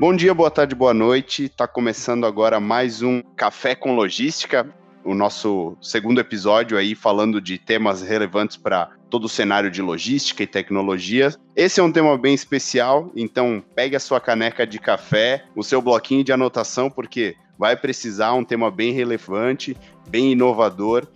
Bom 0.00 0.16
dia, 0.16 0.34
boa 0.34 0.50
tarde, 0.50 0.74
boa 0.74 0.94
noite. 0.94 1.44
Está 1.44 1.68
começando 1.68 2.26
agora 2.26 2.58
mais 2.58 3.02
um 3.02 3.22
Café 3.36 3.74
com 3.74 3.94
Logística, 3.94 4.66
o 5.04 5.14
nosso 5.14 5.76
segundo 5.80 6.18
episódio 6.18 6.78
aí 6.78 6.94
falando 6.94 7.40
de 7.40 7.58
temas 7.58 8.02
relevantes 8.02 8.56
para 8.56 8.90
todo 9.10 9.26
o 9.26 9.28
cenário 9.28 9.70
de 9.70 9.82
logística 9.82 10.42
e 10.42 10.46
tecnologia. 10.46 11.32
Esse 11.54 11.78
é 11.78 11.82
um 11.82 11.92
tema 11.92 12.16
bem 12.16 12.34
especial, 12.34 13.12
então 13.14 13.62
pegue 13.76 13.94
a 13.94 14.00
sua 14.00 14.18
caneca 14.18 14.66
de 14.66 14.78
café, 14.78 15.44
o 15.54 15.62
seu 15.62 15.80
bloquinho 15.82 16.24
de 16.24 16.32
anotação, 16.32 16.90
porque 16.90 17.36
vai 17.58 17.76
precisar 17.76 18.32
um 18.32 18.44
tema 18.44 18.70
bem 18.70 18.92
relevante, 18.92 19.76
bem 20.08 20.32
inovador. 20.32 21.06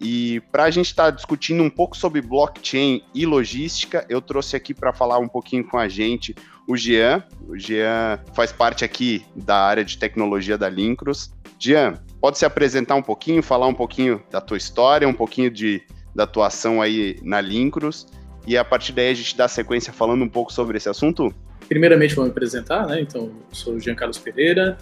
E 0.00 0.40
para 0.52 0.64
a 0.64 0.70
gente 0.70 0.86
estar 0.86 1.04
tá 1.04 1.10
discutindo 1.10 1.62
um 1.62 1.70
pouco 1.70 1.96
sobre 1.96 2.20
blockchain 2.20 3.02
e 3.12 3.26
logística, 3.26 4.06
eu 4.08 4.20
trouxe 4.20 4.54
aqui 4.54 4.72
para 4.72 4.92
falar 4.92 5.18
um 5.18 5.26
pouquinho 5.26 5.66
com 5.66 5.76
a 5.76 5.88
gente 5.88 6.36
o 6.68 6.76
Jean. 6.76 7.24
O 7.48 7.58
Jean 7.58 8.20
faz 8.34 8.52
parte 8.52 8.84
aqui 8.84 9.24
da 9.34 9.56
área 9.56 9.84
de 9.84 9.96
tecnologia 9.96 10.58
da 10.58 10.68
Lincros. 10.68 11.32
Jean, 11.58 11.94
pode 12.20 12.38
se 12.38 12.44
apresentar 12.44 12.94
um 12.94 13.02
pouquinho, 13.02 13.42
falar 13.42 13.66
um 13.66 13.74
pouquinho 13.74 14.22
da 14.30 14.40
tua 14.40 14.58
história, 14.58 15.08
um 15.08 15.14
pouquinho 15.14 15.50
de, 15.50 15.82
da 16.14 16.24
atuação 16.24 16.80
aí 16.80 17.18
na 17.22 17.40
Lincros, 17.40 18.06
e 18.46 18.56
a 18.56 18.64
partir 18.64 18.92
daí 18.92 19.10
a 19.10 19.14
gente 19.14 19.36
dá 19.36 19.48
sequência 19.48 19.92
falando 19.92 20.22
um 20.22 20.28
pouco 20.28 20.52
sobre 20.52 20.76
esse 20.76 20.88
assunto? 20.88 21.34
Primeiramente, 21.68 22.14
vou 22.14 22.24
me 22.24 22.30
apresentar, 22.30 22.86
né? 22.86 23.00
Então, 23.00 23.30
sou 23.50 23.74
o 23.74 23.80
Jean 23.80 23.94
Carlos 23.94 24.18
Pereira, 24.18 24.78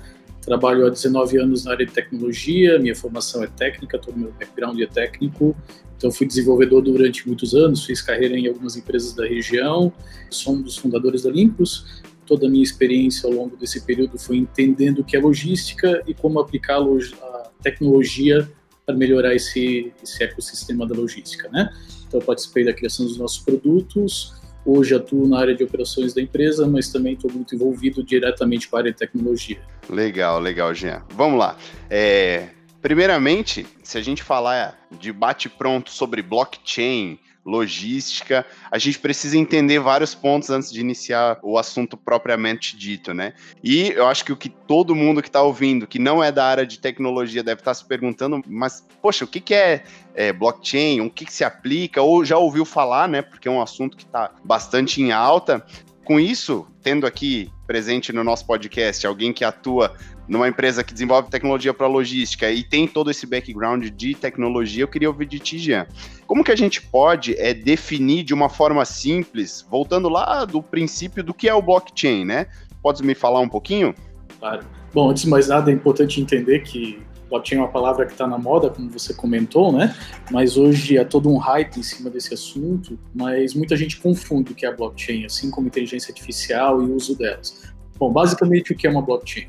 trabalho 0.46 0.86
há 0.86 0.91
19 0.91 1.38
anos 1.38 1.64
na 1.64 1.73
área 1.73 1.84
de 1.84 1.92
tecnologia, 1.92 2.78
minha 2.78 2.95
formação 2.95 3.42
é 3.42 3.46
técnica, 3.46 3.98
todo 3.98 4.16
meu 4.16 4.32
background 4.32 4.80
é 4.80 4.87
técnico, 4.87 5.54
então, 5.96 6.10
fui 6.10 6.27
desenvolvedor 6.27 6.82
durante 6.82 7.27
muitos 7.27 7.54
anos, 7.54 7.84
fiz 7.84 8.02
carreira 8.02 8.38
em 8.38 8.46
algumas 8.46 8.77
empresas 8.77 9.14
da 9.14 9.27
região, 9.27 9.92
sou 10.30 10.54
um 10.54 10.62
dos 10.62 10.77
fundadores 10.77 11.23
da 11.23 11.30
Limpus. 11.30 12.02
Toda 12.27 12.46
a 12.46 12.51
minha 12.51 12.62
experiência 12.62 13.27
ao 13.27 13.34
longo 13.34 13.56
desse 13.56 13.80
período 13.80 14.18
foi 14.18 14.37
entendendo 14.37 14.98
o 14.98 15.04
que 15.04 15.16
é 15.16 15.20
logística 15.20 16.02
e 16.07 16.12
como 16.12 16.38
aplicar 16.38 16.80
a 16.80 17.51
tecnologia 17.63 18.48
para 18.85 18.95
melhorar 18.95 19.35
esse, 19.35 19.92
esse 20.02 20.23
ecossistema 20.23 20.87
da 20.87 20.95
logística, 20.95 21.48
né? 21.48 21.73
Então, 22.07 22.20
participei 22.20 22.65
da 22.65 22.74
criação 22.74 23.07
dos 23.07 23.16
nossos 23.16 23.38
produtos, 23.38 24.35
Hoje 24.66 24.95
atuo 24.95 25.28
na 25.28 25.38
área 25.38 25.54
de 25.54 25.62
operações 25.62 26.12
da 26.12 26.20
empresa, 26.20 26.66
mas 26.66 26.88
também 26.88 27.14
estou 27.14 27.30
muito 27.30 27.54
envolvido 27.54 28.02
diretamente 28.02 28.68
com 28.68 28.76
a 28.76 28.80
área 28.80 28.92
de 28.92 28.98
tecnologia. 28.98 29.58
Legal, 29.88 30.40
legal, 30.40 30.74
Jean. 30.74 31.04
Vamos 31.14 31.38
lá. 31.38 31.56
É, 31.88 32.48
Primeiramente, 32.86 33.66
se 33.82 33.98
a 33.98 34.00
gente 34.00 34.23
falar 34.23 34.78
de 35.00 35.12
bate-pronto 35.12 35.90
sobre 35.90 36.23
blockchain, 36.23 37.18
logística, 37.45 38.46
a 38.70 38.78
gente 38.78 38.98
precisa 38.98 39.36
entender 39.38 39.78
vários 39.78 40.14
pontos 40.14 40.50
antes 40.50 40.70
de 40.70 40.80
iniciar 40.80 41.38
o 41.42 41.58
assunto 41.58 41.96
propriamente 41.96 42.76
dito, 42.76 43.12
né? 43.12 43.34
E 43.62 43.90
eu 43.90 44.06
acho 44.06 44.24
que 44.24 44.32
o 44.32 44.36
que 44.36 44.48
todo 44.48 44.95
mundo 44.95 45.23
que 45.23 45.28
está 45.28 45.42
ouvindo, 45.42 45.86
que 45.86 45.98
não 45.98 46.23
é 46.23 46.30
da 46.30 46.45
área 46.45 46.66
de 46.66 46.78
tecnologia, 46.78 47.42
deve 47.42 47.60
estar 47.60 47.70
tá 47.70 47.74
se 47.74 47.84
perguntando, 47.84 48.42
mas, 48.46 48.86
poxa, 49.02 49.24
o 49.24 49.28
que, 49.28 49.40
que 49.40 49.54
é, 49.54 49.82
é 50.16 50.32
blockchain? 50.32 51.00
O 51.02 51.10
que, 51.10 51.26
que 51.26 51.32
se 51.32 51.45
aplica? 51.45 52.02
Ou 52.02 52.24
já 52.24 52.38
ouviu 52.38 52.64
falar, 52.64 53.06
né? 53.06 53.22
Porque 53.22 53.46
é 53.46 53.50
um 53.50 53.60
assunto 53.60 53.96
que 53.96 54.04
está 54.04 54.32
bastante 54.42 55.00
em 55.00 55.12
alta. 55.12 55.64
Com 56.04 56.18
isso, 56.18 56.66
tendo 56.82 57.06
aqui 57.06 57.50
presente 57.66 58.12
no 58.12 58.24
nosso 58.24 58.46
podcast 58.46 59.06
alguém 59.06 59.32
que 59.32 59.45
atua 59.45 59.95
numa 60.28 60.48
empresa 60.48 60.82
que 60.82 60.92
desenvolve 60.92 61.30
tecnologia 61.30 61.73
para 61.73 61.86
logística 61.86 62.50
e 62.50 62.62
tem 62.62 62.86
todo 62.86 63.10
esse 63.10 63.26
background 63.26 63.88
de 63.90 64.14
tecnologia, 64.14 64.82
eu 64.82 64.88
queria 64.88 65.08
ouvir 65.08 65.26
de 65.26 65.38
ti, 65.38 65.58
Jean. 65.58 65.86
Como 66.26 66.42
que 66.42 66.50
a 66.50 66.56
gente 66.56 66.82
pode 66.82 67.34
é, 67.38 67.54
definir 67.54 68.25
de 68.25 68.34
uma 68.34 68.48
forma 68.48 68.84
simples, 68.84 69.64
voltando 69.70 70.08
lá 70.08 70.44
do 70.44 70.62
princípio 70.62 71.22
do 71.22 71.34
que 71.34 71.48
é 71.48 71.54
o 71.54 71.62
blockchain, 71.62 72.25
né? 72.25 72.47
Pode 72.82 73.04
me 73.04 73.14
falar 73.14 73.41
um 73.41 73.48
pouquinho? 73.48 73.94
Claro. 74.38 74.64
Bom, 74.92 75.10
antes 75.10 75.25
de 75.25 75.28
mais 75.28 75.48
nada, 75.48 75.70
é 75.70 75.75
importante 75.75 76.20
entender 76.20 76.60
que 76.60 77.00
blockchain 77.28 77.59
é 77.59 77.62
uma 77.62 77.69
palavra 77.69 78.06
que 78.06 78.12
está 78.12 78.26
na 78.26 78.38
moda, 78.38 78.70
como 78.70 78.91
você 78.91 79.12
comentou, 79.14 79.72
né? 79.72 79.94
Mas 80.31 80.56
hoje 80.56 80.97
é 80.97 81.04
todo 81.04 81.28
um 81.28 81.37
hype 81.37 81.78
em 81.78 81.82
cima 81.82 82.10
desse 82.10 82.34
assunto, 82.34 82.98
mas 83.14 83.54
muita 83.54 83.76
gente 83.76 84.00
confunde 84.00 84.53
o 84.53 84.54
que 84.54 84.66
é 84.66 84.75
blockchain, 84.75 85.25
assim 85.25 85.50
como 85.50 85.66
inteligência 85.66 86.12
artificial 86.12 86.82
e 86.82 86.86
o 86.86 86.94
uso 86.94 87.16
delas. 87.16 87.75
Bom, 87.98 88.12
basicamente 88.12 88.72
o 88.72 88.76
que 88.76 88.86
é 88.86 88.91
uma 88.91 89.03
blockchain? 89.03 89.48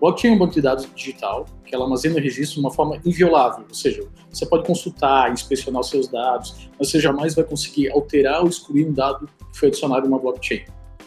Blockchain 0.00 0.30
é 0.30 0.34
um 0.34 0.38
banco 0.38 0.54
de 0.54 0.62
dados 0.62 0.88
digital 0.94 1.46
que 1.64 1.74
ela 1.74 1.84
armazena 1.84 2.20
registros 2.20 2.54
de 2.54 2.60
uma 2.60 2.70
forma 2.70 3.00
inviolável, 3.04 3.64
ou 3.68 3.74
seja, 3.74 4.02
você 4.30 4.46
pode 4.46 4.64
consultar, 4.64 5.32
inspecionar 5.32 5.80
os 5.80 5.90
seus 5.90 6.08
dados, 6.08 6.70
mas 6.78 6.90
você 6.90 7.00
jamais 7.00 7.34
vai 7.34 7.44
conseguir 7.44 7.90
alterar 7.90 8.42
ou 8.42 8.48
excluir 8.48 8.86
um 8.86 8.92
dado 8.92 9.28
que 9.52 9.58
foi 9.58 9.68
adicionado 9.68 10.06
em 10.06 10.08
uma 10.08 10.18
blockchain. 10.18 10.62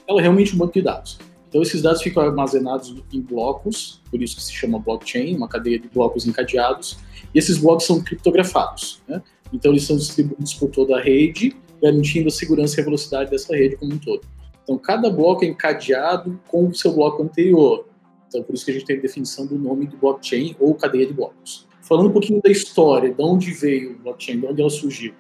Ela 0.08 0.20
é 0.20 0.22
realmente 0.24 0.54
um 0.54 0.58
banco 0.58 0.74
de 0.74 0.81
dados. 0.81 1.20
Então, 1.51 1.62
esses 1.62 1.81
dados 1.81 2.01
ficam 2.01 2.23
armazenados 2.23 2.95
em 3.12 3.19
blocos, 3.19 4.01
por 4.09 4.22
isso 4.22 4.38
que 4.38 4.41
se 4.41 4.53
chama 4.53 4.79
blockchain, 4.79 5.35
uma 5.35 5.50
cadeia 5.50 5.78
de 5.78 5.89
blocos 5.89 6.25
encadeados, 6.25 6.97
e 7.35 7.38
esses 7.38 7.57
blocos 7.57 7.85
são 7.85 8.01
criptografados. 8.01 9.01
Né? 9.06 9.22
Então, 9.51 9.72
eles 9.72 9.84
são 9.84 9.97
distribuídos 9.97 10.53
por 10.53 10.69
toda 10.69 10.97
a 10.97 11.01
rede, 11.01 11.53
garantindo 11.84 12.29
a 12.29 12.31
segurança 12.31 12.79
e 12.79 12.81
a 12.81 12.85
velocidade 12.85 13.29
dessa 13.29 13.53
rede 13.53 13.75
como 13.75 13.94
um 13.94 13.97
todo. 13.97 14.22
Então, 14.63 14.78
cada 14.78 15.09
bloco 15.09 15.44
é 15.44 15.50
encadeado 15.50 16.39
com 16.47 16.69
o 16.69 16.73
seu 16.73 16.94
bloco 16.94 17.22
anterior. 17.22 17.85
Então, 18.29 18.41
por 18.44 18.56
isso 18.56 18.63
que 18.63 18.72
a 18.72 18.73
gente 18.73 18.85
tem 18.85 18.97
a 18.97 19.01
definição 19.01 19.45
do 19.45 19.59
nome 19.59 19.88
do 19.88 19.97
blockchain 19.97 20.56
ou 20.57 20.73
cadeia 20.73 21.06
de 21.06 21.12
blocos. 21.12 21.68
Falando 21.81 22.07
um 22.07 22.13
pouquinho 22.13 22.41
da 22.41 22.50
história, 22.50 23.13
de 23.13 23.22
onde 23.22 23.51
veio 23.51 23.91
o 23.91 24.00
blockchain, 24.03 24.39
de 24.39 24.45
onde 24.45 24.62
ela 24.62 24.69
surgiu. 24.69 25.13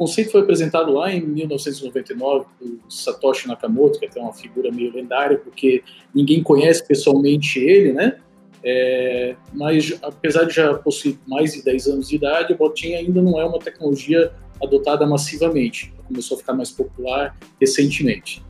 Conceito 0.00 0.30
foi 0.32 0.40
apresentado 0.40 0.90
lá 0.94 1.12
em 1.12 1.20
1999 1.20 2.46
por 2.58 2.68
Satoshi 2.88 3.46
Nakamoto, 3.46 3.98
que 3.98 4.06
é 4.06 4.08
até 4.08 4.18
uma 4.18 4.32
figura 4.32 4.72
meio 4.72 4.90
lendária, 4.94 5.36
porque 5.36 5.84
ninguém 6.14 6.42
conhece 6.42 6.82
pessoalmente 6.88 7.58
ele, 7.58 7.92
né? 7.92 8.16
É, 8.64 9.36
mas 9.52 9.98
apesar 10.00 10.44
de 10.44 10.54
já 10.54 10.72
possuir 10.72 11.18
mais 11.28 11.52
de 11.52 11.62
10 11.62 11.86
anos 11.88 12.08
de 12.08 12.16
idade, 12.16 12.54
o 12.54 12.56
blockchain 12.56 12.94
ainda 12.94 13.20
não 13.20 13.38
é 13.38 13.44
uma 13.44 13.58
tecnologia 13.58 14.32
adotada 14.62 15.06
massivamente. 15.06 15.92
Começou 16.08 16.38
a 16.38 16.40
ficar 16.40 16.54
mais 16.54 16.70
popular 16.70 17.38
recentemente. 17.60 18.42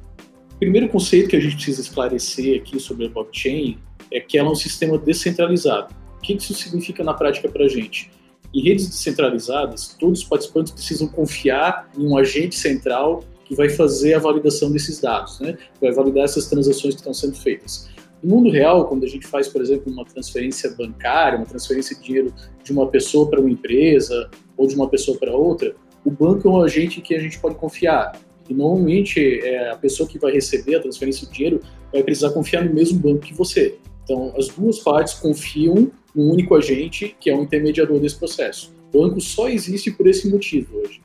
O 0.55 0.59
primeiro 0.60 0.89
conceito 0.89 1.31
que 1.31 1.37
a 1.37 1.41
gente 1.41 1.56
precisa 1.56 1.81
esclarecer 1.81 2.60
aqui 2.60 2.78
sobre 2.78 3.06
a 3.06 3.09
blockchain 3.09 3.77
é 4.12 4.21
que 4.21 4.39
ela 4.39 4.50
é 4.50 4.53
um 4.53 4.55
sistema 4.55 4.97
descentralizado. 4.97 5.93
O 6.16 6.21
que 6.21 6.33
isso 6.33 6.55
significa 6.55 7.03
na 7.03 7.12
prática 7.12 7.49
para 7.49 7.65
a 7.65 7.69
gente? 7.69 8.09
Em 8.53 8.62
redes 8.62 8.88
descentralizadas, 8.88 9.97
todos 9.99 10.22
os 10.22 10.25
participantes 10.25 10.72
precisam 10.72 11.06
confiar 11.06 11.88
em 11.97 12.05
um 12.06 12.16
agente 12.16 12.56
central 12.56 13.22
que 13.44 13.55
vai 13.55 13.69
fazer 13.69 14.15
a 14.15 14.19
validação 14.19 14.71
desses 14.71 15.00
dados, 15.00 15.41
né? 15.41 15.56
vai 15.81 15.93
validar 15.93 16.25
essas 16.25 16.47
transações 16.47 16.94
que 16.94 17.00
estão 17.00 17.15
sendo 17.15 17.37
feitas. 17.37 17.89
No 18.22 18.37
mundo 18.37 18.50
real, 18.50 18.87
quando 18.87 19.05
a 19.05 19.09
gente 19.09 19.27
faz, 19.27 19.49
por 19.49 19.62
exemplo, 19.62 19.93
uma 19.93 20.05
transferência 20.05 20.71
bancária, 20.77 21.39
uma 21.39 21.47
transferência 21.47 21.97
de 21.97 22.03
dinheiro 22.03 22.34
de 22.62 22.72
uma 22.72 22.87
pessoa 22.89 23.28
para 23.28 23.41
uma 23.41 23.50
empresa 23.50 24.31
ou 24.56 24.66
de 24.66 24.75
uma 24.75 24.89
pessoa 24.89 25.16
para 25.16 25.34
outra, 25.34 25.75
o 26.05 26.10
banco 26.10 26.49
é 26.49 26.50
um 26.50 26.62
agente 26.62 27.00
que 27.00 27.15
a 27.15 27.19
gente 27.19 27.39
pode 27.39 27.55
confiar. 27.55 28.12
E 28.49 28.55
normalmente 28.55 29.41
é, 29.41 29.71
a 29.71 29.77
pessoa 29.77 30.09
que 30.09 30.19
vai 30.19 30.33
receber 30.33 30.75
a 30.75 30.81
transferência 30.81 31.27
de 31.27 31.33
dinheiro 31.33 31.60
vai 31.93 32.03
precisar 32.03 32.31
confiar 32.31 32.65
no 32.65 32.75
mesmo 32.75 32.99
banco 32.99 33.21
que 33.21 33.33
você. 33.33 33.78
Então, 34.05 34.34
as 34.37 34.49
duas 34.49 34.81
partes 34.81 35.15
confiam 35.15 35.91
no 36.15 36.31
único 36.31 36.54
agente 36.54 37.16
que 37.21 37.31
é 37.31 37.37
o 37.37 37.43
intermediador 37.43 38.00
desse 38.00 38.16
processo. 38.16 38.72
O 38.93 39.00
banco 39.00 39.21
só 39.21 39.48
existe 39.48 39.91
por 39.91 40.06
esse 40.06 40.28
motivo 40.28 40.78
hoje. 40.78 41.00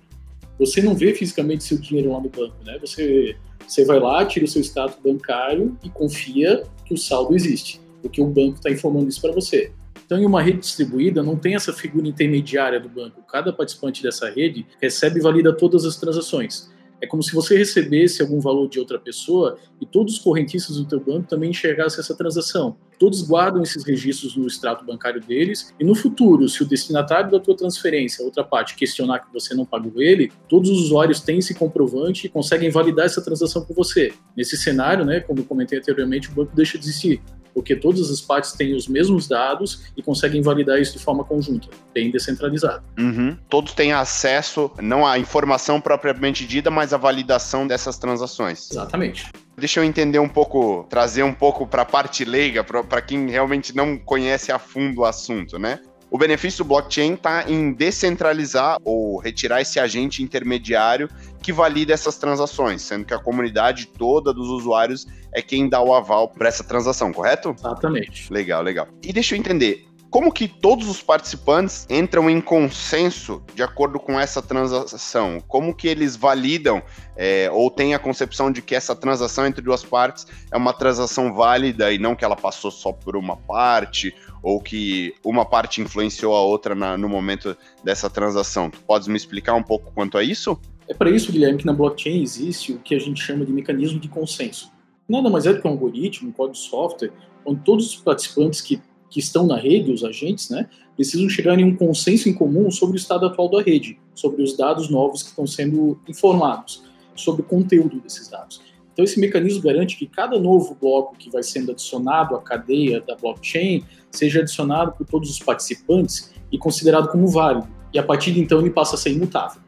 Você 0.58 0.82
não 0.82 0.96
vê 0.96 1.14
fisicamente 1.14 1.64
seu 1.64 1.78
dinheiro 1.78 2.12
lá 2.12 2.20
no 2.20 2.30
banco, 2.30 2.56
né? 2.66 2.78
Você, 2.80 3.36
você 3.68 3.84
vai 3.86 4.00
lá, 4.00 4.26
tira 4.26 4.46
o 4.46 4.48
seu 4.48 4.62
status 4.62 4.98
bancário 5.04 5.78
e 5.84 5.90
confia 5.90 6.64
que 6.86 6.94
o 6.94 6.98
saldo 6.98 7.36
existe, 7.36 7.82
porque 8.02 8.22
o 8.22 8.28
banco 8.28 8.56
está 8.56 8.72
informando 8.72 9.10
isso 9.10 9.22
para 9.22 9.34
você. 9.34 9.72
Então, 10.06 10.20
em 10.20 10.26
uma 10.26 10.42
rede 10.42 10.60
distribuída, 10.60 11.24
não 11.24 11.36
tem 11.36 11.56
essa 11.56 11.74
figura 11.74 12.08
intermediária 12.08 12.80
do 12.80 12.88
banco. 12.88 13.24
Cada 13.24 13.52
participante 13.52 14.04
dessa 14.04 14.30
rede 14.30 14.66
recebe 14.80 15.20
e 15.20 15.22
valida 15.22 15.52
todas 15.52 15.84
as 15.84 15.98
transações. 15.98 16.70
É 17.02 17.08
como 17.08 17.22
se 17.22 17.34
você 17.34 17.58
recebesse 17.58 18.22
algum 18.22 18.40
valor 18.40 18.68
de 18.70 18.80
outra 18.80 18.98
pessoa 18.98 19.58
e 19.80 19.86
todos 19.86 20.16
os 20.16 20.20
correntistas 20.20 20.78
do 20.78 20.86
teu 20.86 21.00
banco 21.00 21.28
também 21.28 21.50
enxergassem 21.50 22.00
essa 22.00 22.16
transação. 22.16 22.78
Todos 22.98 23.22
guardam 23.22 23.62
esses 23.62 23.84
registros 23.84 24.36
no 24.36 24.48
extrato 24.48 24.86
bancário 24.86 25.22
deles 25.22 25.74
e 25.80 25.84
no 25.84 25.94
futuro, 25.94 26.48
se 26.48 26.64
o 26.64 26.66
destinatário 26.66 27.30
da 27.30 27.40
tua 27.40 27.56
transferência, 27.56 28.24
outra 28.24 28.44
parte, 28.44 28.76
questionar 28.76 29.20
que 29.20 29.34
você 29.34 29.54
não 29.54 29.66
pagou 29.66 30.02
ele, 30.02 30.32
todos 30.48 30.70
os 30.70 30.86
usuários 30.86 31.20
têm 31.20 31.40
esse 31.40 31.54
comprovante 31.54 32.28
e 32.28 32.30
conseguem 32.30 32.70
validar 32.70 33.06
essa 33.06 33.22
transação 33.22 33.66
por 33.66 33.76
você. 33.76 34.14
Nesse 34.36 34.56
cenário, 34.56 35.04
né, 35.04 35.20
como 35.20 35.44
comentei 35.44 35.78
anteriormente, 35.78 36.30
o 36.30 36.34
banco 36.34 36.56
deixa 36.56 36.78
de 36.78 36.86
existir 36.86 37.22
porque 37.56 37.74
todas 37.74 38.12
as 38.12 38.20
partes 38.20 38.52
têm 38.52 38.76
os 38.76 38.86
mesmos 38.86 39.30
dados 39.30 39.86
e 39.96 40.04
conseguem 40.04 40.42
validar 40.42 40.78
isso 40.80 40.98
de 40.98 41.00
forma 41.00 41.24
conjunta, 41.24 41.70
bem 41.94 42.12
descentralizada. 42.12 42.84
Uhum. 43.00 43.38
Todos 43.50 43.74
têm 43.74 43.94
acesso, 43.94 44.70
não 44.82 45.08
à 45.08 45.18
informação 45.18 45.80
propriamente 45.80 46.46
dita, 46.46 46.70
mas 46.70 46.94
à 46.94 46.98
validação 46.98 47.66
dessas 47.66 47.98
transações. 47.98 48.70
Exatamente. 48.70 49.32
Deixa 49.58 49.80
eu 49.80 49.86
entender 49.86 50.20
um 50.20 50.28
pouco, 50.28 50.86
trazer 50.90 51.24
um 51.24 51.34
pouco 51.34 51.66
para 51.66 51.84
a 51.84 51.86
parte 51.86 52.26
leiga, 52.26 52.62
para 52.62 53.02
quem 53.02 53.30
realmente 53.30 53.74
não 53.74 53.98
conhece 53.98 54.52
a 54.52 54.60
fundo 54.60 55.02
o 55.02 55.06
assunto, 55.06 55.58
né? 55.58 55.80
O 56.10 56.18
benefício 56.18 56.64
do 56.64 56.68
blockchain 56.68 57.16
está 57.16 57.50
em 57.50 57.74
descentralizar 57.74 58.78
ou 58.84 59.18
retirar 59.18 59.62
esse 59.62 59.80
agente 59.80 60.22
intermediário 60.24 61.10
que 61.42 61.52
valida 61.52 61.94
essas 61.94 62.18
transações, 62.18 62.82
sendo 62.82 63.06
que 63.06 63.14
a 63.14 63.20
comunidade 63.20 63.88
toda 63.88 64.34
dos 64.34 64.48
usuários 64.48 65.06
é 65.34 65.42
quem 65.42 65.68
dá 65.68 65.82
o 65.82 65.94
aval 65.94 66.30
para 66.30 66.48
essa 66.48 66.64
transação, 66.64 67.12
correto? 67.12 67.54
Exatamente. 67.58 68.32
Legal, 68.32 68.64
legal. 68.64 68.88
E 69.04 69.12
deixa 69.12 69.36
eu 69.36 69.40
entender, 69.40 69.86
como 70.16 70.32
que 70.32 70.48
todos 70.48 70.88
os 70.88 71.02
participantes 71.02 71.86
entram 71.90 72.30
em 72.30 72.40
consenso 72.40 73.44
de 73.54 73.62
acordo 73.62 74.00
com 74.00 74.18
essa 74.18 74.42
transação? 74.42 75.44
Como 75.46 75.76
que 75.76 75.90
eles 75.90 76.16
validam 76.16 76.82
é, 77.18 77.52
ou 77.52 77.70
têm 77.70 77.94
a 77.94 78.00
concepção 78.00 78.50
de 78.50 78.62
que 78.62 78.74
essa 78.74 78.96
transação 78.96 79.46
entre 79.46 79.62
duas 79.62 79.84
partes 79.84 80.26
é 80.50 80.56
uma 80.56 80.72
transação 80.72 81.34
válida 81.34 81.92
e 81.92 81.98
não 81.98 82.16
que 82.16 82.24
ela 82.24 82.38
passou 82.38 82.72
só 82.72 82.94
por 82.94 83.18
uma 83.18 83.36
parte 83.36 84.16
ou 84.42 84.62
que 84.62 85.14
uma 85.22 85.44
parte 85.44 85.82
influenciou 85.82 86.34
a 86.34 86.42
outra 86.42 86.74
na, 86.74 86.98
no 86.98 87.10
momento 87.10 87.54
dessa 87.84 88.10
transação? 88.10 88.70
Tu 88.70 88.80
podes 88.84 89.10
me 89.10 89.18
explicar 89.18 89.54
um 89.54 89.64
pouco 89.64 89.92
quanto 89.94 90.18
a 90.18 90.24
isso? 90.24 90.58
É 90.88 90.94
para 90.94 91.10
isso, 91.10 91.30
Guilherme, 91.30 91.58
que 91.58 91.66
na 91.66 91.74
blockchain 91.74 92.24
existe 92.24 92.72
o 92.72 92.80
que 92.80 92.96
a 92.96 93.00
gente 93.00 93.22
chama 93.22 93.46
de 93.46 93.52
mecanismo 93.52 94.00
de 94.00 94.08
consenso. 94.08 94.72
Nada 95.10 95.30
mais 95.30 95.46
é 95.46 95.52
do 95.52 95.62
que 95.62 95.68
um 95.68 95.72
algoritmo, 95.72 96.30
um 96.30 96.32
código 96.32 96.54
de 96.54 96.70
software, 96.70 97.12
onde 97.46 97.60
todos 97.66 97.88
os 97.88 97.96
participantes 97.98 98.62
que, 98.62 98.82
que 99.16 99.20
estão 99.22 99.48
na 99.48 99.56
rede, 99.56 99.94
os 99.94 100.04
agentes, 100.04 100.50
né, 100.50 100.68
precisam 100.94 101.30
chegar 101.30 101.58
em 101.58 101.64
um 101.64 101.74
consenso 101.74 102.28
em 102.28 102.34
comum 102.34 102.70
sobre 102.70 102.98
o 102.98 103.00
estado 103.00 103.26
atual 103.26 103.50
da 103.50 103.62
rede, 103.62 103.98
sobre 104.14 104.44
os 104.44 104.58
dados 104.58 104.90
novos 104.90 105.24
que 105.24 105.30
estão 105.30 105.48
sendo 105.48 105.98
informados, 106.06 106.84
sobre 107.16 107.42
o 107.42 107.46
conteúdo 107.46 107.98
desses 108.02 108.28
dados. 108.28 108.62
Então, 108.92 109.06
esse 109.06 109.18
mecanismo 109.18 109.62
garante 109.62 109.96
que 109.96 110.06
cada 110.06 110.38
novo 110.38 110.76
bloco 110.76 111.16
que 111.18 111.32
vai 111.32 111.44
sendo 111.44 111.72
adicionado 111.72 112.36
à 112.36 112.42
cadeia 112.42 113.00
da 113.00 113.16
blockchain 113.16 113.86
seja 114.12 114.42
adicionado 114.42 114.92
por 114.92 115.08
todos 115.08 115.30
os 115.30 115.40
participantes 115.40 116.34
e 116.52 116.58
considerado 116.58 117.08
como 117.08 117.26
válido. 117.26 117.70
E 117.94 118.00
a 118.00 118.04
partir 118.04 118.34
de 118.34 118.42
então 118.42 118.60
ele 118.60 118.70
passa 118.70 118.96
a 118.96 118.98
ser 118.98 119.12
imutável. 119.12 119.62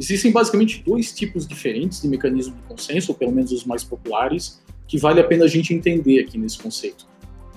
Existem 0.00 0.32
basicamente 0.32 0.82
dois 0.84 1.12
tipos 1.12 1.46
diferentes 1.46 2.02
de 2.02 2.08
mecanismo 2.08 2.56
de 2.56 2.62
consenso, 2.62 3.12
ou 3.12 3.16
pelo 3.16 3.30
menos 3.30 3.52
os 3.52 3.64
mais 3.64 3.84
populares, 3.84 4.60
que 4.88 4.98
vale 4.98 5.20
a 5.20 5.24
pena 5.24 5.44
a 5.44 5.48
gente 5.48 5.72
entender 5.72 6.18
aqui 6.18 6.36
nesse 6.36 6.58
conceito. 6.58 7.09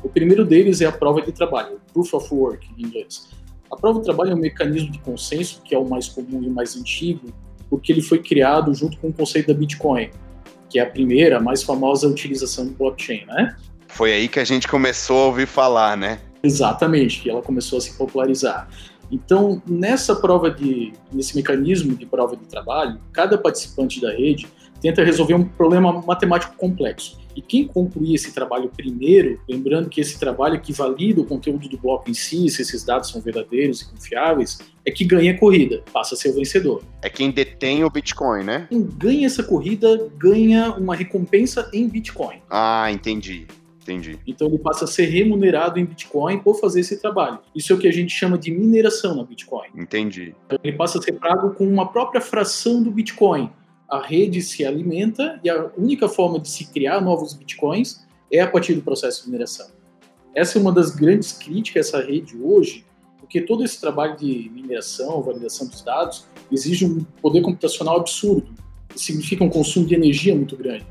O 0.04 0.10
primeiro 0.10 0.44
deles 0.44 0.82
é 0.82 0.86
a 0.86 0.92
prova 0.92 1.22
de 1.22 1.32
trabalho, 1.32 1.80
Proof 1.94 2.14
of 2.14 2.34
Work 2.34 2.68
em 2.78 2.86
inglês. 2.86 3.30
A 3.72 3.76
prova 3.78 4.00
de 4.00 4.06
trabalho 4.06 4.32
é 4.32 4.36
um 4.36 4.40
mecanismo 4.40 4.92
de 4.92 5.00
consenso 5.00 5.62
que 5.64 5.74
é 5.74 5.78
o 5.78 5.88
mais 5.88 6.10
comum 6.10 6.44
e 6.44 6.48
o 6.48 6.52
mais 6.52 6.76
antigo, 6.76 7.34
porque 7.70 7.92
ele 7.92 8.02
foi 8.02 8.20
criado 8.20 8.74
junto 8.74 8.98
com 8.98 9.08
o 9.08 9.14
conceito 9.14 9.48
da 9.48 9.54
Bitcoin, 9.54 10.12
que 10.70 10.78
é 10.78 10.84
a 10.84 10.86
primeira, 10.86 11.38
a 11.38 11.40
mais 11.40 11.64
famosa 11.64 12.08
utilização 12.08 12.66
do 12.66 12.74
blockchain, 12.74 13.26
né? 13.26 13.56
Foi 13.88 14.12
aí 14.12 14.28
que 14.28 14.40
a 14.40 14.44
gente 14.44 14.68
começou 14.68 15.24
a 15.24 15.26
ouvir 15.28 15.48
falar, 15.48 15.96
né? 15.96 16.20
Exatamente, 16.44 17.22
que 17.22 17.30
ela 17.30 17.42
começou 17.42 17.78
a 17.78 17.82
se 17.82 17.98
popularizar. 17.98 18.68
Então, 19.10 19.62
nessa 19.68 20.16
prova 20.16 20.52
de, 20.52 20.92
nesse 21.12 21.36
mecanismo 21.36 21.96
de 21.96 22.06
prova 22.06 22.36
de 22.36 22.46
trabalho, 22.46 23.00
cada 23.12 23.38
participante 23.38 24.02
da 24.02 24.12
rede 24.12 24.48
tenta 24.82 25.04
resolver 25.04 25.36
um 25.36 25.46
problema 25.46 26.02
matemático 26.02 26.56
complexo. 26.58 27.23
E 27.36 27.42
quem 27.42 27.68
concluir 27.68 28.16
esse 28.16 28.34
trabalho 28.34 28.70
primeiro, 28.76 29.40
lembrando 29.48 29.90
que 29.90 30.02
esse 30.02 30.20
trabalho 30.20 30.60
que 30.60 30.74
valida 30.74 31.22
o 31.22 31.26
conteúdo 31.26 31.68
do 31.68 31.78
bloco 31.78 32.10
em 32.10 32.14
si, 32.14 32.50
se 32.50 32.62
esses 32.62 32.84
dados 32.84 33.10
são 33.10 33.22
verdadeiros 33.22 33.82
e 33.82 33.90
confiáveis, 33.90 34.60
é 34.86 34.92
que 34.92 35.06
ganha 35.06 35.34
a 35.34 35.38
corrida, 35.38 35.84
passa 35.92 36.16
a 36.16 36.18
ser 36.18 36.30
o 36.30 36.36
vencedor. 36.36 36.84
É 37.02 37.10
quem 37.10 37.32
detém 37.32 37.84
o 37.84 37.90
Bitcoin, 37.90 38.44
né? 38.44 38.68
Quem 38.70 38.84
ganha 38.84 39.26
essa 39.26 39.44
corrida 39.44 40.10
ganha 40.18 40.74
uma 40.74 40.96
recompensa 40.96 41.70
em 41.74 41.88
Bitcoin. 41.88 42.42
Ah, 42.50 42.92
entendi. 42.92 43.48
Entendi. 43.84 44.18
Então 44.26 44.48
ele 44.48 44.58
passa 44.58 44.86
a 44.86 44.88
ser 44.88 45.06
remunerado 45.06 45.78
em 45.78 45.86
Bitcoin 45.86 46.40
por 46.40 46.60
fazer 46.60 46.80
esse 46.80 47.00
trabalho. 47.00 47.40
Isso 47.54 47.74
é 47.74 47.76
o 47.76 47.80
que 47.80 47.88
a 47.88 47.92
gente 47.92 48.14
chama 48.14 48.38
de 48.38 48.50
mineração 48.50 49.16
na 49.16 49.24
Bitcoin. 49.24 49.68
Entendi. 49.76 50.34
Então 50.46 50.58
ele 50.64 50.76
passa 50.78 51.00
a 51.00 51.02
ser 51.02 51.14
pago 51.14 51.52
com 51.52 51.68
uma 51.68 51.92
própria 51.92 52.22
fração 52.22 52.82
do 52.82 52.90
Bitcoin. 52.90 53.50
A 53.90 54.02
rede 54.02 54.42
se 54.42 54.66
alimenta 54.66 55.40
e 55.44 55.50
a 55.50 55.72
única 55.78 56.08
forma 56.08 56.40
de 56.40 56.50
se 56.50 56.66
criar 56.66 57.02
novos 57.02 57.34
Bitcoins 57.34 58.04
é 58.32 58.40
a 58.40 58.48
partir 58.48 58.74
do 58.74 58.82
processo 58.82 59.24
de 59.24 59.30
mineração. 59.30 59.68
Essa 60.36 60.58
é 60.58 60.62
uma 60.62 60.72
das 60.72 60.92
grandes 60.92 61.32
críticas 61.32 61.94
a 61.94 62.00
essa 62.00 62.08
rede 62.08 62.36
hoje, 62.42 62.86
porque 63.20 63.42
todo 63.42 63.64
esse 63.64 63.80
trabalho 63.80 64.18
de 64.18 64.50
mineração, 64.54 65.22
validação 65.22 65.68
dos 65.68 65.82
dados, 65.82 66.26
exige 66.52 66.86
um 66.86 67.04
poder 67.22 67.42
computacional 67.42 68.00
absurdo. 68.00 68.52
Significa 68.96 69.44
um 69.44 69.50
consumo 69.50 69.86
de 69.86 69.94
energia 69.94 70.36
muito 70.36 70.58
grande. 70.58 70.86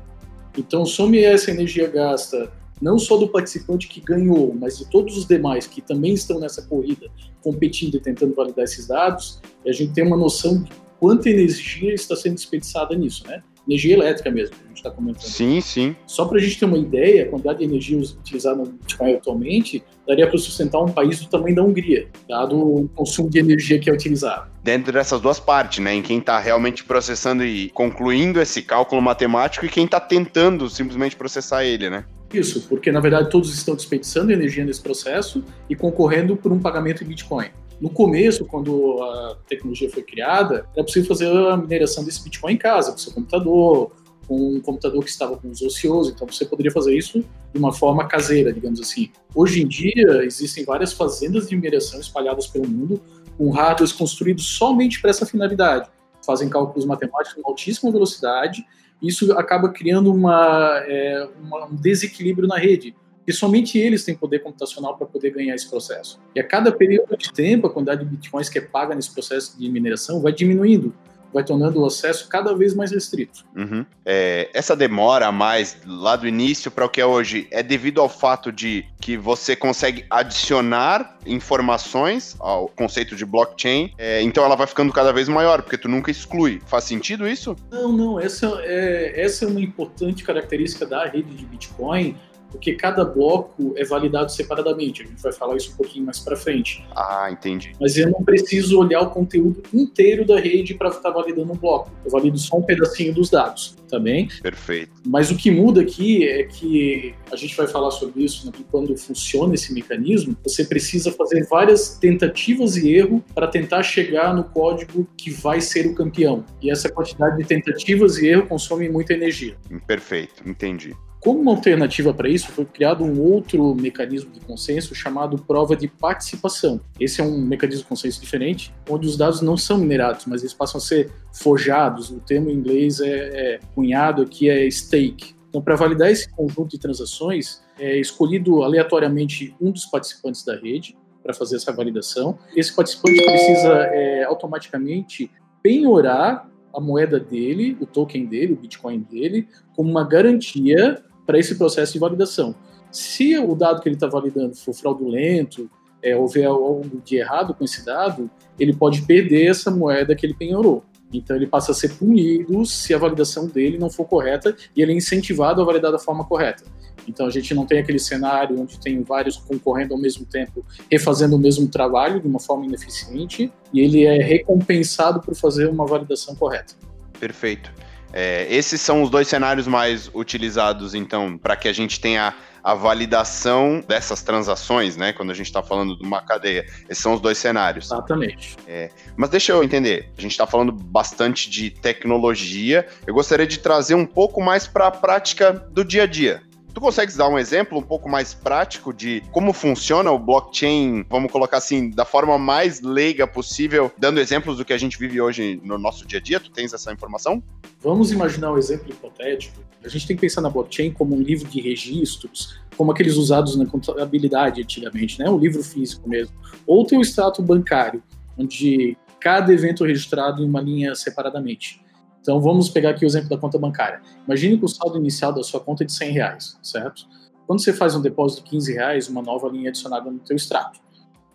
Então, 0.57 0.85
some 0.85 1.17
essa 1.19 1.51
energia 1.51 1.87
gasta 1.87 2.51
não 2.81 2.99
só 2.99 3.17
do 3.17 3.29
participante 3.29 3.87
que 3.87 4.01
ganhou, 4.01 4.53
mas 4.53 4.77
de 4.77 4.89
todos 4.89 5.17
os 5.17 5.25
demais 5.25 5.65
que 5.65 5.81
também 5.81 6.13
estão 6.13 6.39
nessa 6.39 6.61
corrida, 6.63 7.07
competindo 7.41 7.95
e 7.95 7.99
tentando 7.99 8.35
validar 8.35 8.65
esses 8.65 8.87
dados, 8.87 9.39
a 9.65 9.71
gente 9.71 9.93
tem 9.93 10.05
uma 10.05 10.17
noção 10.17 10.65
quanta 11.03 11.29
energia 11.29 11.93
está 11.93 12.15
sendo 12.15 12.35
desperdiçada 12.35 12.95
nisso, 12.95 13.27
né? 13.27 13.43
Energia 13.67 13.93
elétrica 13.93 14.31
mesmo, 14.31 14.55
que 14.55 14.63
a 14.63 14.67
gente 14.69 14.77
está 14.77 14.89
comentando. 14.89 15.23
Sim, 15.23 15.59
sim. 15.59 15.95
Só 16.07 16.23
para 16.23 16.37
a 16.37 16.41
gente 16.41 16.57
ter 16.57 16.63
uma 16.63 16.77
ideia, 16.77 17.23
a 17.23 17.27
quantidade 17.27 17.59
de 17.59 17.65
energia 17.65 17.99
utilizada 17.99 18.55
no 18.55 18.67
Bitcoin 18.67 19.13
atualmente 19.13 19.83
daria 20.07 20.25
para 20.25 20.37
sustentar 20.37 20.81
um 20.81 20.87
país 20.87 21.19
do 21.19 21.27
tamanho 21.27 21.57
da 21.57 21.61
Hungria, 21.61 22.07
dado 22.27 22.57
o 22.57 22.89
consumo 22.95 23.29
de 23.29 23.37
energia 23.37 23.77
que 23.79 23.89
é 23.89 23.93
utilizado. 23.93 24.49
Dentro 24.63 24.93
dessas 24.93 25.19
duas 25.19 25.41
partes, 25.41 25.79
né? 25.79 25.93
Em 25.93 26.01
quem 26.01 26.19
está 26.19 26.39
realmente 26.39 26.85
processando 26.85 27.43
e 27.43 27.69
concluindo 27.71 28.39
esse 28.39 28.61
cálculo 28.61 29.01
matemático 29.01 29.65
e 29.65 29.69
quem 29.69 29.83
está 29.83 29.99
tentando 29.99 30.69
simplesmente 30.69 31.17
processar 31.17 31.65
ele, 31.65 31.89
né? 31.89 32.05
Isso, 32.33 32.65
porque 32.69 32.91
na 32.93 33.01
verdade 33.01 33.29
todos 33.29 33.53
estão 33.53 33.75
desperdiçando 33.75 34.31
energia 34.31 34.63
nesse 34.63 34.81
processo 34.81 35.43
e 35.69 35.75
concorrendo 35.75 36.37
por 36.37 36.51
um 36.51 36.59
pagamento 36.59 37.03
em 37.03 37.07
Bitcoin. 37.07 37.49
No 37.83 37.89
começo, 37.89 38.45
quando 38.45 39.03
a 39.03 39.35
tecnologia 39.45 39.89
foi 39.89 40.03
criada, 40.03 40.65
era 40.73 40.85
possível 40.85 41.09
fazer 41.09 41.27
a 41.27 41.57
mineração 41.57 42.01
desse 42.05 42.23
Bitcoin 42.23 42.53
em 42.53 42.57
casa, 42.57 42.93
com 42.93 42.97
seu 42.97 43.11
computador, 43.11 43.91
com 44.25 44.55
um 44.55 44.61
computador 44.61 45.03
que 45.03 45.09
estava 45.09 45.35
com 45.35 45.49
os 45.49 45.61
ocioso, 45.61 46.13
então 46.15 46.25
você 46.25 46.45
poderia 46.45 46.71
fazer 46.71 46.97
isso 46.97 47.19
de 47.51 47.59
uma 47.59 47.73
forma 47.73 48.07
caseira, 48.07 48.53
digamos 48.53 48.79
assim. 48.79 49.11
Hoje 49.35 49.61
em 49.61 49.67
dia, 49.67 50.23
existem 50.23 50.63
várias 50.63 50.93
fazendas 50.93 51.49
de 51.49 51.57
mineração 51.57 51.99
espalhadas 51.99 52.47
pelo 52.47 52.65
mundo, 52.65 53.01
com 53.37 53.49
hardwares 53.49 53.91
construídos 53.91 54.45
somente 54.45 55.01
para 55.01 55.09
essa 55.09 55.25
finalidade. 55.25 55.89
Fazem 56.25 56.47
cálculos 56.47 56.85
matemáticos 56.85 57.37
em 57.37 57.41
altíssima 57.45 57.91
velocidade 57.91 58.65
isso 59.03 59.33
acaba 59.33 59.67
criando 59.67 60.13
uma, 60.13 60.81
é, 60.87 61.27
uma, 61.41 61.65
um 61.65 61.75
desequilíbrio 61.75 62.47
na 62.47 62.57
rede, 62.57 62.95
porque 63.23 63.31
somente 63.31 63.79
eles 63.79 64.03
têm 64.03 64.13
poder 64.13 64.39
computacional 64.39 64.97
para 64.97 65.07
poder 65.07 65.31
ganhar 65.31 65.55
esse 65.55 65.69
processo. 65.69 66.19
E 66.35 66.41
a 66.41 66.43
cada 66.43 66.71
período 66.73 67.15
de 67.15 67.31
tempo, 67.31 67.67
a 67.67 67.69
quantidade 67.69 68.03
de 68.03 68.09
bitcoins 68.09 68.49
que 68.49 68.57
é 68.57 68.61
paga 68.61 68.93
nesse 68.93 69.11
processo 69.11 69.57
de 69.57 69.69
mineração 69.69 70.21
vai 70.21 70.33
diminuindo 70.33 70.93
vai 71.33 71.43
tornando 71.43 71.81
o 71.81 71.85
acesso 71.85 72.27
cada 72.29 72.53
vez 72.55 72.75
mais 72.75 72.91
restrito. 72.91 73.43
Uhum. 73.55 73.83
É, 74.05 74.49
essa 74.53 74.75
demora 74.75 75.25
a 75.25 75.31
mais 75.31 75.75
lá 75.85 76.15
do 76.15 76.27
início 76.27 76.69
para 76.69 76.85
o 76.85 76.89
que 76.89 77.01
é 77.01 77.05
hoje 77.05 77.47
é 77.49 77.63
devido 77.63 77.99
ao 77.99 78.07
fato 78.07 78.51
de 78.51 78.85
que 79.01 79.17
você 79.17 79.55
consegue 79.55 80.05
adicionar 80.09 81.17
informações 81.25 82.35
ao 82.39 82.67
conceito 82.67 83.15
de 83.15 83.25
blockchain, 83.25 83.91
é, 83.97 84.21
então 84.21 84.45
ela 84.45 84.55
vai 84.55 84.67
ficando 84.67 84.93
cada 84.93 85.11
vez 85.11 85.27
maior, 85.27 85.63
porque 85.63 85.77
tu 85.77 85.89
nunca 85.89 86.11
exclui. 86.11 86.61
Faz 86.67 86.83
sentido 86.83 87.27
isso? 87.27 87.55
Não, 87.71 87.91
não. 87.91 88.19
Essa 88.19 88.59
é, 88.61 89.19
essa 89.19 89.45
é 89.45 89.47
uma 89.47 89.61
importante 89.61 90.23
característica 90.23 90.85
da 90.85 91.05
rede 91.05 91.33
de 91.35 91.45
Bitcoin 91.45 92.15
porque 92.53 92.75
cada 92.75 93.03
bloco 93.03 93.73
é 93.75 93.83
validado 93.83 94.31
separadamente. 94.31 95.01
A 95.01 95.05
gente 95.05 95.21
vai 95.21 95.33
falar 95.33 95.57
isso 95.57 95.71
um 95.71 95.75
pouquinho 95.75 96.05
mais 96.05 96.19
para 96.19 96.37
frente. 96.37 96.85
Ah, 96.95 97.27
entendi. 97.31 97.75
Mas 97.81 97.97
eu 97.97 98.09
não 98.11 98.23
preciso 98.23 98.79
olhar 98.79 99.01
o 99.01 99.09
conteúdo 99.09 99.63
inteiro 99.73 100.23
da 100.23 100.39
rede 100.39 100.75
para 100.75 100.89
estar 100.89 101.09
validando 101.09 101.51
um 101.51 101.57
bloco. 101.57 101.91
Eu 102.05 102.11
valido 102.11 102.37
só 102.37 102.57
um 102.57 102.61
pedacinho 102.61 103.11
dos 103.11 103.31
dados, 103.31 103.75
também. 103.89 104.27
Tá 104.27 104.43
Perfeito. 104.43 104.91
Mas 105.05 105.31
o 105.31 105.35
que 105.35 105.49
muda 105.49 105.81
aqui 105.81 106.27
é 106.27 106.43
que 106.43 107.15
a 107.31 107.35
gente 107.35 107.55
vai 107.55 107.67
falar 107.67 107.91
sobre 107.91 108.23
isso 108.23 108.45
né, 108.45 108.51
quando 108.71 108.95
funciona 108.97 109.55
esse 109.55 109.73
mecanismo, 109.73 110.37
você 110.43 110.63
precisa 110.63 111.11
fazer 111.11 111.45
várias 111.47 111.97
tentativas 111.97 112.77
e 112.77 112.93
erro 112.93 113.23
para 113.33 113.47
tentar 113.47 113.81
chegar 113.83 114.33
no 114.33 114.43
código 114.43 115.07
que 115.17 115.31
vai 115.31 115.59
ser 115.59 115.87
o 115.87 115.95
campeão. 115.95 116.45
E 116.61 116.69
essa 116.69 116.89
quantidade 116.89 117.37
de 117.37 117.43
tentativas 117.43 118.17
e 118.17 118.27
erro 118.27 118.47
consome 118.47 118.89
muita 118.89 119.13
energia. 119.13 119.55
Perfeito, 119.87 120.47
entendi. 120.47 120.95
Como 121.23 121.39
uma 121.39 121.51
alternativa 121.51 122.13
para 122.13 122.27
isso, 122.27 122.51
foi 122.51 122.65
criado 122.65 123.01
um 123.01 123.21
outro 123.21 123.73
mecanismo 123.73 124.29
de 124.29 124.41
consenso 124.41 124.93
chamado 124.93 125.37
prova 125.37 125.73
de 125.73 125.87
participação. 125.87 126.81
Esse 126.99 127.21
é 127.21 127.23
um 127.23 127.39
mecanismo 127.39 127.83
de 127.83 127.87
consenso 127.87 128.19
diferente, 128.19 128.73
onde 128.89 129.07
os 129.07 129.15
dados 129.15 129.41
não 129.41 129.55
são 129.55 129.77
minerados, 129.77 130.25
mas 130.25 130.41
eles 130.41 130.53
passam 130.53 130.79
a 130.79 130.81
ser 130.81 131.09
forjados. 131.31 132.11
O 132.11 132.19
termo 132.19 132.49
em 132.49 132.53
inglês 132.53 132.99
é, 132.99 133.07
é 133.55 133.59
cunhado 133.73 134.21
aqui 134.21 134.49
é 134.49 134.69
stake. 134.69 135.33
Então, 135.47 135.61
para 135.61 135.77
validar 135.77 136.11
esse 136.11 136.29
conjunto 136.29 136.71
de 136.71 136.77
transações, 136.77 137.61
é 137.79 137.97
escolhido 137.97 138.61
aleatoriamente 138.61 139.55
um 139.61 139.71
dos 139.71 139.85
participantes 139.85 140.43
da 140.43 140.57
rede 140.57 140.97
para 141.21 141.33
fazer 141.33 141.55
essa 141.55 141.71
validação. 141.71 142.37
Esse 142.53 142.75
participante 142.75 143.23
precisa 143.23 143.71
é, 143.93 144.25
automaticamente 144.25 145.31
penhorar 145.61 146.49
a 146.75 146.81
moeda 146.81 147.17
dele, 147.17 147.77
o 147.79 147.85
token 147.85 148.25
dele, 148.25 148.53
o 148.53 148.55
Bitcoin 148.57 148.99
dele, 148.99 149.47
como 149.73 149.89
uma 149.89 150.03
garantia 150.03 151.01
para 151.25 151.39
esse 151.39 151.55
processo 151.55 151.93
de 151.93 151.99
validação. 151.99 152.55
Se 152.91 153.37
o 153.37 153.55
dado 153.55 153.81
que 153.81 153.89
ele 153.89 153.95
está 153.95 154.07
validando 154.07 154.55
for 154.55 154.73
fraudulento, 154.73 155.69
é, 156.01 156.15
houver 156.15 156.45
algo 156.45 157.01
de 157.03 157.15
errado 157.15 157.53
com 157.53 157.63
esse 157.63 157.85
dado, 157.85 158.29
ele 158.59 158.73
pode 158.73 159.01
perder 159.03 159.49
essa 159.49 159.71
moeda 159.71 160.15
que 160.15 160.25
ele 160.25 160.33
penhorou. 160.33 160.83
Então 161.11 161.35
ele 161.35 161.47
passa 161.47 161.71
a 161.71 161.75
ser 161.75 161.93
punido 161.93 162.65
se 162.65 162.93
a 162.93 162.97
validação 162.97 163.47
dele 163.47 163.77
não 163.77 163.89
for 163.89 164.05
correta 164.05 164.55
e 164.75 164.81
ele 164.81 164.91
é 164.91 164.95
incentivado 164.95 165.61
a 165.61 165.65
validar 165.65 165.91
da 165.91 165.99
forma 165.99 166.25
correta. 166.25 166.63
Então 167.07 167.25
a 167.25 167.29
gente 167.29 167.53
não 167.53 167.65
tem 167.65 167.79
aquele 167.79 167.99
cenário 167.99 168.59
onde 168.59 168.79
tem 168.79 169.01
vários 169.03 169.37
concorrendo 169.37 169.93
ao 169.93 169.99
mesmo 169.99 170.25
tempo, 170.25 170.65
refazendo 170.89 171.35
o 171.35 171.39
mesmo 171.39 171.67
trabalho 171.67 172.19
de 172.19 172.27
uma 172.27 172.39
forma 172.39 172.65
ineficiente, 172.65 173.51
e 173.73 173.79
ele 173.79 174.03
é 174.03 174.17
recompensado 174.23 175.19
por 175.19 175.35
fazer 175.35 175.67
uma 175.67 175.85
validação 175.85 176.35
correta. 176.35 176.75
Perfeito. 177.19 177.71
É, 178.13 178.47
esses 178.49 178.79
são 178.79 179.01
os 179.01 179.09
dois 179.09 179.27
cenários 179.27 179.67
mais 179.67 180.09
utilizados, 180.13 180.93
então, 180.93 181.37
para 181.37 181.55
que 181.55 181.67
a 181.67 181.73
gente 181.73 181.99
tenha 181.99 182.33
a 182.63 182.73
validação 182.73 183.83
dessas 183.85 184.23
transações, 184.23 184.95
né? 184.95 185.11
Quando 185.11 185.31
a 185.31 185.33
gente 185.33 185.47
está 185.47 185.61
falando 185.61 185.97
de 185.97 186.03
uma 186.03 186.21
cadeia. 186.21 186.65
Esses 186.87 187.03
são 187.03 187.13
os 187.13 187.19
dois 187.19 187.37
cenários. 187.37 187.85
Exatamente. 187.85 188.55
É, 188.65 188.89
mas 189.17 189.29
deixa 189.29 189.51
eu 189.51 189.63
entender. 189.63 190.09
A 190.17 190.21
gente 190.21 190.31
está 190.31 190.47
falando 190.47 190.71
bastante 190.71 191.49
de 191.49 191.69
tecnologia. 191.69 192.87
Eu 193.05 193.13
gostaria 193.13 193.45
de 193.45 193.59
trazer 193.59 193.95
um 193.95 194.05
pouco 194.05 194.41
mais 194.41 194.65
para 194.65 194.87
a 194.87 194.91
prática 194.91 195.51
do 195.51 195.83
dia 195.83 196.03
a 196.03 196.05
dia. 196.05 196.41
Tu 196.73 196.81
consegues 196.81 197.15
dar 197.15 197.29
um 197.29 197.37
exemplo 197.37 197.77
um 197.77 197.83
pouco 197.83 198.09
mais 198.09 198.33
prático 198.33 198.91
de 198.91 199.21
como 199.31 199.53
funciona 199.53 200.11
o 200.11 200.17
blockchain, 200.17 201.05
vamos 201.07 201.31
colocar 201.31 201.57
assim, 201.57 201.91
da 201.91 202.03
forma 202.03 202.37
mais 202.39 202.81
leiga 202.81 203.27
possível, 203.27 203.91
dando 203.97 204.19
exemplos 204.19 204.57
do 204.57 204.65
que 204.65 204.73
a 204.73 204.77
gente 204.77 204.97
vive 204.97 205.21
hoje 205.21 205.61
no 205.63 205.77
nosso 205.77 206.07
dia 206.07 206.17
a 206.17 206.21
dia? 206.21 206.39
Tu 206.39 206.49
tens 206.49 206.73
essa 206.73 206.91
informação? 206.91 207.43
Vamos 207.79 208.11
imaginar 208.11 208.51
um 208.51 208.57
exemplo 208.57 208.89
hipotético. 208.89 209.61
A 209.83 209.87
gente 209.87 210.07
tem 210.07 210.15
que 210.15 210.21
pensar 210.21 210.41
na 210.41 210.49
blockchain 210.49 210.91
como 210.91 211.15
um 211.15 211.21
livro 211.21 211.47
de 211.47 211.61
registros, 211.61 212.57
como 212.75 212.91
aqueles 212.91 213.17
usados 213.17 213.55
na 213.55 213.67
contabilidade 213.67 214.61
antigamente, 214.61 215.19
né? 215.19 215.29
Um 215.29 215.37
livro 215.37 215.63
físico 215.63 216.09
mesmo. 216.09 216.33
Ou 216.65 216.85
tem 216.85 216.97
o 216.97 217.01
extrato 217.01 217.43
bancário, 217.43 218.01
onde 218.35 218.97
cada 219.19 219.53
evento 219.53 219.85
é 219.85 219.89
registrado 219.89 220.41
em 220.41 220.45
uma 220.45 220.59
linha 220.59 220.95
separadamente. 220.95 221.83
Então 222.23 222.39
vamos 222.39 222.69
pegar 222.69 222.91
aqui 222.91 223.03
o 223.03 223.05
exemplo 223.05 223.27
da 223.27 223.37
conta 223.37 223.59
bancária. 223.59 224.01
Imagine 224.25 224.57
que 224.57 224.63
o 224.63 224.67
saldo 224.69 224.97
inicial 224.97 225.33
da 225.33 225.43
sua 225.43 225.59
conta 225.59 225.83
é 225.83 225.85
de 225.85 225.91
100 225.91 226.11
reais, 226.11 226.57
certo? 226.63 227.05
Quando 227.45 227.61
você 227.61 227.73
faz 227.73 227.95
um 227.95 228.01
depósito 228.01 228.45
de 228.45 228.49
15 228.49 228.73
reais, 228.73 229.09
uma 229.09 229.21
nova 229.21 229.49
linha 229.49 229.69
adicionada 229.69 230.09
no 230.09 230.19
teu 230.19 230.33
extrato. 230.33 230.79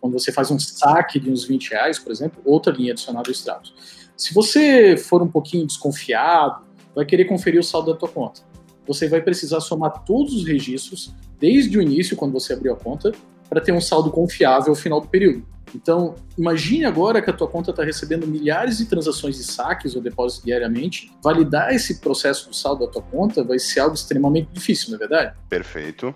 Quando 0.00 0.14
você 0.14 0.32
faz 0.32 0.50
um 0.50 0.58
saque 0.58 1.20
de 1.20 1.30
uns 1.30 1.44
20 1.44 1.70
reais, 1.70 1.98
por 1.98 2.10
exemplo, 2.10 2.40
outra 2.42 2.72
linha 2.72 2.92
adicionada 2.92 3.28
ao 3.28 3.32
extrato. 3.32 3.70
Se 4.16 4.32
você 4.32 4.96
for 4.96 5.22
um 5.22 5.28
pouquinho 5.28 5.66
desconfiado, 5.66 6.64
vai 6.94 7.04
querer 7.04 7.26
conferir 7.26 7.60
o 7.60 7.62
saldo 7.62 7.92
da 7.92 7.98
tua 7.98 8.08
conta. 8.08 8.40
Você 8.86 9.06
vai 9.08 9.20
precisar 9.20 9.60
somar 9.60 10.04
todos 10.04 10.32
os 10.32 10.46
registros, 10.46 11.14
desde 11.38 11.76
o 11.76 11.82
início, 11.82 12.16
quando 12.16 12.32
você 12.32 12.54
abriu 12.54 12.72
a 12.72 12.76
conta, 12.76 13.12
para 13.48 13.60
ter 13.60 13.72
um 13.72 13.80
saldo 13.80 14.10
confiável 14.10 14.70
ao 14.70 14.76
final 14.76 15.00
do 15.00 15.08
período. 15.08 15.44
Então, 15.74 16.14
imagine 16.36 16.84
agora 16.84 17.20
que 17.20 17.30
a 17.30 17.32
tua 17.32 17.46
conta 17.46 17.70
está 17.70 17.84
recebendo 17.84 18.26
milhares 18.26 18.78
de 18.78 18.86
transações 18.86 19.36
de 19.36 19.44
saques 19.44 19.94
ou 19.94 20.02
depósitos 20.02 20.44
diariamente. 20.44 21.12
Validar 21.22 21.74
esse 21.74 22.00
processo 22.00 22.48
do 22.48 22.54
saldo 22.54 22.86
da 22.86 22.92
tua 22.92 23.02
conta 23.02 23.44
vai 23.44 23.58
ser 23.58 23.80
algo 23.80 23.94
extremamente 23.94 24.48
difícil, 24.52 24.90
não 24.90 24.96
é 24.96 24.98
verdade? 24.98 25.36
Perfeito. 25.48 26.14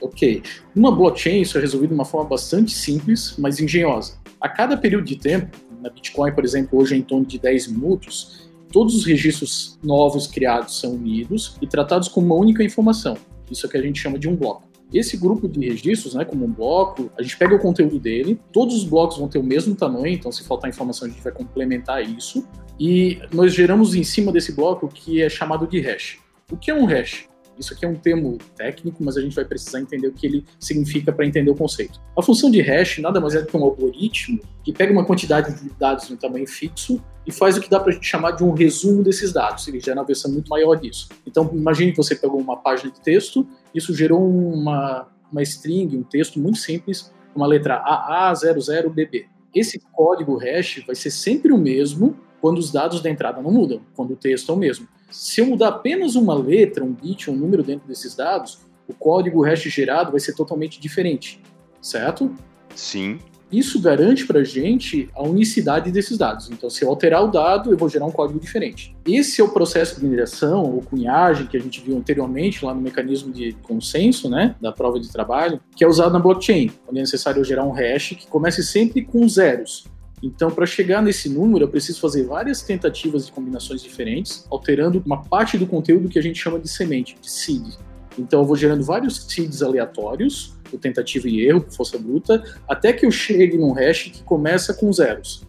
Ok. 0.00 0.42
Numa 0.74 0.90
blockchain, 0.90 1.42
isso 1.42 1.56
é 1.58 1.60
resolvido 1.60 1.90
de 1.90 1.94
uma 1.94 2.04
forma 2.04 2.28
bastante 2.28 2.72
simples, 2.72 3.34
mas 3.38 3.60
engenhosa. 3.60 4.18
A 4.40 4.48
cada 4.48 4.76
período 4.76 5.04
de 5.04 5.16
tempo, 5.16 5.56
na 5.80 5.88
Bitcoin, 5.90 6.32
por 6.32 6.44
exemplo, 6.44 6.78
hoje 6.80 6.94
é 6.94 6.98
em 6.98 7.02
torno 7.02 7.24
de 7.24 7.38
10 7.38 7.68
minutos, 7.68 8.50
todos 8.72 8.94
os 8.94 9.04
registros 9.04 9.78
novos 9.82 10.26
criados 10.26 10.80
são 10.80 10.94
unidos 10.94 11.56
e 11.60 11.66
tratados 11.66 12.08
como 12.08 12.26
uma 12.26 12.34
única 12.34 12.64
informação. 12.64 13.16
Isso 13.50 13.66
é 13.66 13.68
o 13.68 13.70
que 13.70 13.76
a 13.76 13.82
gente 13.82 14.00
chama 14.00 14.18
de 14.18 14.28
um 14.28 14.34
bloco. 14.34 14.71
Esse 14.92 15.16
grupo 15.16 15.48
de 15.48 15.68
registros, 15.68 16.14
né, 16.14 16.24
como 16.24 16.44
um 16.44 16.50
bloco, 16.50 17.10
a 17.18 17.22
gente 17.22 17.36
pega 17.36 17.54
o 17.54 17.58
conteúdo 17.58 17.98
dele, 17.98 18.38
todos 18.52 18.76
os 18.76 18.84
blocos 18.84 19.18
vão 19.18 19.28
ter 19.28 19.38
o 19.38 19.42
mesmo 19.42 19.74
tamanho, 19.74 20.14
então 20.14 20.30
se 20.30 20.44
faltar 20.44 20.70
informação 20.70 21.08
a 21.08 21.10
gente 21.10 21.22
vai 21.22 21.32
complementar 21.32 22.02
isso, 22.02 22.46
e 22.78 23.18
nós 23.32 23.54
geramos 23.54 23.94
em 23.94 24.02
cima 24.02 24.32
desse 24.32 24.52
bloco 24.52 24.86
o 24.86 24.88
que 24.88 25.22
é 25.22 25.28
chamado 25.28 25.66
de 25.66 25.80
hash. 25.80 26.18
O 26.50 26.56
que 26.56 26.70
é 26.70 26.74
um 26.74 26.84
hash? 26.84 27.28
Isso 27.58 27.74
aqui 27.74 27.84
é 27.84 27.88
um 27.88 27.94
termo 27.94 28.38
técnico, 28.56 29.04
mas 29.04 29.16
a 29.16 29.20
gente 29.20 29.34
vai 29.34 29.44
precisar 29.44 29.80
entender 29.80 30.08
o 30.08 30.12
que 30.12 30.26
ele 30.26 30.44
significa 30.58 31.12
para 31.12 31.26
entender 31.26 31.50
o 31.50 31.54
conceito. 31.54 32.00
A 32.16 32.22
função 32.22 32.50
de 32.50 32.60
hash 32.60 32.98
nada 32.98 33.20
mais 33.20 33.34
é 33.34 33.40
do 33.40 33.46
que 33.46 33.56
um 33.56 33.62
algoritmo 33.62 34.40
que 34.64 34.72
pega 34.72 34.92
uma 34.92 35.04
quantidade 35.04 35.62
de 35.62 35.70
dados 35.78 36.10
um 36.10 36.16
tamanho 36.16 36.46
fixo 36.46 37.02
e 37.26 37.32
faz 37.32 37.56
o 37.56 37.60
que 37.60 37.70
dá 37.70 37.78
para 37.78 37.90
a 37.90 37.94
gente 37.94 38.06
chamar 38.06 38.32
de 38.32 38.42
um 38.42 38.52
resumo 38.52 39.02
desses 39.02 39.32
dados. 39.32 39.68
Ele 39.68 39.80
gera 39.80 40.00
uma 40.00 40.06
versão 40.06 40.32
muito 40.32 40.48
maior 40.48 40.74
disso. 40.74 41.08
Então, 41.26 41.50
imagine 41.54 41.92
que 41.92 41.98
você 41.98 42.16
pegou 42.16 42.40
uma 42.40 42.56
página 42.56 42.90
de 42.90 43.00
texto, 43.00 43.46
isso 43.74 43.94
gerou 43.94 44.28
uma, 44.28 45.08
uma 45.30 45.42
string, 45.42 45.96
um 45.96 46.02
texto 46.02 46.38
muito 46.38 46.58
simples, 46.58 47.12
uma 47.34 47.46
letra 47.46 47.82
AA00BB. 47.82 49.26
Esse 49.54 49.80
código 49.92 50.36
hash 50.36 50.82
vai 50.86 50.94
ser 50.94 51.10
sempre 51.10 51.52
o 51.52 51.58
mesmo 51.58 52.16
quando 52.40 52.58
os 52.58 52.72
dados 52.72 53.00
da 53.00 53.08
entrada 53.08 53.40
não 53.40 53.52
mudam, 53.52 53.80
quando 53.94 54.12
o 54.12 54.16
texto 54.16 54.50
é 54.50 54.54
o 54.54 54.58
mesmo. 54.58 54.88
Se 55.10 55.40
eu 55.40 55.46
mudar 55.46 55.68
apenas 55.68 56.16
uma 56.16 56.34
letra, 56.34 56.82
um 56.82 56.92
bit, 56.92 57.30
um 57.30 57.36
número 57.36 57.62
dentro 57.62 57.86
desses 57.86 58.14
dados, 58.14 58.60
o 58.88 58.94
código 58.94 59.42
hash 59.42 59.62
gerado 59.62 60.10
vai 60.10 60.20
ser 60.20 60.34
totalmente 60.34 60.80
diferente, 60.80 61.40
certo? 61.80 62.34
Sim. 62.74 63.20
Isso 63.52 63.78
garante 63.80 64.26
para 64.26 64.40
a 64.40 64.44
gente 64.44 65.10
a 65.14 65.22
unicidade 65.22 65.92
desses 65.92 66.16
dados. 66.16 66.50
Então, 66.50 66.70
se 66.70 66.82
eu 66.82 66.88
alterar 66.88 67.22
o 67.22 67.30
dado, 67.30 67.70
eu 67.70 67.76
vou 67.76 67.88
gerar 67.88 68.06
um 68.06 68.10
código 68.10 68.40
diferente. 68.40 68.96
Esse 69.06 69.40
é 69.40 69.44
o 69.44 69.48
processo 69.48 70.00
de 70.00 70.06
mineração 70.06 70.62
ou 70.62 70.80
cunhagem 70.80 71.46
que 71.46 71.56
a 71.56 71.60
gente 71.60 71.80
viu 71.80 71.96
anteriormente 71.96 72.64
lá 72.64 72.72
no 72.72 72.80
mecanismo 72.80 73.32
de 73.32 73.52
consenso, 73.62 74.30
né, 74.30 74.56
da 74.60 74.72
prova 74.72 74.98
de 74.98 75.10
trabalho, 75.10 75.60
que 75.76 75.84
é 75.84 75.86
usado 75.88 76.12
na 76.12 76.18
blockchain, 76.18 76.70
onde 76.88 76.98
é 76.98 77.02
necessário 77.02 77.44
gerar 77.44 77.64
um 77.64 77.72
hash 77.72 78.16
que 78.18 78.26
comece 78.26 78.62
sempre 78.62 79.02
com 79.02 79.28
zeros. 79.28 79.84
Então, 80.22 80.50
para 80.50 80.64
chegar 80.64 81.02
nesse 81.02 81.28
número, 81.28 81.64
eu 81.64 81.68
preciso 81.68 82.00
fazer 82.00 82.24
várias 82.24 82.62
tentativas 82.62 83.26
de 83.26 83.32
combinações 83.32 83.82
diferentes, 83.82 84.46
alterando 84.48 85.02
uma 85.04 85.24
parte 85.24 85.58
do 85.58 85.66
conteúdo 85.66 86.08
que 86.08 86.18
a 86.18 86.22
gente 86.22 86.38
chama 86.40 86.60
de 86.60 86.68
semente, 86.68 87.16
de 87.20 87.28
seed. 87.28 87.74
Então, 88.16 88.40
eu 88.40 88.46
vou 88.46 88.54
gerando 88.54 88.84
vários 88.84 89.26
seeds 89.28 89.62
aleatórios, 89.62 90.54
por 90.72 90.80
tentativa 90.80 91.28
e 91.28 91.46
erro, 91.46 91.60
por 91.60 91.72
força 91.72 91.98
bruta, 91.98 92.42
até 92.66 92.94
que 92.94 93.04
eu 93.04 93.10
chegue 93.10 93.58
num 93.58 93.72
hash 93.72 94.04
que 94.04 94.22
começa 94.22 94.72
com 94.72 94.90
zeros. 94.90 95.44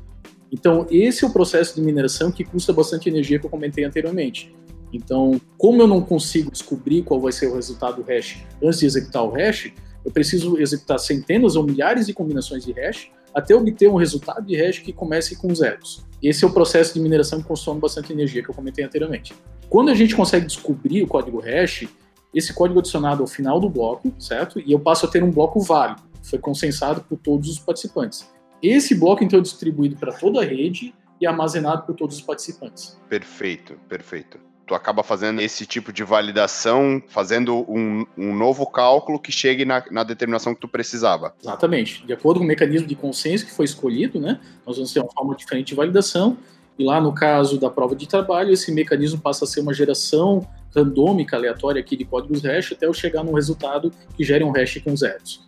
Então, 0.51 0.85
esse 0.91 1.23
é 1.23 1.27
o 1.27 1.31
processo 1.31 1.75
de 1.75 1.81
mineração 1.81 2.29
que 2.29 2.43
custa 2.43 2.73
bastante 2.73 3.07
energia 3.09 3.39
que 3.39 3.45
eu 3.45 3.49
comentei 3.49 3.85
anteriormente. 3.85 4.53
Então, 4.91 5.39
como 5.57 5.81
eu 5.81 5.87
não 5.87 6.01
consigo 6.01 6.51
descobrir 6.51 7.01
qual 7.03 7.19
vai 7.19 7.31
ser 7.31 7.47
o 7.47 7.55
resultado 7.55 8.03
do 8.03 8.03
hash 8.03 8.43
antes 8.61 8.79
de 8.79 8.85
executar 8.85 9.23
o 9.23 9.31
hash, 9.31 9.71
eu 10.05 10.11
preciso 10.11 10.59
executar 10.59 10.99
centenas 10.99 11.55
ou 11.55 11.63
milhares 11.63 12.05
de 12.05 12.13
combinações 12.13 12.65
de 12.65 12.73
hash 12.73 13.09
até 13.33 13.55
obter 13.55 13.89
um 13.89 13.95
resultado 13.95 14.45
de 14.45 14.55
hash 14.55 14.79
que 14.79 14.93
comece 14.93 15.35
com 15.37 15.55
zeros. 15.55 16.05
Esse 16.21 16.43
é 16.43 16.47
o 16.47 16.51
processo 16.51 16.93
de 16.93 16.99
mineração 16.99 17.41
que 17.41 17.47
consome 17.47 17.79
bastante 17.79 18.13
energia 18.13 18.43
que 18.43 18.49
eu 18.49 18.53
comentei 18.53 18.85
anteriormente. 18.85 19.33
Quando 19.69 19.89
a 19.89 19.95
gente 19.95 20.15
consegue 20.15 20.45
descobrir 20.45 21.01
o 21.01 21.07
código 21.07 21.39
hash, 21.39 21.87
esse 22.33 22.53
código 22.53 22.79
adicionado 22.79 23.21
ao 23.21 23.27
final 23.27 23.59
do 23.59 23.69
bloco, 23.69 24.13
certo? 24.19 24.59
E 24.59 24.71
eu 24.71 24.79
passo 24.79 25.05
a 25.05 25.09
ter 25.09 25.23
um 25.23 25.31
bloco 25.31 25.59
válido, 25.59 26.01
foi 26.21 26.39
consensado 26.39 27.01
por 27.01 27.17
todos 27.17 27.49
os 27.49 27.59
participantes. 27.59 28.31
Esse 28.61 28.95
bloco, 28.95 29.23
então, 29.23 29.39
é 29.39 29.41
distribuído 29.41 29.95
para 29.97 30.13
toda 30.13 30.41
a 30.41 30.45
rede 30.45 30.93
e 31.19 31.27
armazenado 31.27 31.83
por 31.83 31.95
todos 31.95 32.15
os 32.17 32.21
participantes. 32.21 32.97
Perfeito, 33.09 33.75
perfeito 33.87 34.39
tu 34.65 34.73
acaba 34.73 35.03
fazendo 35.03 35.41
esse 35.41 35.65
tipo 35.65 35.91
de 35.91 36.03
validação, 36.03 37.01
fazendo 37.07 37.65
um, 37.69 38.05
um 38.17 38.33
novo 38.33 38.65
cálculo 38.65 39.19
que 39.19 39.31
chegue 39.31 39.65
na, 39.65 39.83
na, 39.91 40.03
determinação 40.03 40.53
que 40.55 40.61
tu 40.61 40.67
precisava. 40.67 41.33
Exatamente. 41.41 42.05
De 42.05 42.13
acordo 42.13 42.39
com 42.39 42.45
o 42.45 42.47
mecanismo 42.47 42.87
de 42.87 42.95
consenso 42.95 43.45
que 43.45 43.51
foi 43.51 43.65
escolhido, 43.65 44.19
né, 44.19 44.39
nós 44.65 44.77
vamos 44.77 44.93
ter 44.93 45.01
uma 45.01 45.11
forma 45.11 45.35
diferente 45.35 45.67
de 45.67 45.75
validação, 45.75 46.37
e 46.77 46.83
lá 46.83 46.99
no 46.99 47.13
caso 47.13 47.59
da 47.59 47.69
prova 47.69 47.95
de 47.95 48.07
trabalho, 48.07 48.51
esse 48.51 48.71
mecanismo 48.71 49.19
passa 49.19 49.45
a 49.45 49.47
ser 49.47 49.59
uma 49.59 49.73
geração 49.73 50.47
randômica, 50.75 51.35
aleatória 51.35 51.79
aqui 51.79 51.95
de 51.95 52.05
códigos 52.05 52.41
hash, 52.43 52.71
até 52.71 52.85
eu 52.85 52.93
chegar 52.93 53.23
num 53.23 53.33
resultado 53.33 53.91
que 54.15 54.23
gere 54.23 54.43
um 54.43 54.51
hash 54.51 54.81
com 54.83 54.95
zeros. 54.95 55.47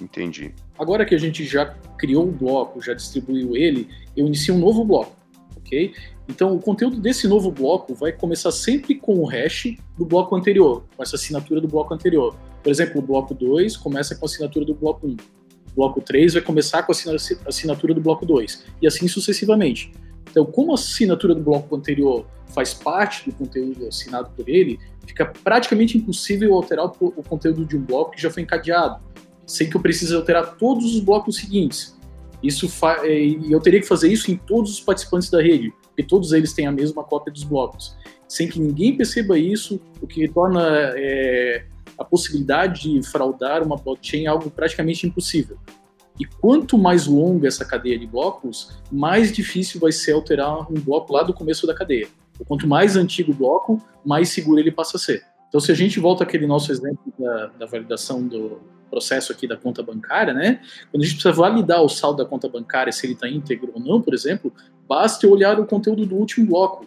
Entendi. 0.00 0.54
Agora 0.78 1.04
que 1.04 1.14
a 1.14 1.18
gente 1.18 1.44
já 1.44 1.66
criou 1.96 2.28
o 2.28 2.32
bloco, 2.32 2.82
já 2.82 2.94
distribuiu 2.94 3.56
ele, 3.56 3.88
eu 4.16 4.26
inicio 4.26 4.54
um 4.54 4.58
novo 4.58 4.84
bloco, 4.84 5.16
ok? 5.56 5.94
Então, 6.28 6.54
o 6.54 6.60
conteúdo 6.60 7.00
desse 7.00 7.26
novo 7.28 7.50
bloco 7.50 7.94
vai 7.94 8.12
começar 8.12 8.50
sempre 8.52 8.94
com 8.94 9.18
o 9.18 9.24
hash 9.24 9.76
do 9.98 10.04
bloco 10.04 10.34
anterior, 10.34 10.84
com 10.96 11.02
essa 11.02 11.16
assinatura 11.16 11.60
do 11.60 11.68
bloco 11.68 11.92
anterior. 11.92 12.34
Por 12.62 12.70
exemplo, 12.70 13.00
o 13.00 13.02
bloco 13.02 13.34
2 13.34 13.76
começa 13.76 14.14
com 14.14 14.24
a 14.24 14.26
assinatura 14.26 14.64
do 14.64 14.74
bloco 14.74 15.06
1. 15.06 15.10
O 15.10 15.16
bloco 15.74 16.00
3 16.00 16.34
vai 16.34 16.42
começar 16.42 16.82
com 16.84 16.92
a 16.92 17.48
assinatura 17.48 17.94
do 17.94 18.00
bloco 18.00 18.24
2, 18.24 18.64
e 18.80 18.86
assim 18.86 19.08
sucessivamente. 19.08 19.92
Então, 20.32 20.46
como 20.46 20.72
a 20.72 20.74
assinatura 20.74 21.34
do 21.34 21.42
bloco 21.42 21.76
anterior 21.76 22.26
faz 22.54 22.72
parte 22.72 23.30
do 23.30 23.36
conteúdo 23.36 23.86
assinado 23.86 24.30
por 24.34 24.48
ele, 24.48 24.78
fica 25.06 25.26
praticamente 25.26 25.96
impossível 25.98 26.54
alterar 26.54 26.86
o 26.86 27.22
conteúdo 27.22 27.66
de 27.66 27.76
um 27.76 27.82
bloco 27.82 28.12
que 28.12 28.20
já 28.20 28.30
foi 28.30 28.42
encadeado, 28.42 29.02
sem 29.46 29.68
que 29.68 29.76
eu 29.76 29.80
precise 29.80 30.14
alterar 30.14 30.56
todos 30.56 30.94
os 30.94 31.00
blocos 31.00 31.36
seguintes. 31.36 31.98
Isso 32.42 32.66
e 33.06 33.52
eu 33.52 33.60
teria 33.60 33.80
que 33.80 33.86
fazer 33.86 34.10
isso 34.10 34.30
em 34.30 34.36
todos 34.36 34.72
os 34.72 34.80
participantes 34.80 35.28
da 35.28 35.40
rede, 35.40 35.70
porque 35.82 36.02
todos 36.02 36.32
eles 36.32 36.54
têm 36.54 36.66
a 36.66 36.72
mesma 36.72 37.04
cópia 37.04 37.32
dos 37.32 37.44
blocos. 37.44 37.94
Sem 38.26 38.48
que 38.48 38.58
ninguém 38.58 38.96
perceba 38.96 39.38
isso, 39.38 39.78
o 40.00 40.06
que 40.06 40.26
torna 40.28 40.62
é, 40.96 41.66
a 41.98 42.04
possibilidade 42.04 42.90
de 42.90 43.06
fraudar 43.06 43.62
uma 43.62 43.76
blockchain 43.76 44.26
algo 44.26 44.50
praticamente 44.50 45.06
impossível. 45.06 45.58
E 46.20 46.24
quanto 46.24 46.76
mais 46.76 47.06
longa 47.06 47.48
essa 47.48 47.64
cadeia 47.64 47.98
de 47.98 48.06
blocos, 48.06 48.78
mais 48.90 49.32
difícil 49.32 49.80
vai 49.80 49.92
ser 49.92 50.12
alterar 50.12 50.70
um 50.70 50.74
bloco 50.74 51.12
lá 51.12 51.22
do 51.22 51.32
começo 51.32 51.66
da 51.66 51.74
cadeia. 51.74 52.08
Quanto 52.46 52.66
mais 52.66 52.96
antigo 52.96 53.32
o 53.32 53.34
bloco, 53.34 53.82
mais 54.04 54.28
seguro 54.28 54.58
ele 54.58 54.70
passa 54.70 54.96
a 54.96 55.00
ser. 55.00 55.24
Então, 55.48 55.60
se 55.60 55.70
a 55.70 55.74
gente 55.74 56.00
volta 56.00 56.24
àquele 56.24 56.46
nosso 56.46 56.72
exemplo 56.72 57.12
da, 57.18 57.46
da 57.58 57.66
validação 57.66 58.26
do 58.26 58.60
processo 58.90 59.32
aqui 59.32 59.46
da 59.46 59.56
conta 59.56 59.82
bancária, 59.82 60.34
né? 60.34 60.60
Quando 60.90 61.02
a 61.02 61.06
gente 61.06 61.14
precisa 61.14 61.32
validar 61.32 61.82
o 61.82 61.88
saldo 61.88 62.22
da 62.22 62.28
conta 62.28 62.48
bancária, 62.48 62.92
se 62.92 63.06
ele 63.06 63.14
está 63.14 63.28
íntegro 63.28 63.72
ou 63.74 63.80
não, 63.80 64.02
por 64.02 64.12
exemplo, 64.12 64.52
basta 64.86 65.26
olhar 65.26 65.58
o 65.58 65.66
conteúdo 65.66 66.04
do 66.04 66.14
último 66.16 66.46
bloco. 66.46 66.86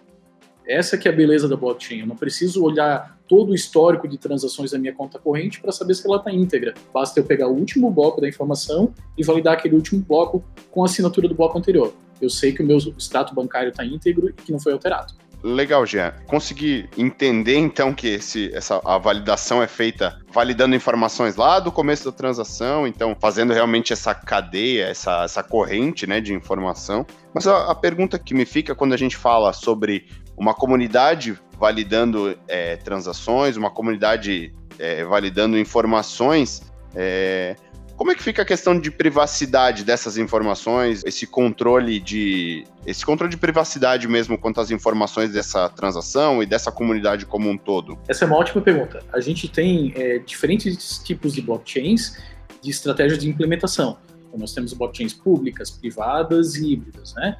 Essa 0.68 0.98
que 0.98 1.08
é 1.08 1.12
a 1.12 1.16
beleza 1.16 1.48
da 1.48 1.56
blockchain. 1.56 2.02
Eu 2.02 2.08
não 2.08 2.16
preciso 2.16 2.64
olhar 2.64 3.15
todo 3.28 3.52
o 3.52 3.56
histórico 3.56 4.08
de 4.08 4.18
transações 4.18 4.72
da 4.72 4.78
minha 4.78 4.94
conta 4.94 5.20
corrente 5.20 5.60
para 5.60 5.72
saber 5.72 5.94
se 5.94 6.08
ela 6.08 6.18
está 6.18 6.32
íntegra. 6.32 6.74
Basta 6.94 7.20
eu 7.20 7.24
pegar 7.24 7.48
o 7.48 7.54
último 7.54 7.92
bloco 7.92 8.22
da 8.22 8.28
informação 8.28 8.94
e 9.18 9.24
validar 9.24 9.54
aquele 9.54 9.76
último 9.76 10.02
bloco 10.02 10.44
com 10.72 10.84
a 10.84 10.86
assinatura 10.86 11.28
do 11.28 11.36
bloco 11.36 11.58
anterior. 11.58 11.94
Eu 12.22 12.30
sei 12.30 12.52
que 12.52 12.64
o 12.64 12.66
meu 12.66 12.78
extrato 12.78 13.34
bancário 13.34 13.70
está 13.70 13.84
íntegro 13.84 14.30
e 14.30 14.34
que 14.34 14.52
não 14.52 14.60
foi 14.60 14.74
alterado. 14.74 15.14
Legal, 15.44 15.86
Jean. 15.86 16.12
Consegui 16.26 16.90
entender 16.98 17.58
então 17.58 17.94
que 17.94 18.08
esse, 18.08 18.52
essa, 18.52 18.82
a 18.84 18.98
validação 18.98 19.62
é 19.62 19.68
feita 19.68 20.20
validando 20.32 20.76
informações 20.76 21.36
lá 21.36 21.60
do 21.60 21.72
começo 21.72 22.06
da 22.06 22.12
transação, 22.12 22.88
então 22.88 23.16
fazendo 23.20 23.54
realmente 23.54 23.94
essa 23.94 24.16
cadeia, 24.16 24.86
essa, 24.86 25.24
essa 25.24 25.44
corrente 25.44 26.08
né, 26.08 26.20
de 26.20 26.34
informação. 26.34 27.06
Mas 27.32 27.46
a, 27.46 27.70
a 27.70 27.76
pergunta 27.76 28.18
que 28.18 28.34
me 28.34 28.44
fica 28.44 28.74
quando 28.74 28.94
a 28.94 28.98
gente 28.98 29.16
fala 29.16 29.54
sobre 29.54 30.08
uma 30.36 30.54
comunidade 30.54 31.40
validando 31.58 32.38
é, 32.48 32.76
transações, 32.78 33.58
uma 33.58 33.70
comunidade 33.70 34.54
é, 34.78 35.04
validando 35.04 35.58
informações, 35.58 36.62
é, 36.94 37.56
como 37.96 38.12
é 38.12 38.16
que 38.16 38.22
fica 38.22 38.42
a 38.42 38.46
questão 38.46 38.78
de 38.78 38.92
privacidade 38.92 39.86
dessas 39.86 40.18
informações, 40.18 41.02
esse 41.06 41.26
controle 41.26 42.00
de 42.00 42.66
esse 42.86 43.06
controle 43.06 43.32
de 43.32 43.38
privacidade 43.38 44.06
mesmo 44.06 44.38
quanto 44.38 44.60
às 44.60 44.70
informações 44.70 45.32
dessa 45.32 45.70
transação 45.70 46.44
e 46.44 46.46
dessa 46.46 46.72
comunidade 46.72 47.26
como 47.26 47.50
um 47.50 47.58
todo? 47.58 47.98
Essa 48.08 48.26
é 48.26 48.28
uma 48.28 48.38
ótima 48.38 48.62
pergunta. 48.62 49.02
A 49.14 49.22
gente 49.22 49.48
tem 49.48 49.94
é, 49.96 50.20
diferentes 50.20 50.98
tipos 51.00 51.34
de 51.34 51.42
blockchains 51.42 52.18
de 52.62 52.70
estratégias 52.70 53.18
de 53.18 53.30
implementação. 53.30 53.98
Então, 54.28 54.40
nós 54.40 54.54
temos 54.54 54.74
blockchains 54.74 55.14
públicas, 55.14 55.72
privadas 55.72 56.56
e 56.56 56.74
híbridas, 56.74 57.14
né? 57.14 57.38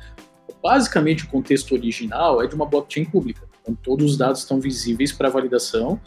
Basicamente, 0.64 1.26
o 1.26 1.28
contexto 1.28 1.74
original 1.74 2.42
é 2.42 2.48
de 2.48 2.56
uma 2.56 2.66
blockchain 2.66 3.06
pública, 3.06 3.45
onde 3.68 3.78
todos 3.82 4.12
os 4.12 4.18
dados 4.18 4.42
estão 4.42 4.60
visíveis 4.60 5.12
para 5.12 5.30
validação 5.30 6.00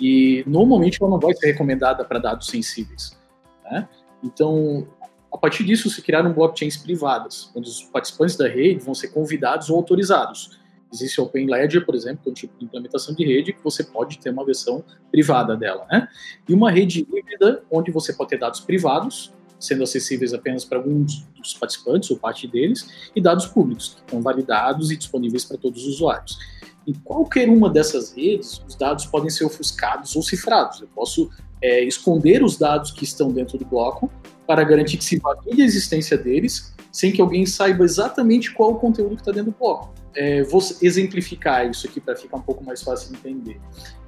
e 0.00 0.44
normalmente 0.46 0.98
ela 1.00 1.10
não 1.10 1.18
vai 1.18 1.34
ser 1.34 1.46
recomendada 1.46 2.04
para 2.04 2.18
dados 2.18 2.48
sensíveis. 2.48 3.16
Né? 3.64 3.88
Então, 4.22 4.86
a 5.32 5.38
partir 5.38 5.64
disso, 5.64 5.90
se 5.90 6.02
criaram 6.02 6.32
blockchains 6.32 6.76
privadas, 6.76 7.50
onde 7.54 7.68
os 7.68 7.82
participantes 7.82 8.36
da 8.36 8.48
rede 8.48 8.80
vão 8.80 8.94
ser 8.94 9.08
convidados 9.08 9.70
ou 9.70 9.76
autorizados. 9.76 10.58
Existe 10.92 11.20
o 11.20 11.24
Open 11.24 11.46
Ledger, 11.46 11.84
por 11.84 11.94
exemplo, 11.94 12.22
que 12.22 12.28
é 12.28 12.32
um 12.32 12.34
tipo 12.34 12.58
de 12.58 12.64
implementação 12.64 13.14
de 13.14 13.24
rede 13.24 13.52
que 13.52 13.62
você 13.62 13.82
pode 13.82 14.18
ter 14.18 14.30
uma 14.30 14.44
versão 14.44 14.84
privada 15.10 15.56
dela. 15.56 15.86
Né? 15.90 16.08
E 16.48 16.54
uma 16.54 16.70
rede 16.70 17.00
híbrida, 17.00 17.62
onde 17.70 17.90
você 17.90 18.12
pode 18.12 18.30
ter 18.30 18.38
dados 18.38 18.60
privados, 18.60 19.32
sendo 19.58 19.82
acessíveis 19.82 20.32
apenas 20.32 20.64
para 20.64 20.78
alguns 20.78 21.26
dos 21.36 21.54
participantes 21.54 22.10
ou 22.10 22.18
parte 22.18 22.46
deles, 22.46 23.10
e 23.14 23.20
dados 23.20 23.46
públicos, 23.46 23.94
que 23.94 24.00
estão 24.00 24.20
validados 24.22 24.90
e 24.90 24.96
disponíveis 24.96 25.44
para 25.44 25.58
todos 25.58 25.82
os 25.82 25.94
usuários. 25.94 26.38
Em 26.86 26.94
qualquer 26.94 27.48
uma 27.48 27.68
dessas 27.68 28.12
redes, 28.12 28.62
os 28.66 28.76
dados 28.76 29.06
podem 29.06 29.28
ser 29.28 29.44
ofuscados 29.44 30.14
ou 30.14 30.22
cifrados. 30.22 30.80
Eu 30.80 30.88
posso 30.94 31.28
é, 31.60 31.82
esconder 31.82 32.44
os 32.44 32.56
dados 32.56 32.92
que 32.92 33.02
estão 33.02 33.32
dentro 33.32 33.58
do 33.58 33.64
bloco 33.64 34.10
para 34.46 34.62
garantir 34.62 34.96
que 34.96 35.04
se 35.04 35.18
valide 35.18 35.62
a 35.62 35.64
existência 35.64 36.16
deles, 36.16 36.72
sem 36.92 37.10
que 37.10 37.20
alguém 37.20 37.44
saiba 37.44 37.84
exatamente 37.84 38.54
qual 38.54 38.72
o 38.72 38.74
conteúdo 38.76 39.16
que 39.16 39.22
está 39.22 39.32
dentro 39.32 39.50
do 39.50 39.58
bloco. 39.58 39.92
É, 40.14 40.44
vou 40.44 40.62
exemplificar 40.80 41.68
isso 41.68 41.86
aqui 41.86 42.00
para 42.00 42.16
ficar 42.16 42.36
um 42.36 42.42
pouco 42.42 42.64
mais 42.64 42.82
fácil 42.82 43.12
de 43.12 43.18
entender. 43.18 43.60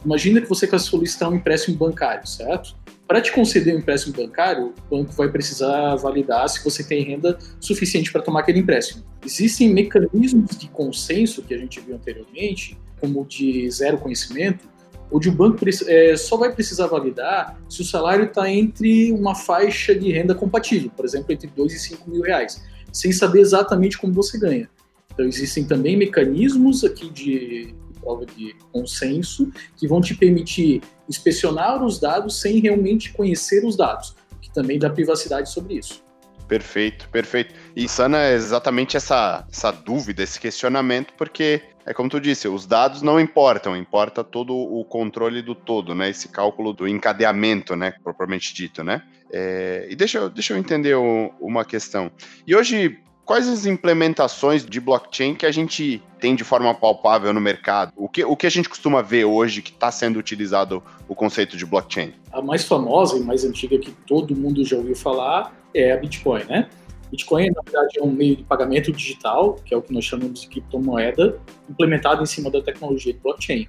Imagina 0.04 0.40
que 0.40 0.48
você 0.48 0.66
quer 0.66 0.78
solicitar 0.78 1.28
um 1.28 1.34
empréstimo 1.34 1.76
bancário, 1.76 2.26
certo? 2.26 2.76
Para 3.08 3.22
te 3.22 3.32
conceder 3.32 3.74
um 3.74 3.78
empréstimo 3.78 4.14
bancário, 4.14 4.74
o 4.90 4.96
banco 4.96 5.14
vai 5.14 5.30
precisar 5.30 5.96
validar 5.96 6.46
se 6.46 6.62
você 6.62 6.84
tem 6.84 7.02
renda 7.02 7.38
suficiente 7.58 8.12
para 8.12 8.20
tomar 8.20 8.40
aquele 8.40 8.58
empréstimo. 8.58 9.02
Existem 9.24 9.72
mecanismos 9.72 10.58
de 10.58 10.68
consenso 10.68 11.42
que 11.42 11.54
a 11.54 11.58
gente 11.58 11.80
viu 11.80 11.96
anteriormente, 11.96 12.78
como 13.00 13.24
de 13.24 13.70
zero 13.70 13.96
conhecimento, 13.96 14.68
onde 15.10 15.30
o 15.30 15.32
banco 15.32 15.64
é, 15.86 16.16
só 16.18 16.36
vai 16.36 16.52
precisar 16.52 16.86
validar 16.86 17.58
se 17.66 17.80
o 17.80 17.84
salário 17.84 18.26
está 18.26 18.50
entre 18.50 19.10
uma 19.12 19.34
faixa 19.34 19.94
de 19.94 20.12
renda 20.12 20.34
compatível, 20.34 20.90
por 20.94 21.06
exemplo, 21.06 21.32
entre 21.32 21.46
2 21.46 21.72
e 21.72 21.78
5 21.78 22.10
mil 22.10 22.20
reais, 22.20 22.62
sem 22.92 23.10
saber 23.10 23.40
exatamente 23.40 23.96
como 23.96 24.12
você 24.12 24.38
ganha. 24.38 24.68
Então, 25.14 25.24
existem 25.24 25.64
também 25.64 25.96
mecanismos 25.96 26.84
aqui 26.84 27.08
de 27.08 27.74
prova 27.98 28.24
de 28.26 28.54
consenso 28.72 29.50
que 29.76 29.86
vão 29.86 30.00
te 30.00 30.14
permitir 30.14 30.82
inspecionar 31.08 31.84
os 31.84 31.98
dados 31.98 32.40
sem 32.40 32.60
realmente 32.60 33.12
conhecer 33.12 33.64
os 33.64 33.76
dados, 33.76 34.14
que 34.40 34.52
também 34.52 34.78
dá 34.78 34.90
privacidade 34.90 35.50
sobre 35.50 35.74
isso. 35.74 36.02
Perfeito, 36.48 37.08
perfeito. 37.10 37.54
E 37.76 37.86
sana 37.86 38.24
é 38.24 38.32
exatamente 38.32 38.96
essa, 38.96 39.46
essa 39.52 39.70
dúvida, 39.70 40.22
esse 40.22 40.40
questionamento, 40.40 41.12
porque 41.16 41.62
é 41.84 41.92
como 41.92 42.08
tu 42.08 42.18
disse, 42.18 42.48
os 42.48 42.66
dados 42.66 43.02
não 43.02 43.20
importam, 43.20 43.76
importa 43.76 44.24
todo 44.24 44.54
o 44.54 44.84
controle 44.84 45.42
do 45.42 45.54
todo, 45.54 45.94
né? 45.94 46.08
Esse 46.08 46.28
cálculo 46.28 46.72
do 46.72 46.88
encadeamento, 46.88 47.76
né? 47.76 47.94
Propriamente 48.02 48.54
dito, 48.54 48.82
né? 48.82 49.02
É, 49.30 49.86
e 49.90 49.96
deixa 49.96 50.28
deixa 50.30 50.54
eu 50.54 50.58
entender 50.58 50.94
o, 50.94 51.32
uma 51.38 51.64
questão. 51.64 52.10
E 52.46 52.56
hoje, 52.56 52.98
quais 53.28 53.46
as 53.46 53.66
implementações 53.66 54.64
de 54.64 54.80
blockchain 54.80 55.34
que 55.34 55.44
a 55.44 55.52
gente 55.52 56.02
tem 56.18 56.34
de 56.34 56.42
forma 56.42 56.74
palpável 56.74 57.30
no 57.34 57.40
mercado? 57.42 57.92
O 57.94 58.08
que, 58.08 58.24
o 58.24 58.34
que 58.34 58.46
a 58.46 58.50
gente 58.50 58.70
costuma 58.70 59.02
ver 59.02 59.26
hoje 59.26 59.60
que 59.60 59.70
está 59.70 59.92
sendo 59.92 60.18
utilizado 60.18 60.82
o 61.06 61.14
conceito 61.14 61.54
de 61.54 61.66
blockchain? 61.66 62.14
A 62.32 62.40
mais 62.40 62.64
famosa 62.64 63.18
e 63.18 63.20
mais 63.20 63.44
antiga 63.44 63.78
que 63.78 63.90
todo 64.06 64.34
mundo 64.34 64.64
já 64.64 64.78
ouviu 64.78 64.96
falar 64.96 65.54
é 65.74 65.92
a 65.92 65.98
Bitcoin, 65.98 66.44
né? 66.44 66.70
Bitcoin, 67.10 67.50
na 67.50 67.60
verdade, 67.60 67.98
é 67.98 68.02
um 68.02 68.10
meio 68.10 68.34
de 68.34 68.44
pagamento 68.44 68.90
digital, 68.90 69.56
que 69.62 69.74
é 69.74 69.76
o 69.76 69.82
que 69.82 69.92
nós 69.92 70.06
chamamos 70.06 70.40
de 70.40 70.48
criptomoeda, 70.48 71.38
implementado 71.68 72.22
em 72.22 72.26
cima 72.26 72.50
da 72.50 72.62
tecnologia 72.62 73.12
de 73.12 73.18
blockchain. 73.18 73.68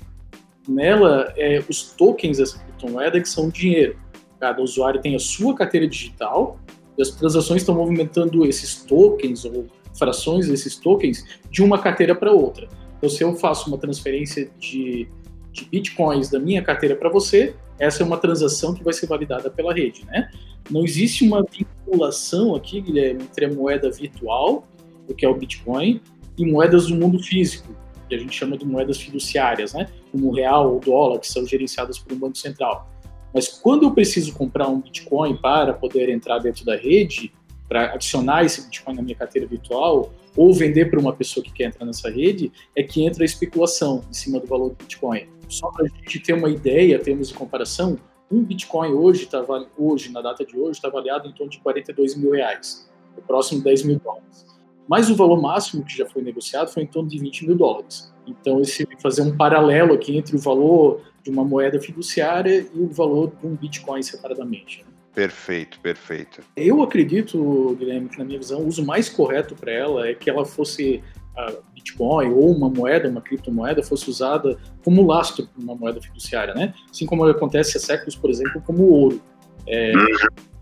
Nela, 0.69 1.33
é, 1.35 1.61
os 1.67 1.91
tokens 1.91 2.37
dessa 2.37 2.57
criptomoeda 2.59 3.19
que 3.19 3.27
são 3.27 3.49
dinheiro. 3.49 3.99
Cada 4.39 4.61
usuário 4.61 5.01
tem 5.01 5.17
a 5.17 5.19
sua 5.19 5.53
carteira 5.53 5.85
digital 5.85 6.57
e 6.99 7.01
as 7.01 7.11
transações 7.11 7.61
estão 7.61 7.73
movimentando 7.73 8.45
esses 8.45 8.83
tokens 8.83 9.45
ou 9.45 9.67
frações 9.97 10.49
desses 10.49 10.75
tokens 10.75 11.25
de 11.49 11.63
uma 11.63 11.79
carteira 11.79 12.13
para 12.13 12.31
outra. 12.31 12.67
Então, 12.97 13.09
se 13.09 13.23
eu 13.23 13.33
faço 13.35 13.69
uma 13.69 13.77
transferência 13.77 14.51
de, 14.59 15.07
de 15.53 15.65
bitcoins 15.65 16.29
da 16.29 16.37
minha 16.37 16.61
carteira 16.61 16.97
para 16.97 17.09
você, 17.09 17.55
essa 17.79 18.03
é 18.03 18.05
uma 18.05 18.17
transação 18.17 18.73
que 18.73 18.83
vai 18.83 18.91
ser 18.91 19.07
validada 19.07 19.49
pela 19.49 19.73
rede, 19.73 20.05
né? 20.05 20.29
Não 20.69 20.83
existe 20.83 21.25
uma 21.25 21.41
vinculação 21.43 22.53
aqui, 22.53 22.81
Guilherme, 22.81 23.23
entre 23.23 23.45
a 23.45 23.49
moeda 23.49 23.89
virtual, 23.89 24.67
o 25.07 25.13
que 25.13 25.25
é 25.25 25.29
o 25.29 25.33
Bitcoin, 25.33 26.01
e 26.37 26.45
moedas 26.45 26.87
do 26.87 26.95
mundo 26.95 27.17
físico, 27.23 27.73
que 28.09 28.15
a 28.15 28.17
gente 28.17 28.35
chama 28.35 28.57
de 28.57 28.65
moedas 28.65 28.97
fiduciárias, 28.97 29.73
né? 29.73 29.87
Como 30.11 30.27
o 30.27 30.33
real 30.33 30.73
ou 30.73 30.79
dólar, 30.81 31.19
que 31.19 31.27
são 31.27 31.45
gerenciadas 31.47 31.97
por 31.97 32.13
um 32.13 32.19
banco 32.19 32.37
central. 32.37 32.89
Mas 33.33 33.47
quando 33.47 33.83
eu 33.83 33.91
preciso 33.91 34.33
comprar 34.33 34.67
um 34.67 34.79
Bitcoin 34.79 35.37
para 35.37 35.73
poder 35.73 36.09
entrar 36.09 36.39
dentro 36.39 36.65
da 36.65 36.75
rede, 36.75 37.31
para 37.67 37.93
adicionar 37.93 38.43
esse 38.43 38.63
Bitcoin 38.63 38.95
na 38.95 39.01
minha 39.01 39.15
carteira 39.15 39.47
virtual, 39.47 40.11
ou 40.35 40.53
vender 40.53 40.89
para 40.89 40.99
uma 40.99 41.13
pessoa 41.13 41.43
que 41.43 41.51
quer 41.51 41.65
entrar 41.65 41.85
nessa 41.85 42.09
rede, 42.09 42.51
é 42.75 42.81
que 42.81 43.03
entra 43.05 43.23
a 43.23 43.25
especulação 43.25 44.03
em 44.09 44.13
cima 44.13 44.39
do 44.39 44.47
valor 44.47 44.69
do 44.69 44.75
Bitcoin. 44.75 45.27
Só 45.47 45.69
para 45.71 45.85
a 45.85 45.87
gente 45.87 46.19
ter 46.19 46.33
uma 46.33 46.49
ideia, 46.49 46.99
termos 46.99 47.29
de 47.29 47.33
comparação, 47.33 47.97
um 48.31 48.43
Bitcoin 48.43 48.91
hoje, 48.91 49.25
tá, 49.25 49.43
hoje 49.77 50.11
na 50.11 50.21
data 50.21 50.45
de 50.45 50.57
hoje, 50.57 50.73
está 50.77 50.87
avaliado 50.87 51.27
em 51.27 51.33
torno 51.33 51.51
de 51.51 51.59
42 51.59 52.15
mil 52.15 52.31
reais, 52.31 52.89
o 53.17 53.21
próximo 53.21 53.61
10 53.61 53.83
mil 53.83 53.99
dólares. 53.99 54.45
Mas 54.87 55.09
o 55.09 55.15
valor 55.15 55.39
máximo 55.39 55.83
que 55.83 55.95
já 55.95 56.05
foi 56.05 56.21
negociado 56.21 56.69
foi 56.69 56.83
em 56.83 56.87
torno 56.87 57.09
de 57.09 57.19
20 57.19 57.47
mil 57.47 57.55
dólares. 57.55 58.11
Então, 58.25 58.59
esse 58.61 58.87
fazer 59.01 59.21
um 59.21 59.35
paralelo 59.35 59.93
aqui 59.93 60.17
entre 60.17 60.35
o 60.35 60.39
valor 60.39 61.01
de 61.29 61.35
uma 61.35 61.45
moeda 61.45 61.79
fiduciária 61.79 62.65
e 62.73 62.79
o 62.79 62.87
valor 62.87 63.31
de 63.39 63.47
um 63.47 63.55
Bitcoin 63.55 64.01
separadamente. 64.01 64.79
Né? 64.79 64.91
Perfeito, 65.13 65.79
perfeito. 65.79 66.41
Eu 66.55 66.81
acredito, 66.81 67.75
Guilherme, 67.77 68.09
que 68.09 68.17
na 68.17 68.25
minha 68.25 68.39
visão, 68.39 68.61
o 68.61 68.67
uso 68.67 68.85
mais 68.85 69.09
correto 69.09 69.55
para 69.55 69.71
ela 69.71 70.07
é 70.07 70.13
que 70.13 70.29
ela 70.29 70.45
fosse 70.45 71.03
a 71.35 71.53
Bitcoin 71.73 72.31
ou 72.31 72.51
uma 72.51 72.69
moeda, 72.69 73.09
uma 73.09 73.21
criptomoeda, 73.21 73.83
fosse 73.83 74.09
usada 74.09 74.57
como 74.83 75.05
lastro 75.05 75.47
para 75.47 75.61
uma 75.61 75.75
moeda 75.75 76.01
fiduciária, 76.01 76.53
né? 76.53 76.73
Assim 76.89 77.05
como 77.05 77.23
acontece 77.25 77.77
há 77.77 77.79
séculos, 77.79 78.15
por 78.15 78.29
exemplo, 78.29 78.61
como 78.61 78.83
o 78.83 78.91
ouro, 78.91 79.21
é, 79.67 79.91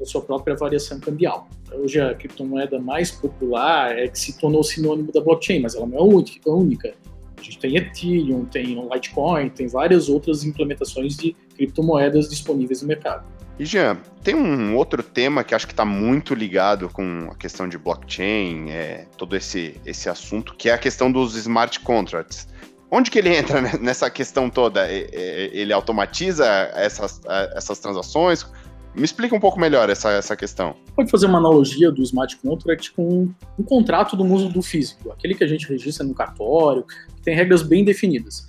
a 0.01 0.05
sua 0.05 0.21
própria 0.21 0.55
variação 0.55 0.99
cambial. 0.99 1.47
Hoje 1.73 1.99
a 1.99 2.13
criptomoeda 2.13 2.79
mais 2.79 3.11
popular 3.11 3.97
é 3.97 4.07
que 4.07 4.19
se 4.19 4.37
tornou 4.39 4.63
sinônimo 4.63 5.11
da 5.11 5.21
blockchain, 5.21 5.61
mas 5.61 5.75
ela 5.75 5.87
não 5.87 5.97
é 5.97 6.01
a 6.01 6.53
única. 6.53 6.93
A 7.37 7.41
gente 7.41 7.59
tem 7.59 7.77
Ethereum, 7.77 8.45
tem 8.45 8.81
Litecoin, 8.91 9.49
tem 9.49 9.67
várias 9.67 10.09
outras 10.09 10.43
implementações 10.43 11.15
de 11.15 11.35
criptomoedas 11.55 12.29
disponíveis 12.29 12.81
no 12.81 12.87
mercado. 12.87 13.25
E 13.59 13.65
Jean, 13.65 13.97
tem 14.23 14.35
um 14.35 14.75
outro 14.75 15.01
tema 15.01 15.43
que 15.43 15.55
acho 15.55 15.65
que 15.65 15.73
está 15.73 15.85
muito 15.85 16.35
ligado 16.35 16.89
com 16.89 17.29
a 17.31 17.35
questão 17.35 17.67
de 17.67 17.77
blockchain, 17.77 18.69
é, 18.69 19.07
todo 19.17 19.35
esse, 19.35 19.79
esse 19.85 20.09
assunto, 20.09 20.53
que 20.55 20.69
é 20.69 20.73
a 20.73 20.77
questão 20.77 21.11
dos 21.11 21.35
smart 21.35 21.79
contracts. 21.79 22.47
Onde 22.89 23.09
que 23.09 23.17
ele 23.17 23.35
entra 23.35 23.61
nessa 23.81 24.09
questão 24.09 24.49
toda? 24.49 24.87
Ele 24.89 25.73
automatiza 25.73 26.45
essas, 26.75 27.19
essas 27.55 27.79
transações? 27.79 28.45
Me 28.97 29.05
explica 29.05 29.35
um 29.35 29.39
pouco 29.39 29.59
melhor 29.59 29.91
essa, 29.91 30.11
essa 30.11 30.35
questão. 30.35 30.75
Pode 30.95 31.11
fazer 31.11 31.27
uma 31.27 31.37
analogia 31.37 31.91
do 31.91 32.01
smart 32.01 32.35
contract 32.37 32.91
com 32.93 33.29
um 33.59 33.63
contrato 33.63 34.17
do 34.17 34.25
mundo 34.25 34.49
do 34.49 34.63
físico, 34.63 35.11
aquele 35.11 35.35
que 35.35 35.43
a 35.43 35.47
gente 35.47 35.69
registra 35.69 36.03
no 36.03 36.15
cartório, 36.15 36.83
que 36.83 37.21
tem 37.21 37.35
regras 37.35 37.61
bem 37.61 37.85
definidas. 37.85 38.47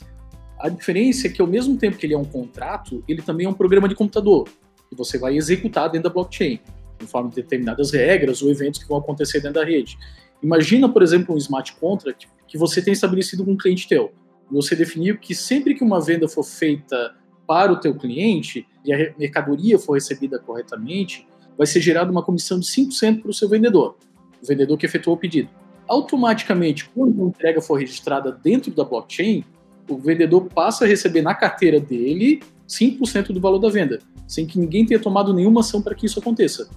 A 0.59 0.71
diferença 0.71 1.27
é 1.27 1.31
que, 1.31 1.43
ao 1.43 1.47
mesmo 1.47 1.77
tempo 1.77 1.99
que 1.99 2.07
ele 2.07 2.15
é 2.15 2.19
um 2.19 2.25
contrato, 2.25 3.05
ele 3.07 3.21
também 3.21 3.45
é 3.45 3.49
um 3.51 3.53
programa 3.53 3.87
de 3.87 3.95
computador, 3.95 4.49
que 4.89 4.97
você 4.97 5.19
vai 5.19 5.37
executar 5.37 5.91
dentro 5.91 6.09
da 6.09 6.15
blockchain, 6.15 6.59
conforme 6.99 7.31
determinadas 7.31 7.93
regras 7.93 8.41
ou 8.41 8.51
eventos 8.51 8.83
que 8.83 8.89
vão 8.89 8.97
acontecer 8.97 9.41
dentro 9.41 9.61
da 9.61 9.67
rede. 9.67 9.99
Imagina, 10.43 10.89
por 10.89 11.03
exemplo, 11.03 11.35
um 11.35 11.39
smart 11.39 11.75
contract 11.75 12.27
que 12.47 12.57
você 12.57 12.81
tem 12.81 12.95
estabelecido 12.95 13.45
com 13.45 13.53
um 13.53 13.57
cliente 13.57 13.87
teu. 13.87 14.13
Você 14.51 14.75
definiu 14.75 15.19
que 15.19 15.35
sempre 15.35 15.75
que 15.75 15.85
uma 15.85 16.01
venda 16.01 16.27
for 16.27 16.43
feita 16.43 17.15
para 17.49 17.73
o 17.73 17.81
teu 17.81 17.95
cliente 17.95 18.67
e 18.85 18.93
a 18.93 19.15
mercadoria 19.19 19.79
for 19.79 19.95
recebida 19.95 20.39
corretamente, 20.39 21.27
vai 21.57 21.67
ser 21.67 21.81
gerada 21.81 22.13
uma 22.13 22.23
comissão 22.23 22.61
de 22.61 22.67
5% 22.67 23.23
para 23.23 23.31
o 23.31 23.35
seu 23.35 23.49
vendedor, 23.49 23.97
o 24.43 24.47
vendedor 24.47 24.77
que 24.77 24.85
efetuou 24.85 25.17
o 25.17 25.19
pedido. 25.19 25.49
Automaticamente, 25.89 26.87
quando 26.91 27.25
a 27.25 27.29
entrega 27.29 27.63
for 27.63 27.81
registrada 27.81 28.31
dentro 28.31 28.71
da 28.71 28.85
blockchain, 28.85 29.43
o 29.89 29.97
vendedor 29.97 30.45
passa 30.55 30.85
a 30.85 30.87
receber 30.87 31.23
na 31.23 31.35
carteira 31.35 31.81
dele 31.81 32.43
5% 32.69 33.29
do 33.33 33.41
valor 33.41 33.59
da 33.59 33.71
venda, 33.71 33.99
sem 34.27 34.47
que 34.47 34.59
ninguém 34.59 34.85
tenha 34.85 35.01
tomado 35.01 35.33
nenhuma 35.33 35.61
ação 35.61 35.81
para 35.81 35.95
que 35.95 36.05
isso 36.05 36.21
aconteça. 36.21 36.69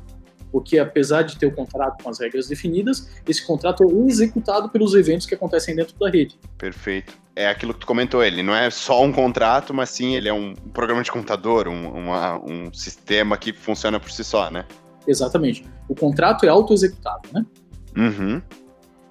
Porque 0.51 0.77
apesar 0.77 1.23
de 1.23 1.37
ter 1.37 1.45
o 1.45 1.51
contrato 1.51 2.03
com 2.03 2.09
as 2.09 2.19
regras 2.19 2.47
definidas, 2.47 3.09
esse 3.27 3.45
contrato 3.45 3.83
é 3.83 4.07
executado 4.07 4.69
pelos 4.69 4.93
eventos 4.93 5.25
que 5.25 5.33
acontecem 5.33 5.75
dentro 5.75 5.97
da 5.97 6.09
rede. 6.09 6.37
Perfeito 6.57 7.21
é 7.35 7.47
aquilo 7.47 7.73
que 7.73 7.79
tu 7.81 7.87
comentou, 7.87 8.23
ele 8.23 8.43
não 8.43 8.53
é 8.55 8.69
só 8.69 9.03
um 9.03 9.11
contrato, 9.11 9.73
mas 9.73 9.89
sim 9.89 10.15
ele 10.15 10.27
é 10.27 10.33
um 10.33 10.53
programa 10.73 11.01
de 11.01 11.11
computador, 11.11 11.67
um, 11.67 11.87
uma, 11.87 12.37
um 12.39 12.73
sistema 12.73 13.37
que 13.37 13.53
funciona 13.53 13.99
por 13.99 14.11
si 14.11 14.23
só, 14.23 14.49
né? 14.51 14.65
Exatamente. 15.07 15.65
O 15.87 15.95
contrato 15.95 16.45
é 16.45 16.49
auto-executável, 16.49 17.31
né? 17.33 17.45
Uhum. 17.97 18.41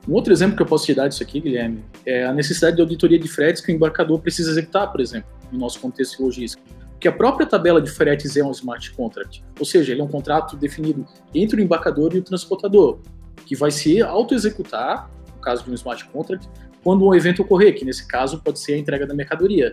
Um 0.09 0.15
outro 0.15 0.33
exemplo 0.33 0.57
que 0.57 0.63
eu 0.63 0.67
posso 0.67 0.87
te 0.87 0.95
dar 0.95 1.09
disso 1.09 1.23
aqui, 1.23 1.41
Guilherme, 1.41 1.85
é 2.07 2.25
a 2.25 2.33
necessidade 2.33 2.77
de 2.77 2.83
auditoria 2.83 3.19
de 3.19 3.29
fretes 3.29 3.63
que 3.63 3.73
o 3.73 3.75
embarcador 3.75 4.21
precisa 4.21 4.51
executar, 4.51 4.91
por 4.91 5.01
exemplo, 5.01 5.29
no 5.51 5.59
nosso 5.59 5.81
contexto 5.81 6.19
de 6.19 6.23
logística. 6.23 6.63
Porque 7.01 7.09
a 7.09 7.13
própria 7.13 7.47
tabela 7.47 7.81
de 7.81 7.91
fretes 7.91 8.37
é 8.37 8.45
um 8.45 8.51
smart 8.51 8.93
contract, 8.93 9.43
ou 9.59 9.65
seja, 9.65 9.91
ele 9.91 10.03
é 10.03 10.05
um 10.05 10.09
contrato 10.09 10.55
definido 10.55 11.07
entre 11.35 11.59
o 11.59 11.65
embarcador 11.65 12.15
e 12.15 12.19
o 12.19 12.23
transportador, 12.23 12.99
que 13.47 13.57
vai 13.57 13.71
se 13.71 14.03
auto-executar, 14.03 15.11
no 15.35 15.41
caso 15.41 15.65
de 15.65 15.71
um 15.71 15.75
smart 15.75 16.05
contract, 16.11 16.47
quando 16.85 17.07
um 17.07 17.15
evento 17.15 17.41
ocorrer, 17.41 17.75
que 17.75 17.87
nesse 17.87 18.07
caso 18.07 18.43
pode 18.43 18.61
ser 18.61 18.75
a 18.75 18.77
entrega 18.77 19.07
da 19.07 19.15
mercadoria. 19.15 19.73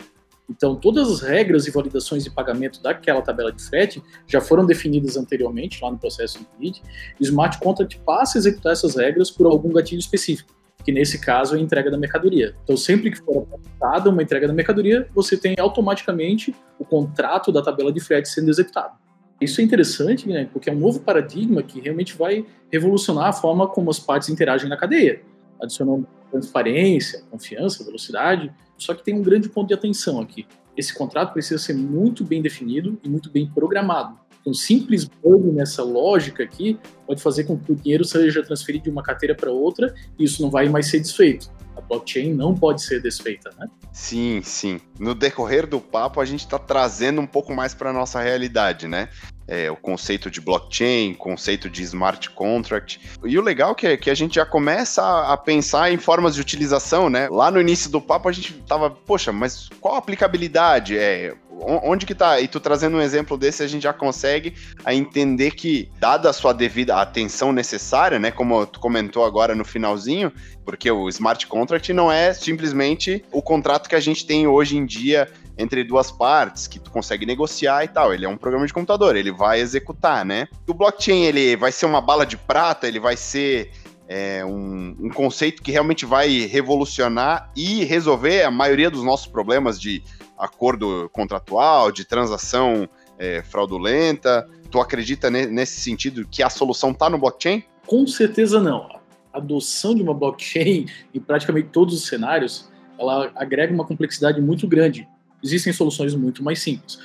Então, 0.50 0.74
todas 0.78 1.12
as 1.12 1.20
regras 1.20 1.68
e 1.68 1.72
validações 1.72 2.24
de 2.24 2.32
pagamento 2.32 2.82
daquela 2.82 3.22
tabela 3.22 3.52
de 3.52 3.62
frete 3.62 4.02
já 4.26 4.40
foram 4.40 4.66
definidas 4.66 5.18
anteriormente, 5.18 5.84
lá 5.84 5.92
no 5.92 5.98
processo 5.98 6.40
do 6.40 6.48
BID, 6.58 6.82
o 7.20 7.24
Smart 7.24 7.60
Contract 7.60 8.00
passa 8.06 8.38
a 8.38 8.40
executar 8.40 8.72
essas 8.72 8.96
regras 8.96 9.30
por 9.30 9.48
algum 9.48 9.74
gatilho 9.74 10.00
específico, 10.00 10.54
que 10.88 10.92
nesse 10.94 11.20
caso 11.20 11.54
é 11.54 11.60
a 11.60 11.62
entrega 11.62 11.92
da 11.92 11.98
mercadoria. 11.98 12.56
Então, 12.64 12.78
sempre 12.78 13.12
que 13.12 13.18
for 13.18 13.46
apresentada 13.52 14.10
uma 14.10 14.24
entrega 14.24 14.48
da 14.48 14.54
mercadoria, 14.54 15.06
você 15.14 15.36
tem 15.36 15.54
automaticamente 15.60 16.56
o 16.80 16.86
contrato 16.86 17.52
da 17.52 17.62
tabela 17.62 17.92
de 17.92 18.00
frete 18.00 18.30
sendo 18.30 18.50
executado. 18.50 18.96
Isso 19.42 19.60
é 19.60 19.66
interessante, 19.66 20.30
né, 20.30 20.48
porque 20.54 20.70
é 20.70 20.74
um 20.74 20.80
novo 20.80 21.02
paradigma 21.02 21.62
que 21.62 21.82
realmente 21.82 22.16
vai 22.16 22.46
revolucionar 22.72 23.26
a 23.26 23.34
forma 23.34 23.68
como 23.68 23.90
as 23.90 24.00
partes 24.00 24.30
interagem 24.30 24.70
na 24.70 24.78
cadeia, 24.78 25.22
adicionando 25.62 26.08
transparência, 26.32 27.22
confiança, 27.30 27.84
velocidade. 27.84 28.50
Só 28.78 28.94
que 28.94 29.04
tem 29.04 29.14
um 29.14 29.22
grande 29.22 29.50
ponto 29.50 29.68
de 29.68 29.74
atenção 29.74 30.22
aqui. 30.22 30.48
Esse 30.78 30.94
contrato 30.94 31.34
precisa 31.34 31.62
ser 31.62 31.74
muito 31.74 32.24
bem 32.24 32.42
definido 32.42 32.98
e 33.04 33.10
muito 33.10 33.30
bem 33.30 33.46
programado. 33.46 34.18
Um 34.48 34.54
simples 34.54 35.04
bug 35.04 35.52
nessa 35.52 35.84
lógica 35.84 36.42
aqui 36.42 36.80
pode 37.06 37.22
fazer 37.22 37.44
com 37.44 37.60
que 37.60 37.70
o 37.70 37.76
dinheiro 37.76 38.06
seja 38.06 38.42
transferido 38.42 38.86
de 38.86 38.90
uma 38.90 39.04
carteira 39.04 39.36
para 39.36 39.52
outra 39.52 39.94
e 40.18 40.24
isso 40.24 40.42
não 40.42 40.50
vai 40.50 40.70
mais 40.70 40.88
ser 40.90 41.02
desfeito. 41.02 41.52
A 41.76 41.82
blockchain 41.82 42.34
não 42.34 42.56
pode 42.56 42.82
ser 42.82 43.02
desfeita, 43.02 43.50
né? 43.60 43.68
Sim, 43.92 44.42
sim. 44.42 44.80
No 44.98 45.14
decorrer 45.14 45.68
do 45.68 45.82
papo, 45.82 46.22
a 46.22 46.26
gente 46.26 46.46
está 46.46 46.58
trazendo 46.58 47.20
um 47.20 47.28
pouco 47.28 47.54
mais 47.54 47.74
para 47.74 47.90
a 47.90 47.94
nossa 47.94 48.22
realidade, 48.22 48.88
né? 48.88 49.10
É, 49.48 49.72
o 49.72 49.76
conceito 49.76 50.30
de 50.30 50.42
blockchain, 50.42 51.14
conceito 51.14 51.70
de 51.70 51.82
smart 51.84 52.30
contract. 52.32 53.00
E 53.24 53.38
o 53.38 53.42
legal 53.42 53.72
é 53.72 53.76
que, 53.76 53.88
é 53.88 53.98
que 53.98 54.10
a 54.10 54.16
gente 54.16 54.36
já 54.36 54.46
começa 54.46 55.02
a, 55.02 55.34
a, 55.34 55.38
pensar 55.38 55.92
em 55.92 55.98
formas 55.98 56.36
de 56.36 56.42
utilização, 56.42 57.10
né? 57.10 57.30
Lá 57.30 57.50
no 57.50 57.62
início 57.62 57.90
do 57.90 58.02
papo 58.02 58.28
a 58.28 58.32
gente 58.32 58.54
tava, 58.68 58.90
poxa, 58.90 59.32
mas 59.32 59.70
qual 59.80 59.96
a 59.96 60.00
aplicabilidade? 60.00 60.98
É, 60.98 61.34
onde 61.60 62.06
que 62.06 62.14
tá? 62.14 62.40
E 62.40 62.48
tu 62.48 62.60
trazendo 62.60 62.98
um 62.98 63.02
exemplo 63.02 63.38
desse, 63.38 63.64
a 63.64 63.68
gente 63.68 63.84
já 63.84 63.94
consegue 63.94 64.54
a 64.84 64.94
entender 64.94 65.52
que, 65.52 65.90
dada 66.00 66.30
a 66.30 66.34
sua 66.34 66.54
devida 66.54 66.98
atenção 66.98 67.52
necessária, 67.52 68.20
né? 68.20 68.32
Como 68.32 68.66
tu 68.66 68.80
comentou 68.80 69.26
agora 69.26 69.56
no 69.56 69.66
finalzinho, 69.66 70.32
porque 70.66 70.92
o 70.92 71.08
smart 71.10 71.48
contract 71.48 71.94
não 71.94 72.12
é 72.12 72.34
simplesmente 72.34 73.24
o 73.32 73.42
contrato 73.42 73.90
que 73.90 73.96
a 73.96 74.00
gente 74.00 74.26
tem 74.26 74.48
hoje 74.48 74.78
em 74.78 74.86
dia 74.86 75.30
entre 75.58 75.84
duas 75.84 76.12
partes 76.12 76.68
que 76.68 76.80
tu 76.80 76.92
consegue 76.92 77.26
negociar 77.26 77.84
e 77.84 77.88
tal. 77.88 78.14
Ele 78.14 78.26
é 78.26 78.30
um 78.30 78.38
programa 78.38 78.66
de 78.66 78.74
computador, 78.74 79.16
ele 79.16 79.32
vai 79.32 79.60
executar, 79.60 80.24
né? 80.24 80.48
O 80.68 80.74
blockchain 80.74 81.24
ele 81.24 81.56
vai 81.56 81.72
ser 81.72 81.86
uma 81.86 82.00
bala 82.00 82.26
de 82.26 82.38
prata, 82.38 82.88
ele 82.88 83.00
vai 83.00 83.18
ser 83.18 83.72
é, 84.08 84.46
um, 84.46 84.96
um, 85.00 85.10
conceito 85.10 85.62
que 85.62 85.72
realmente 85.72 86.06
vai 86.06 86.46
revolucionar 86.46 87.52
e 87.56 87.84
resolver 87.84 88.44
a 88.44 88.52
maioria 88.52 88.90
dos 88.90 89.04
nossos 89.04 89.28
problemas 89.28 89.80
de 89.80 90.02
acordo 90.38 91.10
contratual, 91.12 91.92
de 91.92 92.06
transação 92.06 92.88
é, 93.18 93.42
fraudulenta. 93.42 94.48
Tu 94.70 94.80
acredita 94.80 95.30
ne 95.30 95.46
nesse 95.48 95.82
sentido 95.82 96.26
que 96.30 96.44
a 96.44 96.50
solução 96.50 96.92
está 96.92 97.10
no 97.10 97.18
blockchain? 97.18 97.64
Com 97.86 98.06
certeza 98.06 98.62
não. 98.62 98.88
A 99.34 99.38
adoção 99.38 99.96
de 99.96 100.02
uma 100.02 100.14
blockchain 100.14 100.86
em 101.14 101.20
praticamente 101.20 101.70
todos 101.70 101.94
os 101.96 102.08
cenários, 102.08 102.70
ela 102.98 103.32
agrega 103.36 103.74
uma 103.74 103.86
complexidade 103.86 104.40
muito 104.42 104.68
grande 104.68 105.08
existem 105.44 105.72
soluções 105.74 106.16
muito 106.16 106.44
mais 106.44 106.60
simples. 106.60 107.00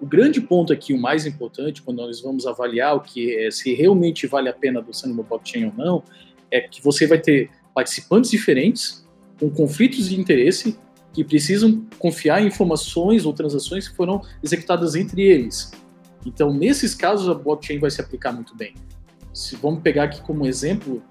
O 0.00 0.06
grande 0.06 0.40
ponto 0.40 0.72
aqui, 0.72 0.92
o 0.92 1.00
mais 1.00 1.24
importante, 1.26 1.80
quando 1.82 1.98
nós 1.98 2.20
vamos 2.20 2.46
avaliar 2.46 2.96
o 2.96 3.00
que 3.00 3.34
é, 3.34 3.50
se 3.50 3.72
realmente 3.74 4.26
vale 4.26 4.48
a 4.48 4.52
pena 4.52 4.80
adoção 4.80 5.08
de 5.08 5.14
uma 5.14 5.22
blockchain 5.22 5.66
ou 5.66 5.72
não, 5.76 6.02
é 6.50 6.60
que 6.60 6.82
você 6.82 7.06
vai 7.06 7.18
ter 7.18 7.50
participantes 7.74 8.30
diferentes, 8.30 9.06
com 9.38 9.50
conflitos 9.50 10.08
de 10.08 10.20
interesse, 10.20 10.78
que 11.12 11.24
precisam 11.24 11.86
confiar 11.98 12.42
em 12.42 12.46
informações 12.48 13.24
ou 13.24 13.32
transações 13.32 13.88
que 13.88 13.96
foram 13.96 14.20
executadas 14.42 14.94
entre 14.94 15.22
eles. 15.22 15.70
Então, 16.26 16.52
nesses 16.52 16.94
casos, 16.94 17.28
a 17.28 17.34
blockchain 17.34 17.78
vai 17.78 17.90
se 17.90 18.00
aplicar 18.00 18.32
muito 18.32 18.54
bem. 18.54 18.74
Se 19.32 19.56
vamos 19.56 19.80
pegar 19.80 20.04
aqui 20.04 20.20
como 20.20 20.46
exemplo, 20.46 21.02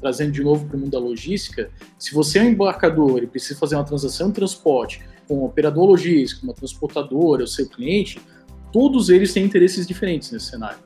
trazendo 0.00 0.32
de 0.32 0.42
novo 0.42 0.66
para 0.66 0.76
o 0.76 0.80
mundo 0.80 0.90
da 0.90 0.98
logística, 0.98 1.70
se 1.96 2.12
você 2.12 2.40
é 2.40 2.42
um 2.42 2.48
embarcador 2.48 3.22
e 3.22 3.26
precisa 3.28 3.58
fazer 3.58 3.76
uma 3.76 3.84
transação 3.84 4.28
de 4.28 4.34
transporte 4.34 5.00
com 5.32 5.46
operador 5.46 5.86
logístico, 5.86 6.44
uma 6.44 6.52
transportadora, 6.52 7.44
o 7.44 7.46
seu 7.46 7.66
cliente, 7.66 8.20
todos 8.70 9.08
eles 9.08 9.32
têm 9.32 9.46
interesses 9.46 9.86
diferentes 9.86 10.30
nesse 10.30 10.44
cenário. 10.44 10.76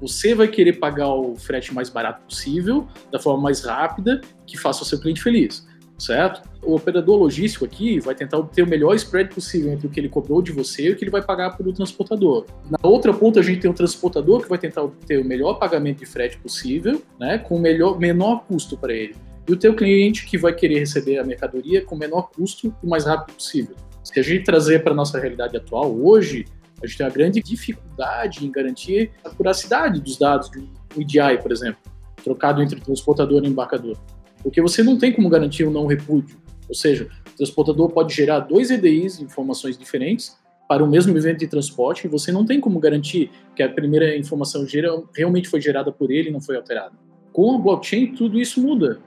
Você 0.00 0.34
vai 0.34 0.48
querer 0.48 0.78
pagar 0.78 1.08
o 1.08 1.36
frete 1.36 1.74
mais 1.74 1.90
barato 1.90 2.22
possível, 2.24 2.88
da 3.12 3.18
forma 3.18 3.42
mais 3.42 3.62
rápida, 3.62 4.22
que 4.46 4.56
faça 4.56 4.82
o 4.82 4.86
seu 4.86 4.98
cliente 4.98 5.22
feliz, 5.22 5.66
certo? 5.98 6.42
O 6.62 6.74
operador 6.74 7.18
logístico 7.18 7.66
aqui 7.66 8.00
vai 8.00 8.14
tentar 8.14 8.38
obter 8.38 8.62
o 8.62 8.66
melhor 8.66 8.94
spread 8.94 9.34
possível 9.34 9.70
entre 9.70 9.86
o 9.86 9.90
que 9.90 10.00
ele 10.00 10.08
cobrou 10.08 10.40
de 10.40 10.52
você 10.52 10.88
e 10.88 10.92
o 10.92 10.96
que 10.96 11.04
ele 11.04 11.10
vai 11.10 11.22
pagar 11.22 11.54
para 11.54 11.68
o 11.68 11.72
transportador. 11.72 12.46
Na 12.70 12.78
outra 12.82 13.12
ponta, 13.12 13.40
a 13.40 13.42
gente 13.42 13.60
tem 13.60 13.70
o 13.70 13.74
transportador 13.74 14.42
que 14.42 14.48
vai 14.48 14.58
tentar 14.58 14.84
obter 14.84 15.20
o 15.20 15.24
melhor 15.24 15.58
pagamento 15.58 15.98
de 15.98 16.06
frete 16.06 16.38
possível, 16.38 17.02
né, 17.20 17.36
com 17.36 17.56
o 17.56 17.60
melhor, 17.60 17.98
menor 17.98 18.46
custo 18.46 18.74
para 18.74 18.94
ele 18.94 19.14
e 19.48 19.52
o 19.52 19.56
teu 19.56 19.74
cliente 19.74 20.26
que 20.26 20.36
vai 20.36 20.52
querer 20.52 20.80
receber 20.80 21.18
a 21.18 21.24
mercadoria 21.24 21.84
com 21.84 21.94
o 21.94 21.98
menor 21.98 22.30
custo 22.30 22.66
e 22.66 22.86
o 22.86 22.88
mais 22.88 23.04
rápido 23.04 23.36
possível. 23.36 23.76
Se 24.02 24.18
a 24.18 24.22
gente 24.22 24.44
trazer 24.44 24.82
para 24.82 24.92
a 24.92 24.96
nossa 24.96 25.18
realidade 25.18 25.56
atual, 25.56 25.96
hoje, 26.00 26.46
a 26.82 26.86
gente 26.86 26.98
tem 26.98 27.06
uma 27.06 27.12
grande 27.12 27.40
dificuldade 27.40 28.44
em 28.44 28.50
garantir 28.50 29.10
a 29.24 29.30
curacidade 29.30 30.00
dos 30.00 30.18
dados 30.18 30.50
do 30.50 30.68
EDI, 30.96 31.40
por 31.40 31.52
exemplo, 31.52 31.78
trocado 32.22 32.62
entre 32.62 32.80
transportador 32.80 33.44
e 33.44 33.48
embarcador. 33.48 33.96
Porque 34.42 34.60
você 34.60 34.82
não 34.82 34.98
tem 34.98 35.12
como 35.12 35.28
garantir 35.28 35.64
o 35.64 35.70
um 35.70 35.72
não 35.72 35.86
repúdio. 35.86 36.36
Ou 36.68 36.74
seja, 36.74 37.08
o 37.32 37.36
transportador 37.36 37.90
pode 37.90 38.14
gerar 38.14 38.40
dois 38.40 38.70
EDIs, 38.70 39.20
informações 39.20 39.78
diferentes, 39.78 40.36
para 40.68 40.82
o 40.82 40.88
mesmo 40.88 41.16
evento 41.16 41.38
de 41.38 41.46
transporte, 41.46 42.06
e 42.06 42.08
você 42.08 42.32
não 42.32 42.44
tem 42.44 42.60
como 42.60 42.80
garantir 42.80 43.30
que 43.54 43.62
a 43.62 43.68
primeira 43.68 44.16
informação 44.16 44.66
realmente 45.14 45.48
foi 45.48 45.60
gerada 45.60 45.92
por 45.92 46.10
ele 46.10 46.28
e 46.28 46.32
não 46.32 46.40
foi 46.40 46.56
alterada. 46.56 46.92
Com 47.32 47.54
a 47.54 47.58
blockchain, 47.58 48.14
tudo 48.14 48.40
isso 48.40 48.60
muda 48.60 48.98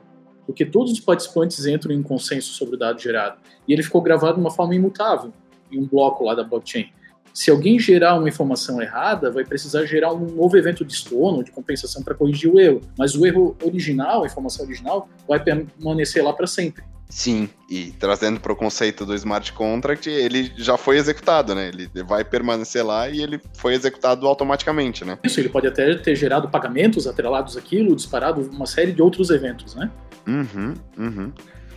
porque 0.49 0.65
todos 0.65 0.91
os 0.91 0.99
participantes 0.99 1.63
entram 1.67 1.93
em 1.93 2.01
consenso 2.01 2.53
sobre 2.53 2.73
o 2.73 2.79
dado 2.79 2.99
gerado. 2.99 3.37
E 3.67 3.71
ele 3.71 3.83
ficou 3.83 4.01
gravado 4.01 4.33
de 4.33 4.39
uma 4.39 4.49
forma 4.49 4.73
imutável, 4.73 5.31
em 5.71 5.79
um 5.79 5.85
bloco 5.85 6.23
lá 6.23 6.33
da 6.33 6.43
blockchain. 6.43 6.89
Se 7.31 7.51
alguém 7.51 7.77
gerar 7.77 8.17
uma 8.17 8.27
informação 8.27 8.81
errada, 8.81 9.29
vai 9.29 9.45
precisar 9.45 9.85
gerar 9.85 10.11
um 10.11 10.25
novo 10.25 10.57
evento 10.57 10.83
de 10.83 10.91
estorno, 10.91 11.43
de 11.43 11.51
compensação 11.51 12.01
para 12.01 12.15
corrigir 12.15 12.51
o 12.51 12.59
erro. 12.59 12.81
Mas 12.97 13.13
o 13.13 13.27
erro 13.27 13.55
original, 13.63 14.23
a 14.23 14.25
informação 14.25 14.65
original, 14.65 15.07
vai 15.27 15.39
permanecer 15.39 16.23
lá 16.23 16.33
para 16.33 16.47
sempre. 16.47 16.83
Sim, 17.09 17.49
e 17.67 17.91
trazendo 17.93 18.39
para 18.39 18.53
o 18.53 18.55
conceito 18.55 19.03
do 19.03 19.15
smart 19.15 19.51
contract, 19.53 20.07
ele 20.07 20.53
já 20.55 20.77
foi 20.77 20.97
executado, 20.97 21.55
né? 21.55 21.69
Ele 21.69 21.89
vai 22.03 22.23
permanecer 22.23 22.85
lá 22.85 23.09
e 23.09 23.19
ele 23.19 23.41
foi 23.55 23.73
executado 23.73 24.27
automaticamente, 24.27 25.03
né? 25.03 25.17
Isso, 25.23 25.39
ele 25.39 25.49
pode 25.49 25.65
até 25.65 25.95
ter 25.95 26.15
gerado 26.15 26.47
pagamentos 26.49 27.07
atrelados 27.07 27.57
àquilo, 27.57 27.95
disparado 27.95 28.41
uma 28.53 28.67
série 28.67 28.91
de 28.91 29.01
outros 29.01 29.31
eventos, 29.31 29.73
né? 29.73 29.89
Uhum, 30.27 30.75
uhum. 30.97 31.33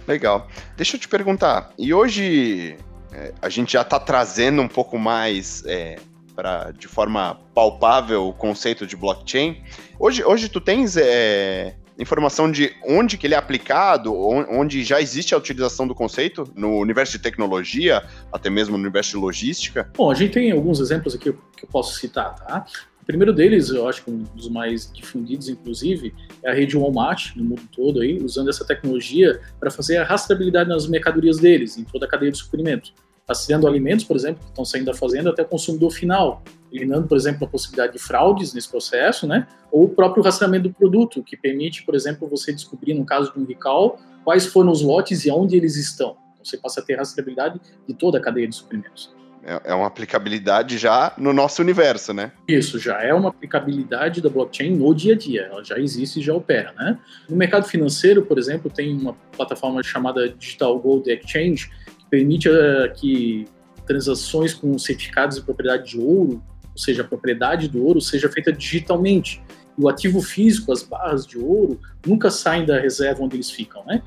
Legal. 0.06 0.48
Deixa 0.76 0.96
eu 0.96 1.00
te 1.00 1.08
perguntar, 1.08 1.72
e 1.78 1.94
hoje 1.94 2.76
é, 3.10 3.32
a 3.40 3.48
gente 3.48 3.72
já 3.72 3.80
está 3.80 3.98
trazendo 3.98 4.60
um 4.60 4.68
pouco 4.68 4.98
mais 4.98 5.64
é, 5.64 5.96
para 6.36 6.72
de 6.72 6.88
forma 6.88 7.40
palpável 7.54 8.28
o 8.28 8.34
conceito 8.34 8.86
de 8.86 8.96
blockchain. 8.96 9.62
Hoje, 9.98 10.22
hoje 10.24 10.50
tu 10.50 10.60
tens 10.60 10.96
é, 10.98 11.74
informação 11.98 12.50
de 12.50 12.74
onde 12.86 13.16
que 13.16 13.26
ele 13.26 13.34
é 13.34 13.36
aplicado, 13.36 14.14
onde 14.14 14.82
já 14.82 15.00
existe 15.00 15.34
a 15.34 15.38
utilização 15.38 15.86
do 15.86 15.94
conceito 15.94 16.48
no 16.54 16.78
universo 16.78 17.12
de 17.12 17.18
tecnologia, 17.18 18.02
até 18.32 18.48
mesmo 18.48 18.76
no 18.76 18.82
universo 18.82 19.10
de 19.10 19.16
logística? 19.16 19.90
Bom, 19.96 20.10
a 20.10 20.14
gente 20.14 20.32
tem 20.32 20.50
alguns 20.50 20.80
exemplos 20.80 21.14
aqui 21.14 21.32
que 21.56 21.64
eu 21.64 21.68
posso 21.70 21.98
citar, 21.98 22.34
tá? 22.34 22.66
O 23.02 23.04
primeiro 23.04 23.32
deles, 23.32 23.68
eu 23.68 23.88
acho 23.88 24.04
que 24.04 24.10
um 24.10 24.22
dos 24.34 24.48
mais 24.48 24.90
difundidos, 24.92 25.48
inclusive, 25.48 26.14
é 26.44 26.50
a 26.50 26.54
rede 26.54 26.76
Walmart, 26.76 27.34
no 27.34 27.44
mundo 27.44 27.62
todo, 27.74 28.00
aí, 28.00 28.16
usando 28.22 28.48
essa 28.48 28.64
tecnologia 28.64 29.40
para 29.58 29.72
fazer 29.72 29.96
a 29.96 30.04
rastreabilidade 30.04 30.68
nas 30.68 30.86
mercadorias 30.86 31.38
deles, 31.38 31.76
em 31.76 31.82
toda 31.82 32.06
a 32.06 32.08
cadeia 32.08 32.30
de 32.30 32.38
suprimento. 32.38 32.92
Rastreando 33.28 33.66
alimentos, 33.66 34.04
por 34.04 34.16
exemplo, 34.16 34.40
que 34.42 34.50
estão 34.50 34.64
saindo 34.64 34.86
da 34.86 34.94
fazenda 34.94 35.30
até 35.30 35.42
o 35.42 35.46
consumidor 35.46 35.90
final, 35.90 36.42
eliminando, 36.72 37.06
por 37.06 37.16
exemplo, 37.16 37.44
a 37.46 37.48
possibilidade 37.48 37.92
de 37.92 37.98
fraudes 37.98 38.52
nesse 38.52 38.68
processo, 38.68 39.26
né? 39.26 39.46
Ou 39.70 39.84
o 39.84 39.88
próprio 39.88 40.22
rastreamento 40.22 40.68
do 40.68 40.74
produto, 40.74 41.22
que 41.22 41.36
permite, 41.36 41.84
por 41.84 41.94
exemplo, 41.94 42.28
você 42.28 42.52
descobrir, 42.52 42.94
no 42.94 43.04
caso 43.04 43.32
de 43.32 43.38
um 43.38 43.46
recall, 43.46 43.98
quais 44.24 44.46
foram 44.46 44.70
os 44.70 44.82
lotes 44.82 45.24
e 45.24 45.30
aonde 45.30 45.56
eles 45.56 45.76
estão. 45.76 46.16
Então, 46.32 46.44
você 46.44 46.56
passa 46.56 46.80
a 46.80 46.82
ter 46.82 46.96
rastreabilidade 46.96 47.60
de 47.86 47.94
toda 47.94 48.18
a 48.18 48.20
cadeia 48.20 48.48
de 48.48 48.54
suprimentos. 48.54 49.14
É, 49.44 49.72
é 49.72 49.74
uma 49.74 49.88
aplicabilidade 49.88 50.78
já 50.78 51.12
no 51.18 51.32
nosso 51.32 51.60
universo, 51.62 52.14
né? 52.14 52.30
Isso, 52.46 52.78
já 52.78 53.02
é 53.02 53.12
uma 53.12 53.30
aplicabilidade 53.30 54.20
da 54.20 54.28
blockchain 54.28 54.76
no 54.76 54.94
dia 54.94 55.14
a 55.14 55.18
dia. 55.18 55.48
Ela 55.50 55.64
já 55.64 55.78
existe 55.78 56.20
e 56.20 56.22
já 56.22 56.32
opera, 56.32 56.72
né? 56.72 56.98
No 57.28 57.36
mercado 57.36 57.66
financeiro, 57.66 58.22
por 58.22 58.38
exemplo, 58.38 58.70
tem 58.70 58.96
uma 58.96 59.14
plataforma 59.36 59.82
chamada 59.82 60.28
Digital 60.28 60.78
Gold 60.78 61.10
Exchange, 61.10 61.70
permite 62.12 62.46
uh, 62.46 62.92
que 62.94 63.46
transações 63.86 64.52
com 64.52 64.78
certificados 64.78 65.38
de 65.38 65.42
propriedade 65.42 65.92
de 65.92 65.98
ouro 65.98 66.42
ou 66.72 66.78
seja, 66.78 67.02
a 67.02 67.04
propriedade 67.04 67.68
do 67.68 67.84
ouro, 67.84 68.00
seja 68.00 68.28
feita 68.28 68.52
digitalmente. 68.52 69.42
E 69.78 69.84
o 69.84 69.88
ativo 69.88 70.20
físico, 70.20 70.72
as 70.72 70.82
barras 70.82 71.26
de 71.26 71.38
ouro, 71.38 71.80
nunca 72.06 72.30
saem 72.30 72.64
da 72.64 72.78
reserva 72.78 73.22
onde 73.22 73.36
eles 73.36 73.50
ficam, 73.50 73.84
né? 73.84 74.02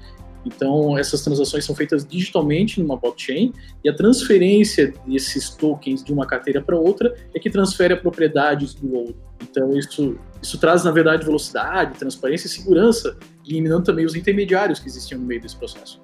Então, 0.46 0.96
essas 0.96 1.24
transações 1.24 1.66
são 1.66 1.74
feitas 1.74 2.06
digitalmente 2.06 2.80
numa 2.80 2.96
blockchain 2.98 3.52
e 3.84 3.90
a 3.90 3.96
transferência 3.96 4.94
desses 5.08 5.50
tokens 5.50 6.04
de 6.04 6.14
uma 6.14 6.28
carteira 6.28 6.62
para 6.62 6.78
outra 6.78 7.16
é 7.34 7.40
que 7.40 7.50
transfere 7.50 7.96
a 7.96 7.98
propriedade 7.98 8.76
do 8.76 8.94
ouro. 8.94 9.16
Então, 9.42 9.76
isso, 9.76 10.20
isso 10.42 10.60
traz, 10.60 10.84
na 10.84 10.92
verdade, 10.92 11.26
velocidade, 11.26 11.98
transparência 11.98 12.46
e 12.46 12.50
segurança, 12.52 13.18
eliminando 13.48 13.86
também 13.86 14.06
os 14.06 14.16
intermediários 14.16 14.80
que 14.80 14.88
existiam 14.88 15.20
no 15.20 15.26
meio 15.26 15.42
desse 15.42 15.56
processo. 15.56 16.00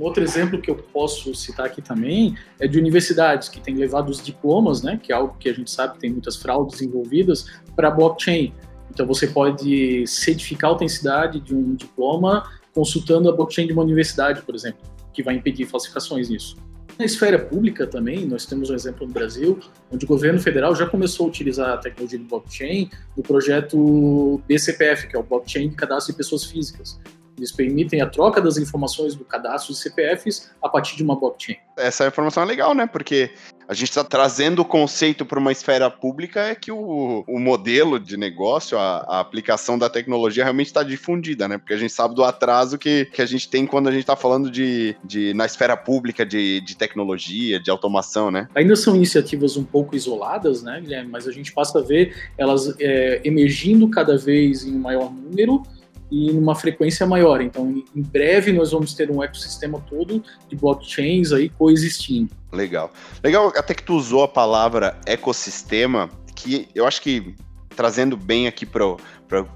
Um 0.00 0.04
outro 0.04 0.24
exemplo 0.24 0.58
que 0.58 0.70
eu 0.70 0.76
posso 0.76 1.34
citar 1.34 1.66
aqui 1.66 1.82
também 1.82 2.34
é 2.58 2.66
de 2.66 2.78
universidades 2.78 3.50
que 3.50 3.60
têm 3.60 3.74
levado 3.74 4.08
os 4.08 4.22
diplomas, 4.22 4.80
né, 4.82 4.98
que 5.00 5.12
é 5.12 5.14
algo 5.14 5.36
que 5.38 5.46
a 5.46 5.52
gente 5.52 5.70
sabe 5.70 5.92
que 5.92 6.00
tem 6.00 6.10
muitas 6.10 6.36
fraudes 6.36 6.80
envolvidas, 6.80 7.44
para 7.76 7.90
blockchain. 7.90 8.54
Então 8.90 9.06
você 9.06 9.26
pode 9.26 10.06
certificar 10.06 10.70
a 10.70 10.72
autenticidade 10.72 11.38
de 11.38 11.54
um 11.54 11.74
diploma 11.74 12.50
consultando 12.74 13.28
a 13.28 13.32
blockchain 13.36 13.66
de 13.66 13.74
uma 13.74 13.82
universidade, 13.82 14.40
por 14.40 14.54
exemplo, 14.54 14.80
que 15.12 15.22
vai 15.22 15.34
impedir 15.34 15.66
falsificações 15.66 16.30
nisso. 16.30 16.56
Na 16.98 17.04
esfera 17.04 17.38
pública 17.38 17.86
também, 17.86 18.26
nós 18.26 18.46
temos 18.46 18.70
um 18.70 18.74
exemplo 18.74 19.06
no 19.06 19.12
Brasil, 19.12 19.60
onde 19.92 20.06
o 20.06 20.08
governo 20.08 20.40
federal 20.40 20.74
já 20.74 20.86
começou 20.86 21.26
a 21.26 21.28
utilizar 21.28 21.74
a 21.74 21.76
tecnologia 21.76 22.18
de 22.18 22.24
blockchain 22.24 22.90
no 23.14 23.22
projeto 23.22 24.40
BCPF, 24.48 25.08
que 25.08 25.16
é 25.16 25.18
o 25.18 25.22
Blockchain 25.22 25.68
de 25.68 25.76
Cadastro 25.76 26.14
de 26.14 26.16
Pessoas 26.16 26.44
Físicas. 26.44 26.98
Eles 27.40 27.50
permitem 27.50 28.02
a 28.02 28.06
troca 28.06 28.40
das 28.40 28.58
informações 28.58 29.14
do 29.14 29.24
cadastro 29.24 29.72
de 29.72 29.80
CPFs 29.80 30.50
a 30.62 30.68
partir 30.68 30.96
de 30.96 31.02
uma 31.02 31.18
blockchain. 31.18 31.56
Essa 31.76 32.06
informação 32.06 32.42
é 32.42 32.46
legal, 32.46 32.74
né? 32.74 32.86
Porque 32.86 33.30
a 33.66 33.72
gente 33.72 33.88
está 33.88 34.04
trazendo 34.04 34.62
o 34.62 34.64
conceito 34.64 35.24
para 35.24 35.38
uma 35.38 35.52
esfera 35.52 35.88
pública 35.88 36.40
é 36.40 36.54
que 36.54 36.70
o, 36.70 37.24
o 37.26 37.38
modelo 37.38 37.98
de 37.98 38.16
negócio, 38.16 38.76
a, 38.76 38.98
a 39.08 39.20
aplicação 39.20 39.78
da 39.78 39.88
tecnologia 39.88 40.42
realmente 40.42 40.66
está 40.66 40.82
difundida, 40.82 41.48
né? 41.48 41.56
Porque 41.56 41.72
a 41.72 41.76
gente 41.78 41.92
sabe 41.92 42.14
do 42.14 42.22
atraso 42.22 42.76
que, 42.76 43.06
que 43.06 43.22
a 43.22 43.26
gente 43.26 43.48
tem 43.48 43.64
quando 43.64 43.88
a 43.88 43.92
gente 43.92 44.00
está 44.00 44.16
falando 44.16 44.50
de, 44.50 44.94
de 45.02 45.32
na 45.34 45.46
esfera 45.46 45.76
pública 45.76 46.26
de, 46.26 46.60
de 46.60 46.76
tecnologia, 46.76 47.58
de 47.58 47.70
automação, 47.70 48.30
né? 48.30 48.48
Ainda 48.54 48.76
são 48.76 48.94
iniciativas 48.94 49.56
um 49.56 49.64
pouco 49.64 49.96
isoladas, 49.96 50.62
né, 50.62 50.80
Guilherme? 50.80 51.08
Mas 51.08 51.26
a 51.26 51.32
gente 51.32 51.52
passa 51.52 51.78
a 51.78 51.82
ver 51.82 52.14
elas 52.36 52.74
é, 52.78 53.20
emergindo 53.24 53.88
cada 53.88 54.18
vez 54.18 54.64
em 54.64 54.72
maior 54.72 55.10
número 55.12 55.62
e 56.10 56.32
numa 56.32 56.54
frequência 56.54 57.06
maior. 57.06 57.40
Então, 57.40 57.82
em 57.94 58.02
breve 58.02 58.52
nós 58.52 58.72
vamos 58.72 58.94
ter 58.94 59.10
um 59.10 59.22
ecossistema 59.22 59.80
todo 59.88 60.22
de 60.48 60.56
blockchains 60.56 61.32
aí 61.32 61.48
coexistindo. 61.48 62.30
Legal. 62.52 62.92
Legal 63.22 63.52
até 63.56 63.74
que 63.74 63.82
tu 63.82 63.94
usou 63.94 64.22
a 64.22 64.28
palavra 64.28 64.98
ecossistema, 65.06 66.10
que 66.34 66.68
eu 66.74 66.86
acho 66.86 67.00
que 67.00 67.34
trazendo 67.76 68.16
bem 68.16 68.46
aqui 68.46 68.66
para 68.66 68.84
o 68.86 68.98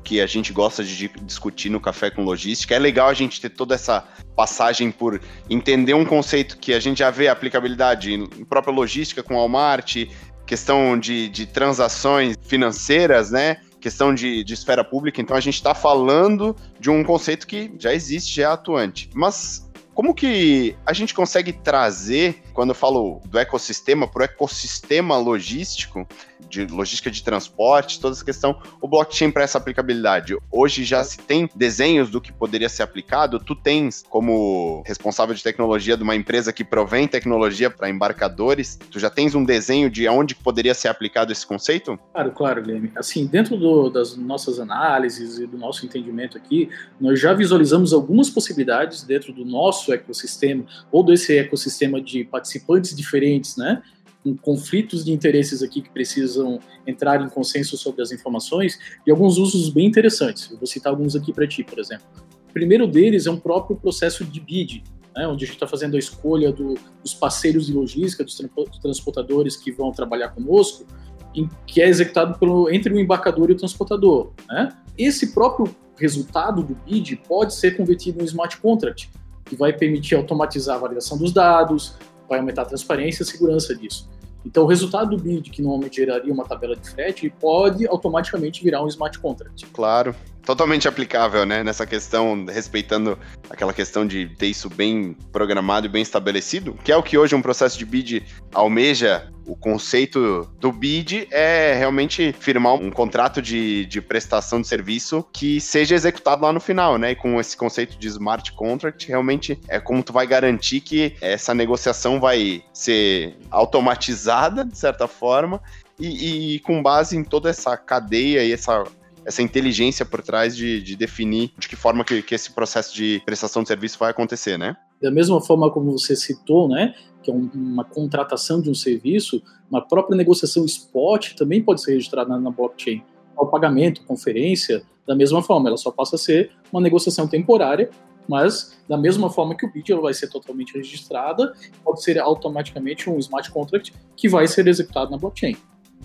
que 0.02 0.20
a 0.20 0.26
gente 0.26 0.52
gosta 0.52 0.82
de 0.82 1.10
discutir 1.22 1.68
no 1.68 1.80
Café 1.80 2.10
com 2.10 2.24
Logística, 2.24 2.74
é 2.74 2.78
legal 2.78 3.08
a 3.08 3.14
gente 3.14 3.40
ter 3.40 3.50
toda 3.50 3.74
essa 3.74 4.04
passagem 4.34 4.90
por 4.90 5.20
entender 5.50 5.94
um 5.94 6.04
conceito 6.04 6.56
que 6.56 6.72
a 6.72 6.80
gente 6.80 6.98
já 6.98 7.10
vê 7.10 7.28
aplicabilidade 7.28 8.14
em 8.14 8.44
própria 8.44 8.72
logística 8.72 9.22
com 9.22 9.34
Walmart, 9.34 10.06
questão 10.46 10.98
de, 10.98 11.28
de 11.28 11.46
transações 11.46 12.36
financeiras, 12.42 13.30
né? 13.30 13.58
Questão 13.84 14.14
de, 14.14 14.42
de 14.42 14.54
esfera 14.54 14.82
pública, 14.82 15.20
então 15.20 15.36
a 15.36 15.40
gente 15.40 15.56
está 15.56 15.74
falando 15.74 16.56
de 16.80 16.88
um 16.88 17.04
conceito 17.04 17.46
que 17.46 17.70
já 17.78 17.92
existe, 17.92 18.36
já 18.36 18.44
é 18.44 18.46
atuante. 18.46 19.10
Mas 19.12 19.70
como 19.92 20.14
que 20.14 20.74
a 20.86 20.94
gente 20.94 21.12
consegue 21.12 21.52
trazer, 21.52 22.42
quando 22.54 22.70
eu 22.70 22.74
falo 22.74 23.20
do 23.26 23.38
ecossistema, 23.38 24.06
para 24.06 24.22
o 24.22 24.24
ecossistema 24.24 25.18
logístico, 25.18 26.06
de 26.48 26.64
logística 26.66 27.10
de 27.10 27.22
transporte, 27.22 28.00
toda 28.00 28.14
essa 28.14 28.24
questão, 28.24 28.56
o 28.80 28.86
blockchain 28.86 29.30
para 29.30 29.42
essa 29.42 29.58
aplicabilidade. 29.58 30.36
Hoje 30.50 30.84
já 30.84 31.02
se 31.02 31.18
tem 31.18 31.48
desenhos 31.54 32.10
do 32.10 32.20
que 32.20 32.32
poderia 32.32 32.68
ser 32.68 32.84
aplicado. 32.84 33.40
Tu 33.40 33.54
tens, 33.56 34.04
como 34.08 34.82
responsável 34.86 35.34
de 35.34 35.42
tecnologia 35.42 35.96
de 35.96 36.02
uma 36.02 36.14
empresa 36.14 36.52
que 36.52 36.64
provém 36.64 37.08
tecnologia 37.08 37.68
para 37.68 37.90
embarcadores, 37.90 38.78
tu 38.90 39.00
já 39.00 39.10
tens 39.10 39.34
um 39.34 39.44
desenho 39.44 39.90
de 39.90 40.08
onde 40.08 40.34
poderia 40.34 40.74
ser 40.74 40.88
aplicado 40.88 41.32
esse 41.32 41.46
conceito? 41.46 41.98
Claro, 42.12 42.30
claro, 42.30 42.62
Guilherme. 42.62 42.92
Assim, 42.94 43.26
dentro 43.26 43.56
do, 43.56 43.90
das 43.90 44.16
nossas 44.16 44.60
análises 44.60 45.38
e 45.38 45.46
do 45.46 45.58
nosso 45.58 45.84
entendimento 45.84 46.36
aqui, 46.36 46.68
nós 47.00 47.20
já 47.20 47.32
visualizamos 47.32 47.92
algumas 47.92 48.30
possibilidades 48.30 49.02
dentro 49.02 49.32
do 49.32 49.44
nosso 49.44 49.92
ecossistema 49.92 50.64
ou 50.92 51.02
desse 51.02 51.36
ecossistema 51.36 52.00
de 52.00 52.24
participantes 52.44 52.94
diferentes, 52.94 53.56
né? 53.56 53.82
com 54.22 54.36
conflitos 54.36 55.04
de 55.04 55.12
interesses 55.12 55.62
aqui 55.62 55.82
que 55.82 55.90
precisam 55.90 56.58
entrar 56.86 57.20
em 57.20 57.28
consenso 57.28 57.76
sobre 57.76 58.02
as 58.02 58.10
informações 58.10 58.78
e 59.06 59.10
alguns 59.10 59.36
usos 59.36 59.68
bem 59.68 59.86
interessantes. 59.86 60.50
Eu 60.50 60.56
vou 60.56 60.66
citar 60.66 60.92
alguns 60.92 61.14
aqui 61.14 61.32
para 61.32 61.46
ti, 61.46 61.62
por 61.62 61.78
exemplo. 61.78 62.06
O 62.48 62.52
primeiro 62.52 62.86
deles 62.86 63.26
é 63.26 63.30
um 63.30 63.38
próprio 63.38 63.76
processo 63.76 64.24
de 64.24 64.40
bid, 64.40 64.82
né, 65.14 65.26
onde 65.26 65.44
a 65.44 65.46
gente 65.46 65.56
está 65.56 65.66
fazendo 65.66 65.96
a 65.96 65.98
escolha 65.98 66.50
do, 66.50 66.74
dos 67.02 67.12
parceiros 67.12 67.66
de 67.66 67.74
logística, 67.74 68.24
dos 68.24 68.40
transportadores 68.80 69.56
que 69.56 69.70
vão 69.70 69.92
trabalhar 69.92 70.30
conosco, 70.30 70.86
em, 71.34 71.48
que 71.66 71.82
é 71.82 71.88
executado 71.88 72.38
pelo, 72.38 72.70
entre 72.70 72.94
o 72.94 72.98
embarcador 72.98 73.50
e 73.50 73.52
o 73.52 73.56
transportador. 73.56 74.32
Né? 74.48 74.74
Esse 74.96 75.34
próprio 75.34 75.74
resultado 75.98 76.62
do 76.62 76.74
bid 76.74 77.16
pode 77.28 77.54
ser 77.54 77.76
convertido 77.76 78.22
em 78.22 78.24
smart 78.24 78.56
contract, 78.56 79.10
que 79.44 79.54
vai 79.54 79.72
permitir 79.72 80.14
automatizar 80.14 80.76
a 80.76 80.78
validação 80.78 81.18
dos 81.18 81.30
dados, 81.30 81.94
vai 82.28 82.38
aumentar 82.38 82.62
a 82.62 82.66
transparência 82.66 83.22
e 83.22 83.24
a 83.24 83.26
segurança 83.26 83.74
disso. 83.74 84.08
Então, 84.44 84.64
o 84.64 84.66
resultado 84.66 85.16
do 85.16 85.22
bid, 85.22 85.50
que 85.50 85.62
normalmente 85.62 85.96
geraria 85.96 86.32
uma 86.32 86.44
tabela 86.44 86.76
de 86.76 86.88
frete, 86.88 87.32
pode 87.40 87.86
automaticamente 87.86 88.62
virar 88.62 88.82
um 88.82 88.88
smart 88.88 89.18
contract. 89.18 89.66
Claro. 89.72 90.14
Totalmente 90.44 90.86
aplicável, 90.86 91.44
né? 91.44 91.64
Nessa 91.64 91.86
questão, 91.86 92.44
respeitando 92.44 93.18
aquela 93.48 93.72
questão 93.72 94.06
de 94.06 94.28
ter 94.36 94.46
isso 94.46 94.68
bem 94.68 95.16
programado 95.32 95.86
e 95.86 95.88
bem 95.88 96.02
estabelecido, 96.02 96.74
que 96.84 96.92
é 96.92 96.96
o 96.96 97.02
que 97.02 97.16
hoje 97.18 97.34
um 97.34 97.42
processo 97.42 97.78
de 97.78 97.84
bid 97.84 98.24
almeja. 98.52 99.30
O 99.46 99.54
conceito 99.54 100.48
do 100.58 100.72
bid 100.72 101.28
é 101.30 101.74
realmente 101.74 102.34
firmar 102.40 102.72
um 102.74 102.90
contrato 102.90 103.42
de, 103.42 103.84
de 103.84 104.00
prestação 104.00 104.58
de 104.58 104.66
serviço 104.66 105.22
que 105.34 105.60
seja 105.60 105.94
executado 105.94 106.42
lá 106.44 106.52
no 106.52 106.60
final, 106.60 106.96
né? 106.96 107.10
E 107.10 107.14
com 107.14 107.38
esse 107.38 107.54
conceito 107.54 107.98
de 107.98 108.08
smart 108.08 108.52
contract, 108.52 109.06
realmente 109.06 109.60
é 109.68 109.78
como 109.78 110.02
tu 110.02 110.14
vai 110.14 110.26
garantir 110.26 110.80
que 110.80 111.14
essa 111.20 111.52
negociação 111.52 112.18
vai 112.18 112.64
ser 112.72 113.36
automatizada, 113.50 114.64
de 114.64 114.78
certa 114.78 115.06
forma, 115.06 115.60
e, 115.98 116.54
e, 116.54 116.60
com 116.60 116.82
base 116.82 117.16
em 117.16 117.22
toda 117.22 117.50
essa 117.50 117.76
cadeia 117.76 118.42
e 118.42 118.52
essa 118.52 118.82
essa 119.24 119.42
inteligência 119.42 120.04
por 120.04 120.22
trás 120.22 120.56
de, 120.56 120.82
de 120.82 120.96
definir 120.96 121.52
de 121.58 121.68
que 121.68 121.76
forma 121.76 122.04
que, 122.04 122.22
que, 122.22 122.34
esse 122.34 122.52
processo 122.52 122.94
de 122.94 123.22
prestação 123.24 123.62
de 123.62 123.68
serviço 123.68 123.98
vai 123.98 124.10
acontecer, 124.10 124.58
né? 124.58 124.76
Da 125.00 125.10
mesma 125.10 125.40
forma 125.40 125.70
como 125.70 125.92
você 125.92 126.14
citou, 126.14 126.68
né, 126.68 126.94
que 127.22 127.30
é 127.30 127.34
um, 127.34 127.50
uma 127.54 127.84
contratação 127.84 128.60
de 128.60 128.70
um 128.70 128.74
serviço, 128.74 129.42
uma 129.70 129.80
própria 129.80 130.16
negociação 130.16 130.64
spot 130.64 131.34
também 131.34 131.62
pode 131.62 131.82
ser 131.82 131.92
registrada 131.92 132.30
na, 132.30 132.38
na 132.38 132.50
blockchain. 132.50 133.02
O 133.36 133.46
pagamento, 133.46 134.04
conferência, 134.04 134.82
da 135.06 135.14
mesma 135.14 135.42
forma, 135.42 135.68
ela 135.68 135.76
só 135.76 135.90
passa 135.90 136.16
a 136.16 136.18
ser 136.18 136.52
uma 136.72 136.80
negociação 136.80 137.26
temporária, 137.26 137.90
mas 138.28 138.78
da 138.88 138.96
mesma 138.96 139.28
forma 139.28 139.54
que 139.54 139.66
o 139.66 139.72
bid 139.72 139.92
ela 139.92 140.00
vai 140.00 140.14
ser 140.14 140.28
totalmente 140.28 140.74
registrada, 140.74 141.52
pode 141.84 142.02
ser 142.02 142.18
automaticamente 142.18 143.10
um 143.10 143.18
smart 143.18 143.50
contract 143.50 143.92
que 144.16 144.28
vai 144.28 144.46
ser 144.46 144.66
executado 144.66 145.10
na 145.10 145.18
blockchain. 145.18 145.56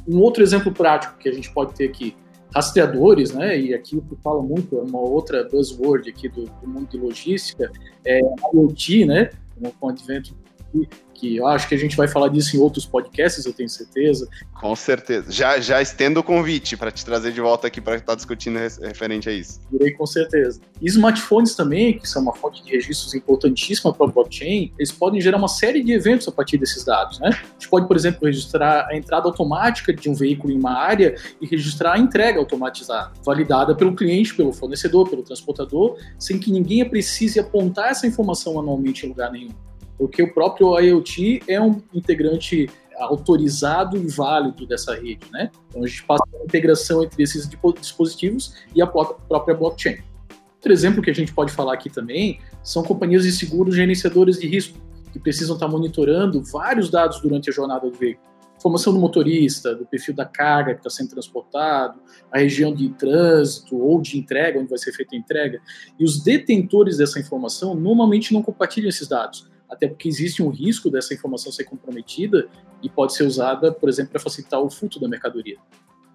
Um 0.07 0.19
outro 0.19 0.43
exemplo 0.43 0.71
prático 0.71 1.17
que 1.17 1.29
a 1.29 1.31
gente 1.31 1.51
pode 1.53 1.73
ter 1.75 1.85
aqui 1.85 2.15
rastreadores, 2.53 3.31
né? 3.31 3.59
E 3.59 3.73
aqui 3.73 3.95
o 3.95 4.01
que 4.01 4.15
fala 4.21 4.41
muito 4.41 4.77
é 4.77 4.81
uma 4.81 4.99
outra 4.99 5.47
buzzword 5.47 6.09
aqui 6.09 6.27
do, 6.27 6.45
do 6.45 6.67
mundo 6.67 6.87
de 6.89 6.97
logística, 6.97 7.71
é 8.05 8.19
IoT, 8.53 9.05
né? 9.05 9.29
Com 9.79 9.87
o 9.87 9.89
advento 9.89 10.33
que 11.19 11.35
eu 11.35 11.45
acho 11.45 11.67
que 11.67 11.75
a 11.75 11.77
gente 11.77 11.97
vai 11.97 12.07
falar 12.07 12.29
disso 12.29 12.55
em 12.55 12.59
outros 12.59 12.85
podcasts, 12.85 13.45
eu 13.45 13.51
tenho 13.51 13.67
certeza. 13.67 14.27
Com 14.59 14.75
certeza. 14.75 15.29
Já, 15.29 15.59
já 15.59 15.81
estendo 15.81 16.21
o 16.21 16.23
convite 16.23 16.77
para 16.77 16.91
te 16.91 17.03
trazer 17.03 17.33
de 17.33 17.41
volta 17.41 17.67
aqui 17.67 17.81
para 17.81 17.95
estar 17.95 18.15
discutindo 18.15 18.57
referente 18.57 19.27
a 19.27 19.33
isso. 19.33 19.59
Irei 19.73 19.91
com 19.91 20.05
certeza. 20.05 20.61
E 20.81 20.87
smartphones 20.87 21.55
também, 21.55 21.99
que 21.99 22.07
são 22.07 22.21
uma 22.21 22.33
fonte 22.33 22.63
de 22.63 22.71
registros 22.71 23.13
importantíssima 23.13 23.93
para 23.93 24.07
o 24.07 24.11
blockchain, 24.11 24.71
eles 24.77 24.91
podem 24.91 25.19
gerar 25.19 25.37
uma 25.37 25.49
série 25.49 25.83
de 25.83 25.91
eventos 25.91 26.27
a 26.27 26.31
partir 26.31 26.57
desses 26.57 26.85
dados, 26.85 27.19
né? 27.19 27.29
A 27.29 27.51
gente 27.53 27.69
pode, 27.69 27.87
por 27.87 27.97
exemplo, 27.97 28.25
registrar 28.25 28.87
a 28.89 28.95
entrada 28.95 29.27
automática 29.27 29.93
de 29.93 30.09
um 30.09 30.13
veículo 30.13 30.53
em 30.53 30.57
uma 30.57 30.77
área 30.77 31.15
e 31.41 31.45
registrar 31.45 31.93
a 31.93 31.99
entrega 31.99 32.39
automatizada, 32.39 33.11
validada 33.25 33.75
pelo 33.75 33.93
cliente, 33.93 34.33
pelo 34.33 34.53
fornecedor, 34.53 35.09
pelo 35.09 35.23
transportador, 35.23 35.97
sem 36.17 36.39
que 36.39 36.51
ninguém 36.51 36.87
precise 36.87 37.39
apontar 37.39 37.89
essa 37.89 38.07
informação 38.07 38.53
manualmente 38.53 39.05
em 39.05 39.09
lugar 39.09 39.31
nenhum 39.31 39.49
porque 39.99 40.23
o 40.23 40.33
próprio 40.33 40.79
IoT 40.79 41.43
é 41.45 41.61
um 41.61 41.81
integrante 41.93 42.69
autorizado 42.97 43.97
e 43.97 44.07
válido 44.07 44.65
dessa 44.65 44.95
rede, 44.95 45.19
né? 45.31 45.51
Então 45.67 45.83
a 45.83 45.87
gente 45.87 46.03
passa 46.05 46.23
a 46.41 46.43
integração 46.43 47.03
entre 47.03 47.21
esses 47.21 47.49
dispositivos 47.79 48.55
e 48.73 48.81
a 48.81 48.87
própria 48.87 49.53
blockchain. 49.53 49.97
Outro 50.55 50.71
exemplo 50.71 51.01
que 51.01 51.09
a 51.09 51.13
gente 51.13 51.33
pode 51.33 51.51
falar 51.51 51.73
aqui 51.73 51.89
também 51.89 52.39
são 52.63 52.81
companhias 52.81 53.23
de 53.23 53.31
seguros 53.31 53.75
gerenciadores 53.75 54.39
de 54.39 54.47
risco, 54.47 54.77
que 55.11 55.19
precisam 55.19 55.55
estar 55.55 55.67
monitorando 55.67 56.41
vários 56.43 56.89
dados 56.89 57.19
durante 57.21 57.49
a 57.49 57.53
jornada 57.53 57.89
do 57.89 57.97
veículo. 57.97 58.27
Informação 58.57 58.93
do 58.93 58.99
motorista, 58.99 59.73
do 59.73 59.85
perfil 59.85 60.13
da 60.13 60.25
carga 60.25 60.73
que 60.73 60.79
está 60.81 60.89
sendo 60.89 61.09
transportado, 61.09 61.99
a 62.31 62.39
região 62.39 62.73
de 62.73 62.89
trânsito 62.89 63.77
ou 63.77 64.01
de 64.01 64.17
entrega, 64.19 64.59
onde 64.59 64.69
vai 64.69 64.77
ser 64.77 64.91
feita 64.91 65.15
a 65.15 65.17
entrega. 65.17 65.61
E 65.97 66.03
os 66.03 66.21
detentores 66.21 66.97
dessa 66.97 67.19
informação 67.19 67.73
normalmente 67.73 68.33
não 68.33 68.41
compartilham 68.41 68.89
esses 68.89 69.07
dados 69.07 69.49
até 69.69 69.87
porque 69.87 70.07
existe 70.07 70.41
um 70.41 70.49
risco 70.49 70.89
dessa 70.89 71.13
informação 71.13 71.51
ser 71.51 71.65
comprometida 71.65 72.47
e 72.81 72.89
pode 72.89 73.13
ser 73.13 73.23
usada, 73.23 73.71
por 73.71 73.87
exemplo, 73.87 74.11
para 74.11 74.19
facilitar 74.19 74.59
o 74.59 74.69
furto 74.69 74.99
da 74.99 75.07
mercadoria. 75.07 75.57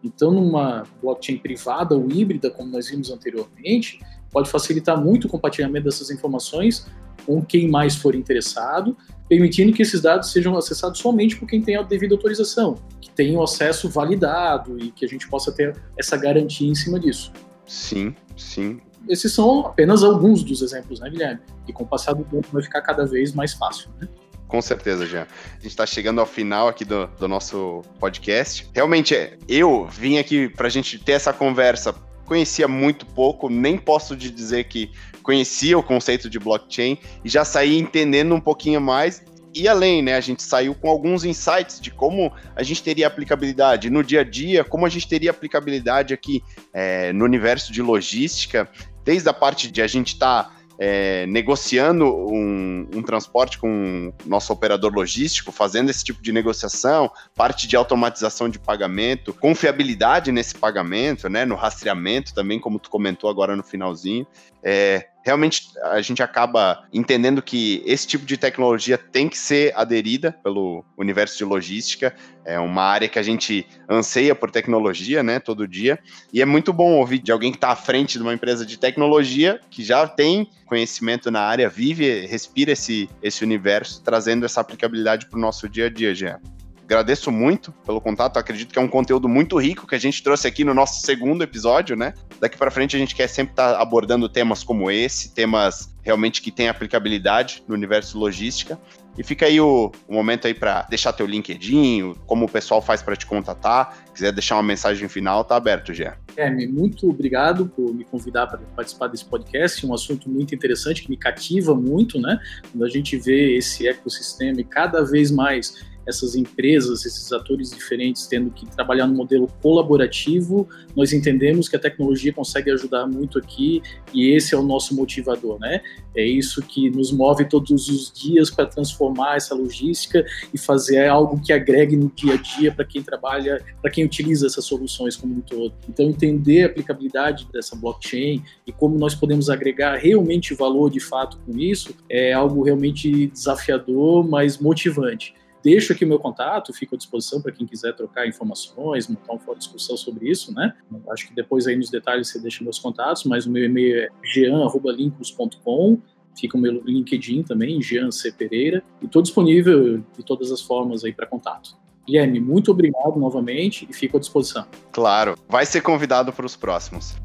Então, 0.02 0.30
numa 0.30 0.82
blockchain 1.00 1.38
privada 1.38 1.94
ou 1.94 2.10
híbrida, 2.10 2.50
como 2.50 2.70
nós 2.70 2.90
vimos 2.90 3.10
anteriormente, 3.10 4.00
pode 4.30 4.50
facilitar 4.50 5.00
muito 5.00 5.26
o 5.26 5.30
compartilhamento 5.30 5.84
dessas 5.84 6.10
informações 6.10 6.86
com 7.24 7.42
quem 7.42 7.70
mais 7.70 7.96
for 7.96 8.14
interessado, 8.14 8.96
permitindo 9.28 9.72
que 9.72 9.80
esses 9.80 10.02
dados 10.02 10.30
sejam 10.30 10.56
acessados 10.58 10.98
somente 10.98 11.36
por 11.36 11.48
quem 11.48 11.62
tem 11.62 11.76
a 11.76 11.82
devida 11.82 12.14
autorização, 12.14 12.74
que 13.00 13.10
tenha 13.10 13.38
o 13.38 13.42
acesso 13.42 13.88
validado 13.88 14.78
e 14.78 14.90
que 14.90 15.06
a 15.06 15.08
gente 15.08 15.26
possa 15.28 15.50
ter 15.50 15.74
essa 15.96 16.16
garantia 16.16 16.68
em 16.68 16.74
cima 16.74 17.00
disso. 17.00 17.32
Sim, 17.66 18.14
sim 18.36 18.80
esses 19.08 19.32
são 19.32 19.66
apenas 19.66 20.02
alguns 20.02 20.42
dos 20.42 20.62
exemplos, 20.62 21.00
né, 21.00 21.10
Guilherme? 21.10 21.40
E 21.68 21.72
com 21.72 21.84
o 21.84 21.86
passar 21.86 22.12
do 22.14 22.24
tempo 22.24 22.48
vai 22.52 22.62
ficar 22.62 22.80
cada 22.82 23.06
vez 23.06 23.32
mais 23.32 23.52
fácil, 23.52 23.90
né? 24.00 24.08
Com 24.46 24.62
certeza, 24.62 25.06
Jean. 25.06 25.22
A 25.22 25.54
gente 25.56 25.68
está 25.68 25.84
chegando 25.84 26.20
ao 26.20 26.26
final 26.26 26.68
aqui 26.68 26.84
do, 26.84 27.06
do 27.18 27.26
nosso 27.26 27.82
podcast. 27.98 28.68
Realmente, 28.72 29.36
eu 29.48 29.86
vim 29.86 30.18
aqui 30.18 30.48
para 30.48 30.68
a 30.68 30.70
gente 30.70 30.98
ter 30.98 31.12
essa 31.12 31.32
conversa. 31.32 31.94
Conhecia 32.24 32.68
muito 32.68 33.04
pouco, 33.04 33.50
nem 33.50 33.76
posso 33.76 34.16
te 34.16 34.30
dizer 34.30 34.64
que 34.64 34.92
conhecia 35.22 35.76
o 35.76 35.82
conceito 35.82 36.30
de 36.30 36.38
blockchain 36.38 36.98
e 37.24 37.28
já 37.28 37.44
saí 37.44 37.78
entendendo 37.78 38.34
um 38.34 38.40
pouquinho 38.40 38.80
mais 38.80 39.22
e 39.54 39.68
além, 39.68 40.02
né? 40.02 40.16
A 40.16 40.20
gente 40.20 40.42
saiu 40.42 40.74
com 40.74 40.88
alguns 40.88 41.24
insights 41.24 41.80
de 41.80 41.90
como 41.90 42.32
a 42.56 42.62
gente 42.62 42.82
teria 42.82 43.06
aplicabilidade 43.06 43.88
no 43.88 44.02
dia 44.02 44.22
a 44.22 44.24
dia, 44.24 44.64
como 44.64 44.84
a 44.84 44.88
gente 44.88 45.06
teria 45.06 45.30
aplicabilidade 45.30 46.12
aqui 46.12 46.42
é, 46.72 47.12
no 47.12 47.24
universo 47.24 47.72
de 47.72 47.80
logística 47.80 48.68
desde 49.04 49.28
a 49.28 49.32
parte 49.32 49.70
de 49.70 49.82
a 49.82 49.86
gente 49.86 50.14
estar 50.14 50.44
tá, 50.44 50.50
é, 50.78 51.26
negociando 51.26 52.04
um, 52.06 52.88
um, 52.94 53.02
transporte 53.02 53.58
com 53.58 54.12
nosso 54.26 54.52
operador 54.52 54.92
logístico, 54.92 55.52
fazendo 55.52 55.90
esse 55.90 56.02
tipo 56.02 56.20
de 56.20 56.32
negociação, 56.32 57.10
parte 57.34 57.68
de 57.68 57.76
automatização 57.76 58.48
de 58.48 58.58
pagamento, 58.58 59.32
confiabilidade 59.32 60.32
nesse 60.32 60.54
pagamento, 60.54 61.28
né, 61.28 61.44
no 61.44 61.54
rastreamento 61.54 62.34
também, 62.34 62.58
como 62.58 62.78
tu 62.78 62.90
comentou 62.90 63.30
agora 63.30 63.54
no 63.54 63.62
finalzinho. 63.62 64.26
É, 64.62 65.08
realmente 65.24 65.70
a 65.82 66.00
gente 66.02 66.22
acaba 66.22 66.84
entendendo 66.92 67.42
que 67.42 67.82
esse 67.86 68.06
tipo 68.06 68.26
de 68.26 68.36
tecnologia 68.36 68.98
tem 68.98 69.28
que 69.28 69.38
ser 69.38 69.72
aderida 69.74 70.32
pelo 70.44 70.84
universo 70.96 71.38
de 71.38 71.44
logística. 71.44 72.14
É 72.44 72.60
uma 72.60 72.82
área 72.82 73.08
que 73.08 73.18
a 73.18 73.22
gente 73.22 73.66
anseia 73.88 74.34
por 74.34 74.50
tecnologia, 74.50 75.22
né, 75.22 75.40
todo 75.40 75.66
dia. 75.66 75.98
E 76.32 76.42
é 76.42 76.44
muito 76.44 76.72
bom 76.72 76.92
ouvir 76.98 77.18
de 77.20 77.32
alguém 77.32 77.50
que 77.50 77.56
está 77.56 77.70
à 77.70 77.76
frente 77.76 78.18
de 78.18 78.22
uma 78.22 78.34
empresa 78.34 78.66
de 78.66 78.78
tecnologia, 78.78 79.58
que 79.70 79.82
já 79.82 80.06
tem 80.06 80.50
conhecimento 80.66 81.30
na 81.30 81.40
área, 81.40 81.68
vive, 81.68 82.26
respira 82.26 82.72
esse, 82.72 83.08
esse 83.22 83.42
universo, 83.42 84.02
trazendo 84.02 84.44
essa 84.44 84.60
aplicabilidade 84.60 85.26
para 85.26 85.38
o 85.38 85.40
nosso 85.40 85.68
dia 85.68 85.86
a 85.86 85.90
dia, 85.90 86.14
Jean 86.14 86.38
agradeço 86.84 87.30
muito 87.30 87.72
pelo 87.84 88.00
contato. 88.00 88.38
Acredito 88.38 88.72
que 88.72 88.78
é 88.78 88.82
um 88.82 88.88
conteúdo 88.88 89.28
muito 89.28 89.58
rico 89.58 89.86
que 89.86 89.94
a 89.94 89.98
gente 89.98 90.22
trouxe 90.22 90.46
aqui 90.46 90.64
no 90.64 90.74
nosso 90.74 91.04
segundo 91.04 91.42
episódio, 91.42 91.96
né? 91.96 92.14
Daqui 92.40 92.56
para 92.56 92.70
frente 92.70 92.94
a 92.96 92.98
gente 92.98 93.14
quer 93.14 93.28
sempre 93.28 93.52
estar 93.52 93.74
tá 93.74 93.80
abordando 93.80 94.28
temas 94.28 94.62
como 94.62 94.90
esse, 94.90 95.34
temas 95.34 95.94
realmente 96.02 96.42
que 96.42 96.50
têm 96.50 96.68
aplicabilidade 96.68 97.64
no 97.66 97.74
universo 97.74 98.18
logística. 98.18 98.78
E 99.16 99.22
fica 99.22 99.46
aí 99.46 99.60
o, 99.60 99.92
o 100.08 100.12
momento 100.12 100.46
aí 100.46 100.54
para 100.54 100.82
deixar 100.82 101.12
teu 101.12 101.24
LinkedIn, 101.24 102.14
como 102.26 102.46
o 102.46 102.48
pessoal 102.48 102.82
faz 102.82 103.00
para 103.00 103.14
te 103.14 103.24
contatar. 103.24 103.96
Quiser 104.12 104.32
deixar 104.32 104.56
uma 104.56 104.62
mensagem 104.62 105.08
final, 105.08 105.44
tá 105.44 105.56
aberto, 105.56 105.94
Gé. 105.94 106.16
É, 106.36 106.50
muito 106.66 107.08
obrigado 107.08 107.66
por 107.66 107.94
me 107.94 108.04
convidar 108.04 108.48
para 108.48 108.58
participar 108.74 109.06
desse 109.06 109.24
podcast. 109.24 109.86
Um 109.86 109.94
assunto 109.94 110.28
muito 110.28 110.52
interessante 110.52 111.02
que 111.02 111.10
me 111.10 111.16
cativa 111.16 111.74
muito, 111.74 112.20
né? 112.20 112.38
Quando 112.72 112.84
a 112.84 112.88
gente 112.88 113.16
vê 113.16 113.56
esse 113.56 113.86
ecossistema 113.86 114.60
e 114.60 114.64
cada 114.64 115.04
vez 115.04 115.30
mais 115.30 115.93
essas 116.06 116.34
empresas, 116.34 117.04
esses 117.04 117.32
atores 117.32 117.70
diferentes 117.70 118.26
tendo 118.26 118.50
que 118.50 118.66
trabalhar 118.66 119.06
no 119.06 119.14
modelo 119.14 119.48
colaborativo, 119.62 120.68
nós 120.96 121.12
entendemos 121.12 121.68
que 121.68 121.76
a 121.76 121.78
tecnologia 121.78 122.32
consegue 122.32 122.70
ajudar 122.70 123.06
muito 123.06 123.38
aqui 123.38 123.82
e 124.12 124.30
esse 124.30 124.54
é 124.54 124.58
o 124.58 124.62
nosso 124.62 124.94
motivador, 124.94 125.58
né? 125.58 125.80
É 126.16 126.24
isso 126.24 126.62
que 126.62 126.90
nos 126.90 127.10
move 127.10 127.44
todos 127.48 127.88
os 127.88 128.12
dias 128.12 128.50
para 128.50 128.66
transformar 128.66 129.36
essa 129.36 129.54
logística 129.54 130.24
e 130.52 130.58
fazer 130.58 131.06
algo 131.08 131.40
que 131.40 131.52
agregue 131.52 131.96
no 131.96 132.10
dia 132.14 132.34
a 132.34 132.36
dia 132.36 132.72
para 132.72 132.84
quem 132.84 133.02
trabalha, 133.02 133.60
para 133.82 133.90
quem 133.90 134.04
utiliza 134.04 134.46
essas 134.46 134.64
soluções 134.64 135.16
como 135.16 135.34
um 135.34 135.40
todo. 135.40 135.74
Então, 135.88 136.06
entender 136.06 136.62
a 136.62 136.66
aplicabilidade 136.66 137.48
dessa 137.52 137.74
blockchain 137.74 138.42
e 138.66 138.72
como 138.72 138.96
nós 138.96 139.14
podemos 139.14 139.50
agregar 139.50 139.96
realmente 139.96 140.54
valor 140.54 140.90
de 140.90 141.00
fato 141.00 141.38
com 141.44 141.58
isso 141.58 141.94
é 142.08 142.32
algo 142.32 142.62
realmente 142.62 143.26
desafiador, 143.26 144.26
mas 144.26 144.58
motivante. 144.58 145.34
Deixo 145.64 145.94
aqui 145.94 146.04
o 146.04 146.08
meu 146.08 146.18
contato, 146.18 146.74
fico 146.74 146.94
à 146.94 146.98
disposição 146.98 147.40
para 147.40 147.50
quem 147.50 147.66
quiser 147.66 147.96
trocar 147.96 148.28
informações, 148.28 149.08
montar 149.08 149.32
um 149.32 149.38
de 149.54 149.58
discussão 149.60 149.96
sobre 149.96 150.28
isso, 150.28 150.52
né? 150.52 150.74
Acho 151.08 151.26
que 151.26 151.34
depois 151.34 151.66
aí 151.66 151.74
nos 151.74 151.88
detalhes 151.88 152.28
você 152.28 152.38
deixa 152.38 152.62
meus 152.62 152.78
contatos, 152.78 153.24
mas 153.24 153.46
o 153.46 153.50
meu 153.50 153.64
e-mail 153.64 154.00
é 154.00 154.08
jean.linkus.com, 154.22 155.98
fica 156.38 156.58
o 156.58 156.60
meu 156.60 156.82
LinkedIn 156.84 157.44
também, 157.44 157.80
Jean 157.80 158.10
C. 158.10 158.30
Pereira, 158.30 158.82
e 159.00 159.06
estou 159.06 159.22
disponível 159.22 160.04
de 160.14 160.22
todas 160.22 160.52
as 160.52 160.60
formas 160.60 161.02
aí 161.02 161.14
para 161.14 161.26
contato. 161.26 161.74
Guilherme, 162.06 162.40
muito 162.40 162.70
obrigado 162.70 163.18
novamente 163.18 163.86
e 163.88 163.94
fico 163.94 164.18
à 164.18 164.20
disposição. 164.20 164.66
Claro, 164.92 165.34
vai 165.48 165.64
ser 165.64 165.80
convidado 165.80 166.30
para 166.30 166.44
os 166.44 166.54
próximos. 166.54 167.16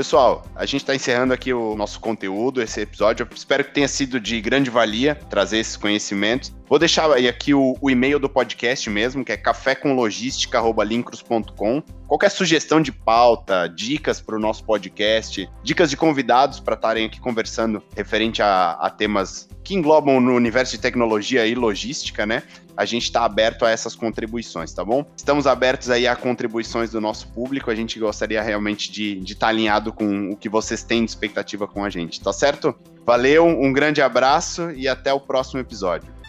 Pessoal, 0.00 0.46
a 0.56 0.64
gente 0.64 0.80
está 0.80 0.94
encerrando 0.94 1.34
aqui 1.34 1.52
o 1.52 1.76
nosso 1.76 2.00
conteúdo, 2.00 2.62
esse 2.62 2.80
episódio. 2.80 3.28
Eu 3.30 3.36
espero 3.36 3.62
que 3.62 3.70
tenha 3.70 3.86
sido 3.86 4.18
de 4.18 4.40
grande 4.40 4.70
valia 4.70 5.14
trazer 5.14 5.58
esses 5.58 5.76
conhecimentos. 5.76 6.50
Vou 6.70 6.78
deixar 6.78 7.10
aí 7.10 7.28
aqui 7.28 7.52
o, 7.52 7.76
o 7.80 7.90
e-mail 7.90 8.20
do 8.20 8.28
podcast 8.28 8.88
mesmo, 8.88 9.24
que 9.24 9.32
é 9.32 9.36
cafécomlogística.lincros.com. 9.36 11.82
Qualquer 12.06 12.30
sugestão 12.30 12.80
de 12.80 12.92
pauta, 12.92 13.66
dicas 13.66 14.20
para 14.20 14.36
o 14.36 14.38
nosso 14.38 14.62
podcast, 14.62 15.50
dicas 15.64 15.90
de 15.90 15.96
convidados 15.96 16.60
para 16.60 16.74
estarem 16.74 17.06
aqui 17.06 17.18
conversando 17.18 17.82
referente 17.96 18.40
a, 18.40 18.74
a 18.74 18.88
temas 18.88 19.48
que 19.64 19.74
englobam 19.74 20.20
no 20.20 20.32
universo 20.32 20.76
de 20.76 20.80
tecnologia 20.80 21.44
e 21.44 21.56
logística, 21.56 22.24
né? 22.24 22.44
a 22.76 22.84
gente 22.84 23.02
está 23.02 23.24
aberto 23.24 23.66
a 23.66 23.70
essas 23.70 23.96
contribuições, 23.96 24.72
tá 24.72 24.84
bom? 24.84 25.04
Estamos 25.16 25.48
abertos 25.48 25.90
aí 25.90 26.06
a 26.06 26.14
contribuições 26.14 26.92
do 26.92 27.00
nosso 27.00 27.26
público, 27.32 27.68
a 27.70 27.74
gente 27.74 27.98
gostaria 27.98 28.40
realmente 28.40 28.92
de 28.92 29.14
estar 29.14 29.24
de 29.24 29.34
tá 29.34 29.48
alinhado 29.48 29.92
com 29.92 30.30
o 30.30 30.36
que 30.36 30.48
vocês 30.48 30.84
têm 30.84 31.04
de 31.04 31.10
expectativa 31.10 31.66
com 31.66 31.84
a 31.84 31.90
gente, 31.90 32.20
tá 32.20 32.32
certo? 32.32 32.72
Valeu, 33.04 33.44
um 33.44 33.72
grande 33.72 34.00
abraço 34.00 34.70
e 34.70 34.86
até 34.86 35.12
o 35.12 35.18
próximo 35.20 35.58
episódio. 35.60 36.19